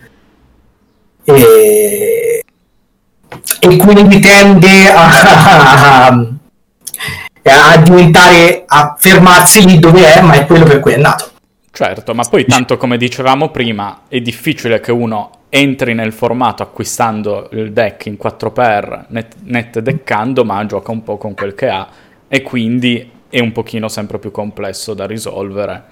E 1.24 2.25
e 3.60 3.76
quindi 3.76 4.18
tende 4.20 4.90
a, 4.90 5.08
a, 6.08 6.08
a, 7.72 7.76
diventare 7.78 8.64
a 8.66 8.96
fermarsi 8.98 9.66
lì 9.66 9.78
dove 9.78 10.14
è, 10.14 10.20
ma 10.20 10.34
è 10.34 10.46
quello 10.46 10.64
per 10.64 10.80
cui 10.80 10.92
è 10.92 10.96
nato. 10.96 11.30
Certo, 11.70 12.14
ma 12.14 12.24
poi 12.24 12.46
tanto 12.46 12.78
come 12.78 12.96
dicevamo 12.96 13.50
prima, 13.50 14.02
è 14.08 14.20
difficile 14.20 14.80
che 14.80 14.92
uno 14.92 15.30
entri 15.50 15.94
nel 15.94 16.12
formato 16.12 16.62
acquistando 16.62 17.48
il 17.52 17.72
deck 17.72 18.06
in 18.06 18.16
4x 18.20 19.04
net, 19.08 19.34
net 19.44 19.78
deckando, 19.80 20.44
ma 20.44 20.64
gioca 20.64 20.90
un 20.90 21.02
po' 21.02 21.18
con 21.18 21.34
quel 21.34 21.54
che 21.54 21.68
ha 21.68 21.86
e 22.28 22.42
quindi 22.42 23.10
è 23.28 23.40
un 23.40 23.52
pochino 23.52 23.88
sempre 23.88 24.18
più 24.18 24.30
complesso 24.30 24.94
da 24.94 25.06
risolvere 25.06 25.84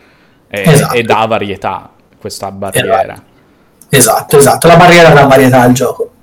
e, 0.48 0.62
esatto. 0.64 0.94
e 0.94 1.02
dà 1.02 1.26
varietà 1.26 1.90
questa 2.18 2.50
barriera. 2.50 3.22
Esatto, 3.90 4.38
esatto, 4.38 4.66
la 4.66 4.76
barriera 4.76 5.10
dà 5.10 5.26
varietà 5.26 5.60
al 5.60 5.72
gioco 5.72 6.13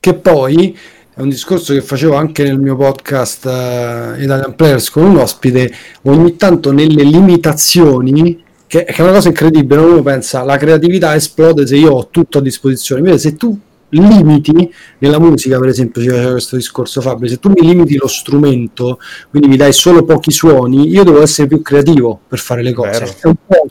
che 0.00 0.14
poi 0.14 0.76
è 1.14 1.20
un 1.20 1.28
discorso 1.28 1.74
che 1.74 1.82
facevo 1.82 2.14
anche 2.14 2.42
nel 2.42 2.58
mio 2.58 2.76
podcast 2.76 3.44
uh, 3.44 4.20
Italian 4.20 4.54
Players 4.56 4.88
con 4.88 5.04
un 5.04 5.18
ospite, 5.18 5.70
ogni 6.02 6.36
tanto 6.36 6.72
nelle 6.72 7.02
limitazioni, 7.02 8.42
che, 8.66 8.84
che 8.84 8.94
è 8.94 9.02
una 9.02 9.12
cosa 9.12 9.28
incredibile, 9.28 9.80
uno 9.82 10.02
pensa 10.02 10.42
la 10.44 10.56
creatività 10.56 11.14
esplode 11.14 11.66
se 11.66 11.76
io 11.76 11.92
ho 11.92 12.08
tutto 12.08 12.38
a 12.38 12.40
disposizione, 12.40 13.02
invece 13.02 13.18
se 13.18 13.36
tu 13.36 13.58
limiti 13.90 14.72
nella 14.98 15.18
musica 15.18 15.58
per 15.58 15.68
esempio 15.68 16.00
ci 16.00 16.08
faceva 16.08 16.30
questo 16.30 16.54
discorso 16.54 17.00
Fabio 17.00 17.26
se 17.26 17.40
tu 17.40 17.48
mi 17.48 17.66
limiti 17.66 17.96
lo 17.96 18.06
strumento 18.06 19.00
quindi 19.30 19.48
mi 19.48 19.56
dai 19.56 19.72
solo 19.72 20.04
pochi 20.04 20.30
suoni 20.30 20.88
io 20.88 21.02
devo 21.02 21.20
essere 21.20 21.48
più 21.48 21.60
creativo 21.60 22.20
per 22.28 22.38
fare 22.38 22.62
le 22.62 22.72
cose. 22.72 23.16
È 23.20 23.26
un 23.26 23.34
po' 23.44 23.66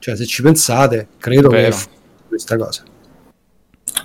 cioè 0.00 0.16
se 0.16 0.26
ci 0.26 0.42
pensate 0.42 1.06
credo 1.18 1.48
Vero. 1.48 1.76
che 1.76 1.82
questa 2.28 2.56
cosa 2.56 2.82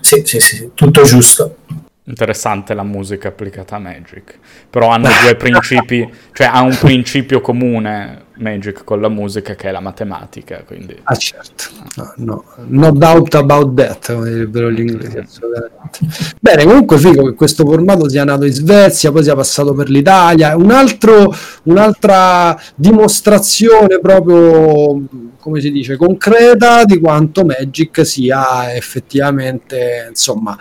sì, 0.02 0.22
sì, 0.26 0.40
sì, 0.40 0.72
tutto 0.74 1.04
giusto. 1.04 1.58
Interessante 2.04 2.74
la 2.74 2.84
musica 2.84 3.28
applicata 3.28 3.76
a 3.76 3.80
Magic, 3.80 4.38
però 4.70 4.90
hanno 4.90 5.10
due 5.22 5.36
principi, 5.36 6.10
cioè 6.34 6.48
ha 6.48 6.62
un 6.62 6.76
principio 6.80 7.42
comune 7.42 8.26
Magic 8.40 8.84
con 8.84 9.02
la 9.02 9.10
musica 9.10 9.56
che 9.56 9.70
è 9.70 9.72
la 9.72 9.80
matematica, 9.80 10.64
quindi... 10.66 10.98
Ah 11.04 11.16
certo, 11.16 11.66
no, 11.96 12.14
no, 12.18 12.44
no 12.68 12.92
doubt 12.92 13.36
about 13.36 13.74
that, 13.76 14.14
come 14.14 14.30
direbbero 14.30 14.72
gli 14.72 14.80
inglesi, 14.80 15.40
Bene, 16.40 16.64
comunque 16.64 16.98
figo 16.98 17.26
che 17.26 17.34
questo 17.34 17.66
formato 17.66 18.10
sia 18.10 18.24
nato 18.24 18.46
in 18.46 18.54
Svezia, 18.54 19.12
poi 19.12 19.24
sia 19.24 19.36
passato 19.36 19.74
per 19.74 19.90
l'Italia, 19.90 20.56
un 20.56 20.72
altro, 20.72 21.34
un'altra 21.64 22.60
dimostrazione 22.76 24.00
proprio 24.00 25.02
come 25.40 25.62
si 25.62 25.72
dice, 25.72 25.96
concreta 25.96 26.84
di 26.84 27.00
quanto 27.00 27.46
Magic 27.46 28.06
sia 28.06 28.74
effettivamente, 28.74 30.08
insomma, 30.10 30.58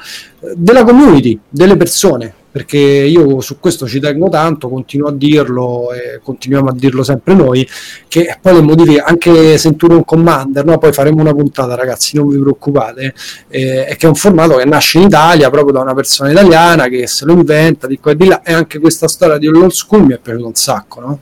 della 0.55 0.85
community, 0.85 1.39
delle 1.49 1.77
persone, 1.77 2.35
perché 2.59 2.77
io 2.77 3.41
su 3.41 3.61
questo 3.61 3.87
ci 3.87 4.01
tengo 4.01 4.29
tanto, 4.29 4.69
continuo 4.69 5.11
a 5.11 5.13
dirlo 5.13 5.93
e 5.93 6.19
continuiamo 6.21 6.71
a 6.71 6.73
dirlo 6.75 7.05
sempre 7.05 7.35
noi, 7.35 7.65
che 8.09 8.37
poi 8.43 8.55
le 8.55 8.63
modifiche, 8.63 8.99
anche 8.99 9.57
Centurion 9.57 10.05
Commander, 10.05 10.65
no? 10.65 10.77
poi 10.79 10.93
faremo 10.93 11.21
una 11.21 11.33
puntata 11.33 11.77
ragazzi, 11.77 12.17
non 12.17 12.27
vi 12.27 12.37
preoccupate, 12.37 13.15
eh, 13.47 13.85
è 13.85 13.97
che 13.97 14.07
è 14.07 14.09
un 14.09 14.17
formato 14.17 14.57
che 14.57 14.65
nasce 14.65 14.99
in 14.99 15.05
Italia 15.05 15.49
proprio 15.51 15.73
da 15.73 15.83
una 15.83 15.95
persona 15.95 16.33
italiana 16.33 16.89
che 16.89 17.07
se 17.07 17.25
lo 17.27 17.33
inventa 17.35 17.87
di 17.87 18.01
qua 18.01 18.11
e 18.11 18.17
di 18.17 18.27
là, 18.27 18.43
e 18.43 18.53
anche 18.53 18.81
questa 18.81 19.07
storia 19.07 19.39
di 19.39 19.47
old 19.47 19.71
school 19.71 20.05
mi 20.05 20.15
è 20.15 20.19
piaciuta 20.19 20.47
un 20.47 20.55
sacco, 20.55 21.01
no? 21.01 21.19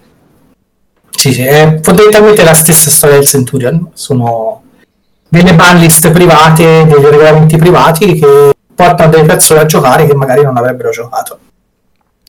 Sì, 1.11 1.35
sì, 1.35 1.43
è 1.43 1.81
fondamentalmente 1.83 2.45
la 2.45 2.55
stessa 2.55 2.89
storia 2.89 3.17
del 3.17 3.27
Centurion. 3.27 3.91
Sono 3.93 4.63
delle 5.29 5.55
banlist 5.55 6.11
private, 6.13 6.87
dei 6.87 7.03
regolamenti 7.03 7.59
privati 7.59 8.15
che 8.15 8.56
portano 8.77 9.11
delle 9.11 9.25
persone 9.25 9.61
a 9.61 9.67
giocare 9.67 10.07
che 10.07 10.15
magari 10.15 10.45
non 10.45 10.57
avrebbero 10.57 10.91
giocato. 10.91 11.39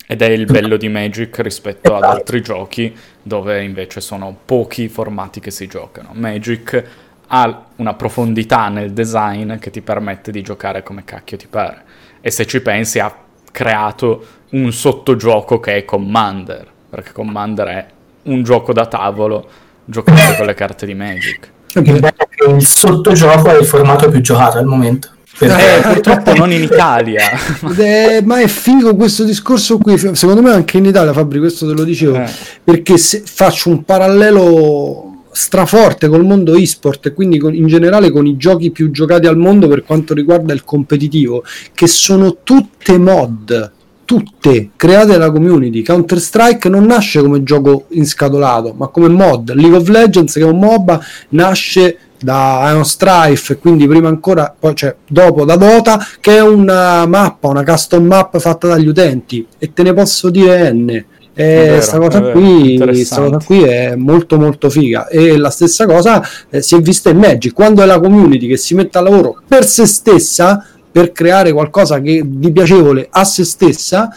Ed 0.08 0.22
è 0.22 0.28
il 0.28 0.46
bello 0.46 0.78
di 0.78 0.88
Magic 0.88 1.38
rispetto 1.40 1.90
esatto. 1.90 2.06
ad 2.06 2.16
altri 2.16 2.42
giochi 2.42 2.96
dove 3.22 3.62
invece 3.62 4.00
sono 4.00 4.36
pochi 4.46 4.88
formati 4.88 5.42
che 5.42 5.52
si 5.52 5.68
giocano. 5.68 6.12
Magic 6.14 6.84
ha 7.28 7.64
una 7.76 7.94
profondità 7.94 8.70
nel 8.70 8.94
design 8.94 9.58
che 9.58 9.70
ti 9.70 9.82
permette 9.82 10.32
di 10.32 10.42
giocare 10.42 10.82
come 10.82 11.04
cacchio 11.04 11.36
ti 11.36 11.48
pare. 11.48 11.84
E 12.22 12.32
se 12.32 12.46
ci 12.48 12.62
pensi 12.62 13.00
ha 13.00 13.14
creato 13.52 14.26
un 14.52 14.72
sottogioco 14.72 15.60
che 15.60 15.76
è 15.76 15.84
Commander, 15.84 16.66
perché 16.90 17.12
Commander 17.12 17.68
è 17.68 17.86
un 18.24 18.44
gioco 18.44 18.72
da 18.72 18.86
tavolo 18.86 19.50
giocato 19.84 20.36
con 20.38 20.46
le 20.46 20.54
carte 20.54 20.86
di 20.86 20.94
Magic. 20.94 21.52
Il 21.76 22.66
sottogioco 22.66 23.50
è 23.50 23.60
il 23.60 23.66
formato 23.66 24.10
più 24.10 24.22
giocato 24.22 24.58
al 24.58 24.66
momento. 24.66 25.10
Eh, 25.40 25.82
purtroppo 25.84 26.34
non 26.34 26.52
in 26.52 26.64
Italia. 26.64 27.30
Eh, 27.78 28.22
ma 28.24 28.40
è 28.40 28.48
figo 28.48 28.96
questo 28.96 29.24
discorso 29.24 29.78
qui. 29.78 29.98
Secondo 29.98 30.42
me 30.42 30.52
anche 30.52 30.78
in 30.78 30.86
Italia, 30.86 31.14
Fabri, 31.14 31.40
questo 31.40 31.68
te 31.68 31.74
lo 31.74 31.84
dicevo. 31.84 32.18
Eh. 32.18 32.30
Perché 32.64 32.98
se 32.98 33.22
faccio 33.26 33.70
un 33.70 33.84
parallelo 33.84 35.08
straforte 35.32 36.08
col 36.08 36.26
mondo 36.26 36.56
e-sport 36.56 37.06
e 37.06 37.14
quindi 37.14 37.38
con, 37.38 37.54
in 37.54 37.68
generale 37.68 38.10
con 38.10 38.26
i 38.26 38.38
giochi 38.38 38.72
più 38.72 38.90
giocati 38.90 39.28
al 39.28 39.38
mondo 39.38 39.68
per 39.68 39.84
quanto 39.84 40.16
riguarda 40.16 40.52
il 40.52 40.64
competitivo, 40.64 41.44
che 41.76 41.86
sono 41.86 42.38
tutte 42.42 42.98
mod, 42.98 43.72
tutte 44.04 44.72
create 44.76 45.12
dalla 45.12 45.32
community. 45.32 45.84
Counter 45.84 46.20
Strike 46.20 46.70
non 46.70 46.86
nasce 46.86 47.22
come 47.22 47.44
gioco 47.44 47.86
inscatolato, 47.90 48.74
ma 48.76 48.88
come 48.88 49.10
mod. 49.10 49.54
League 49.54 49.78
of 49.78 49.88
Legends, 49.90 50.34
che 50.34 50.40
è 50.40 50.44
un 50.44 50.58
MOBA, 50.58 51.00
nasce 51.30 51.98
da 52.20 52.70
Ion 52.72 52.86
Strife 52.86 53.54
e 53.54 53.58
quindi 53.58 53.88
prima 53.88 54.08
ancora 54.08 54.54
poi 54.58 54.76
cioè, 54.76 54.96
dopo 55.08 55.46
da 55.46 55.56
Dota 55.56 56.04
che 56.20 56.38
è 56.38 56.42
una 56.42 57.06
mappa 57.06 57.48
una 57.50 57.64
custom 57.64 58.06
map 58.06 58.38
fatta 58.40 58.68
dagli 58.68 58.88
utenti. 58.88 59.46
E 59.58 59.74
te 59.74 59.84
ne 59.84 59.94
posso 59.94 60.30
dire 60.30 60.72
n. 60.72 61.06
Questa 61.38 62.00
cosa, 62.00 62.20
cosa, 62.20 63.38
qui 63.46 63.62
è 63.62 63.96
molto 63.96 64.40
molto 64.40 64.72
figa. 64.72 65.08
E 65.08 65.38
la 65.38 65.52
stessa 65.52 65.86
cosa 65.86 66.28
eh, 66.50 66.64
si 66.64 66.76
è 66.76 66.82
vista 66.82 67.12
in 67.12 67.18
Magic. 67.18 67.54
Quando 67.54 67.84
è 67.84 67.86
la 67.86 68.00
community 68.00 68.48
che 68.48 68.58
si 68.58 68.74
mette 68.74 68.98
a 68.98 69.02
lavoro 69.02 69.42
per 69.48 69.64
se 69.66 69.86
stessa 69.86 70.66
per 70.92 71.12
creare 71.12 71.52
qualcosa 71.54 72.02
che 72.02 72.24
di 72.26 72.52
piacevole 72.52 73.08
a 73.12 73.24
se 73.24 73.44
stessa 73.44 74.10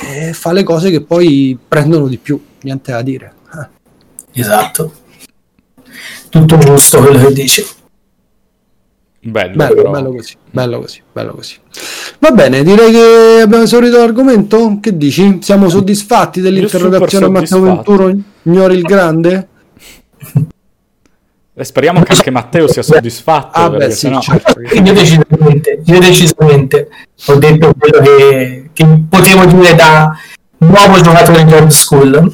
eh, 0.00 0.32
fa 0.32 0.52
le 0.52 0.62
cose 0.62 0.90
che 0.90 1.02
poi 1.02 1.58
prendono 1.68 2.08
di 2.08 2.16
più. 2.16 2.40
Niente 2.62 2.92
da 2.92 3.02
dire. 3.02 3.32
Eh. 4.32 4.40
esatto 4.40 5.00
tutto 6.28 6.58
giusto 6.58 7.00
quello 7.00 7.26
che 7.26 7.32
dici. 7.32 7.64
Bello, 9.24 9.54
bello, 9.54 9.90
bello, 9.90 10.12
così, 10.12 10.34
bello 10.50 10.80
così, 10.80 11.00
bello 11.12 11.34
così. 11.34 11.54
Va 12.18 12.32
bene, 12.32 12.64
direi 12.64 12.90
che 12.90 13.40
abbiamo 13.42 13.62
esaurito 13.62 13.98
l'argomento. 13.98 14.78
Che 14.80 14.96
dici? 14.96 15.38
Siamo 15.40 15.68
soddisfatti 15.68 16.40
dell'interrogazione 16.40 17.28
Matteo 17.28 17.60
Venturo? 17.60 18.12
Ignori 18.42 18.74
il 18.74 18.82
grande? 18.82 19.48
E 21.54 21.64
speriamo 21.64 22.02
che 22.02 22.12
anche 22.12 22.30
Matteo 22.30 22.66
sia 22.66 22.82
soddisfatto. 22.82 23.60
Ah, 23.60 23.70
beh, 23.70 23.90
sì, 23.90 23.98
sennò... 23.98 24.20
certo. 24.20 24.60
io, 24.60 24.92
decisamente, 24.92 25.82
io 25.84 26.00
decisamente 26.00 26.88
ho 27.26 27.34
detto 27.36 27.72
quello 27.78 28.00
che, 28.00 28.70
che 28.72 28.86
potevo 29.08 29.44
dire 29.44 29.74
da 29.74 30.16
nuovo 30.66 31.00
giocatore 31.00 31.44
di 31.44 31.52
old 31.52 31.70
school. 31.70 32.30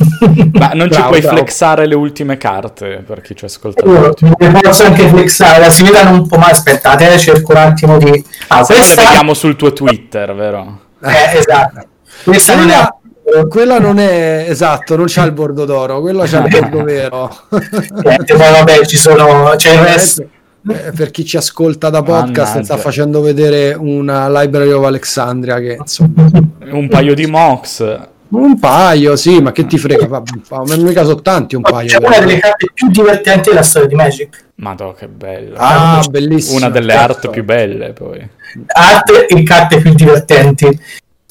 Ma 0.52 0.70
non 0.74 0.88
bravo, 0.88 0.94
ci 0.94 1.02
puoi 1.02 1.20
bravo. 1.20 1.36
flexare 1.36 1.86
le 1.86 1.94
ultime 1.94 2.36
carte 2.36 3.02
per 3.06 3.20
chi 3.20 3.34
ci 3.34 3.44
ascolta. 3.44 3.84
Io 3.84 4.12
le 4.38 4.60
posso 4.62 4.84
anche 4.84 5.08
flexare, 5.08 5.70
si 5.70 5.82
vedano 5.82 6.12
un 6.12 6.26
po', 6.26 6.36
ma 6.38 6.46
aspettate, 6.46 7.12
eh, 7.12 7.18
cerco 7.18 7.52
un 7.52 7.58
attimo 7.58 7.98
di... 7.98 8.24
Ah, 8.48 8.64
questa... 8.64 9.02
vediamo 9.02 9.34
sul 9.34 9.56
tuo 9.56 9.72
Twitter, 9.72 10.34
vero? 10.34 10.80
Eh, 11.02 11.38
esatto. 11.38 11.86
Questa 12.24 12.54
non 12.56 12.70
è 12.70 12.88
quella 13.48 13.78
non 13.78 13.98
è 13.98 14.46
esatto, 14.48 14.96
non 14.96 15.04
c'ha 15.06 15.22
il 15.24 15.32
bordo 15.32 15.66
d'oro, 15.66 16.00
quello 16.00 16.24
c'ha 16.24 16.44
il 16.44 16.48
bordo 16.48 16.82
vero. 16.82 17.30
eh, 17.50 18.34
vabbè, 18.34 18.86
ci 18.86 18.96
sono, 18.96 19.52
c'è 19.56 19.74
il 19.74 19.80
resto. 19.80 20.22
Eh, 20.70 20.92
per 20.94 21.10
chi 21.10 21.24
ci 21.24 21.36
ascolta 21.36 21.88
da 21.88 22.02
podcast 22.02 22.48
Mannaggia. 22.48 22.64
sta 22.64 22.76
facendo 22.76 23.20
vedere 23.20 23.74
una 23.74 24.28
Library 24.28 24.70
of 24.70 24.84
Alexandria 24.84 25.58
che 25.60 25.76
insomma 25.78 26.28
un 26.70 26.88
paio 26.88 27.14
di 27.14 27.26
mox 27.26 27.98
un 28.30 28.58
paio, 28.58 29.16
sì, 29.16 29.40
ma 29.40 29.52
che 29.52 29.66
ti 29.66 29.78
frega? 29.78 30.06
Vabbè, 30.06 30.76
mica 30.76 31.04
sono 31.04 31.22
tanti 31.22 31.56
un 31.56 31.62
paio. 31.62 31.88
C'è 31.88 32.04
una 32.04 32.18
delle 32.18 32.38
carte 32.38 32.70
più 32.74 32.88
divertenti 32.88 33.48
della 33.48 33.62
storia 33.62 33.88
di 33.88 33.94
Magic. 33.94 34.46
Madò, 34.56 34.92
che 34.92 35.08
bello. 35.08 35.54
Ah, 35.56 36.04
bellissimo. 36.10 36.58
Una 36.58 36.68
delle 36.68 36.92
certo. 36.92 37.12
art 37.12 37.30
più 37.30 37.44
belle, 37.44 37.92
poi. 37.92 38.28
Arte 38.66 39.26
e 39.26 39.42
carte 39.44 39.80
più 39.80 39.94
divertenti. 39.94 40.80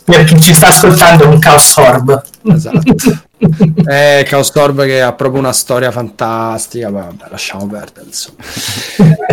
Per 0.03 0.23
chi 0.23 0.39
ci 0.39 0.53
sta 0.53 0.67
ascoltando, 0.67 1.25
è 1.25 1.27
un 1.27 1.39
Chaos 1.39 1.75
Orb. 1.75 2.23
Esatto. 2.43 2.95
eh, 3.87 4.23
Chaos 4.25 4.51
Orb 4.55 4.83
che 4.85 5.01
ha 5.01 5.13
proprio 5.13 5.39
una 5.39 5.53
storia 5.53 5.91
fantastica. 5.91 6.89
Vabbè, 6.89 7.25
lasciamo 7.29 7.67
perdere. 7.67 8.07
Insomma. 8.07 8.37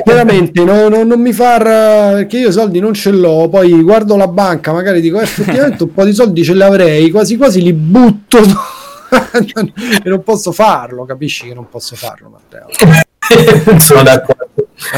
Veramente, 0.04 0.62
no, 0.64 0.88
no, 0.88 1.02
non 1.04 1.20
mi 1.20 1.32
fa 1.32 1.58
perché 1.58 2.38
io 2.38 2.52
soldi 2.52 2.80
non 2.80 2.94
ce 2.94 3.10
l'ho. 3.10 3.48
Poi 3.48 3.82
guardo 3.82 4.16
la 4.16 4.28
banca, 4.28 4.72
magari 4.72 5.00
dico 5.00 5.18
eh, 5.18 5.22
effettivamente 5.22 5.82
un 5.84 5.92
po' 5.92 6.04
di 6.04 6.12
soldi 6.12 6.44
ce 6.44 6.54
li 6.54 6.62
avrei, 6.62 7.10
quasi 7.10 7.36
quasi 7.36 7.62
li 7.62 7.72
butto. 7.72 8.38
e 10.04 10.08
non 10.08 10.22
posso 10.22 10.52
farlo, 10.52 11.04
capisci 11.04 11.48
che 11.48 11.54
non 11.54 11.68
posso 11.68 11.96
farlo, 11.96 12.28
Matteo. 12.28 12.66
sono 13.78 14.02
d'accordo. 14.02 14.48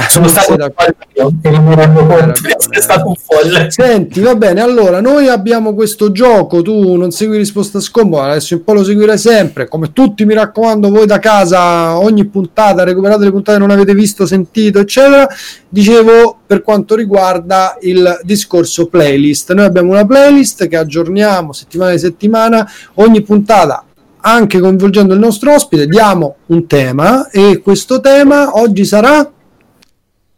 Sono 0.08 0.26
stato 0.26 0.56
d'accordo 0.56 0.96
io 1.14 1.32
e 1.42 1.50
non 1.50 1.64
mi 1.64 1.74
rendo 1.74 2.06
conto 2.06 2.40
è 2.70 2.80
stato 2.80 3.08
un 3.08 3.14
folle. 3.14 3.70
Senti, 3.70 4.20
va 4.20 4.34
bene, 4.34 4.60
allora 4.60 5.00
noi 5.00 5.28
abbiamo 5.28 5.74
questo 5.74 6.12
gioco, 6.12 6.62
tu 6.62 6.96
non 6.96 7.10
segui 7.10 7.36
risposta 7.36 7.80
scomoda, 7.80 8.30
adesso 8.30 8.54
un 8.54 8.64
po' 8.64 8.72
lo 8.72 8.84
seguirai 8.84 9.18
sempre, 9.18 9.68
come 9.68 9.92
tutti 9.92 10.24
mi 10.24 10.34
raccomando, 10.34 10.90
voi 10.90 11.06
da 11.06 11.18
casa 11.18 11.98
ogni 11.98 12.26
puntata, 12.26 12.84
recuperate 12.84 13.24
le 13.24 13.30
puntate 13.30 13.58
che 13.58 13.64
non 13.64 13.74
avete 13.74 13.94
visto, 13.94 14.26
sentito, 14.26 14.78
eccetera. 14.78 15.28
Dicevo 15.68 16.38
per 16.46 16.62
quanto 16.62 16.94
riguarda 16.94 17.76
il 17.82 18.20
discorso 18.22 18.86
playlist, 18.86 19.52
noi 19.52 19.64
abbiamo 19.64 19.92
una 19.92 20.06
playlist 20.06 20.68
che 20.68 20.76
aggiorniamo 20.76 21.52
settimana 21.52 21.92
di 21.92 21.98
settimana, 21.98 22.68
ogni 22.94 23.22
puntata 23.22 23.85
anche 24.26 24.58
coinvolgendo 24.58 25.14
il 25.14 25.20
nostro 25.20 25.54
ospite, 25.54 25.86
diamo 25.86 26.36
un 26.46 26.66
tema 26.66 27.30
e 27.30 27.60
questo 27.62 28.00
tema 28.00 28.58
oggi 28.58 28.84
sarà 28.84 29.30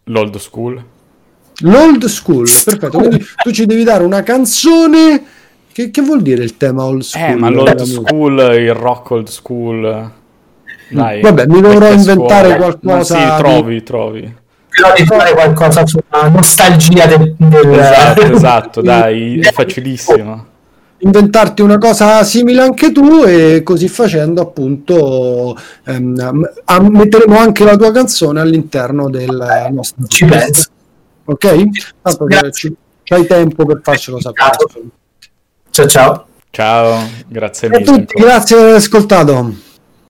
l'old 0.05 0.37
school. 0.37 0.85
L'old 1.61 2.05
school, 2.05 2.45
perfetto. 2.45 2.99
Quindi 2.99 3.25
tu 3.43 3.51
ci 3.51 3.65
devi 3.65 3.85
dare 3.85 4.05
una 4.05 4.23
canzone. 4.23 5.25
Che, 5.73 5.91
che 5.91 6.03
vuol 6.03 6.21
dire 6.23 6.45
il 6.45 6.57
tema 6.57 6.85
old 6.85 7.01
school? 7.01 7.31
Eh, 7.31 7.35
ma 7.35 7.49
l'old 7.49 7.83
school, 7.83 8.39
il 8.59 8.75
rock 8.75 9.11
old 9.11 9.29
school. 9.29 10.13
Dai, 10.91 11.21
Vabbè, 11.21 11.47
mi 11.47 11.61
dovrò 11.61 11.91
inventare 11.91 12.49
scuola. 12.49 12.57
qualcosa. 12.57 13.17
Ma 13.17 13.37
sì, 13.37 13.43
trovi, 13.43 13.75
di... 13.75 13.83
trovi. 13.83 14.35
Però 14.69 14.95
di 14.95 15.05
fare 15.07 15.33
qualcosa 15.33 15.87
sulla 15.87 16.29
nostalgia 16.29 17.07
del, 17.07 17.35
del... 17.37 17.73
Esatto, 17.73 18.21
esatto, 18.33 18.81
dai, 18.83 19.41
è 19.41 19.51
facilissimo 19.51 20.48
inventarti 20.99 21.63
una 21.63 21.79
cosa 21.79 22.25
simile 22.25 22.63
anche 22.63 22.93
tu 22.93 23.23
e 23.25 23.63
così 23.63 23.89
facendo 23.89 24.41
appunto 24.41 25.57
ehm, 25.85 26.49
metteremo 26.91 27.39
anche 27.39 27.65
la 27.65 27.77
tua 27.77 27.93
canzone 27.93 28.41
all'interno 28.41 29.09
del 29.09 29.69
nostro 29.71 30.07
ci 30.07 30.25
penso. 30.25 30.71
ok? 31.25 31.65
Tanto 32.03 32.27
c'hai 33.05 33.27
tempo 33.27 33.65
per 33.65 33.81
farcelo 33.83 34.21
sapere. 34.21 34.57
Ciao. 35.71 35.87
Ciao 35.89 36.27
ciao. 36.51 37.09
Grazie 37.29 37.69
mille 37.69 37.83
a 37.83 37.85
tutti, 37.85 38.15
grazie 38.15 38.57
per 38.57 38.65
aver 38.65 38.77
ascoltato 38.77 39.67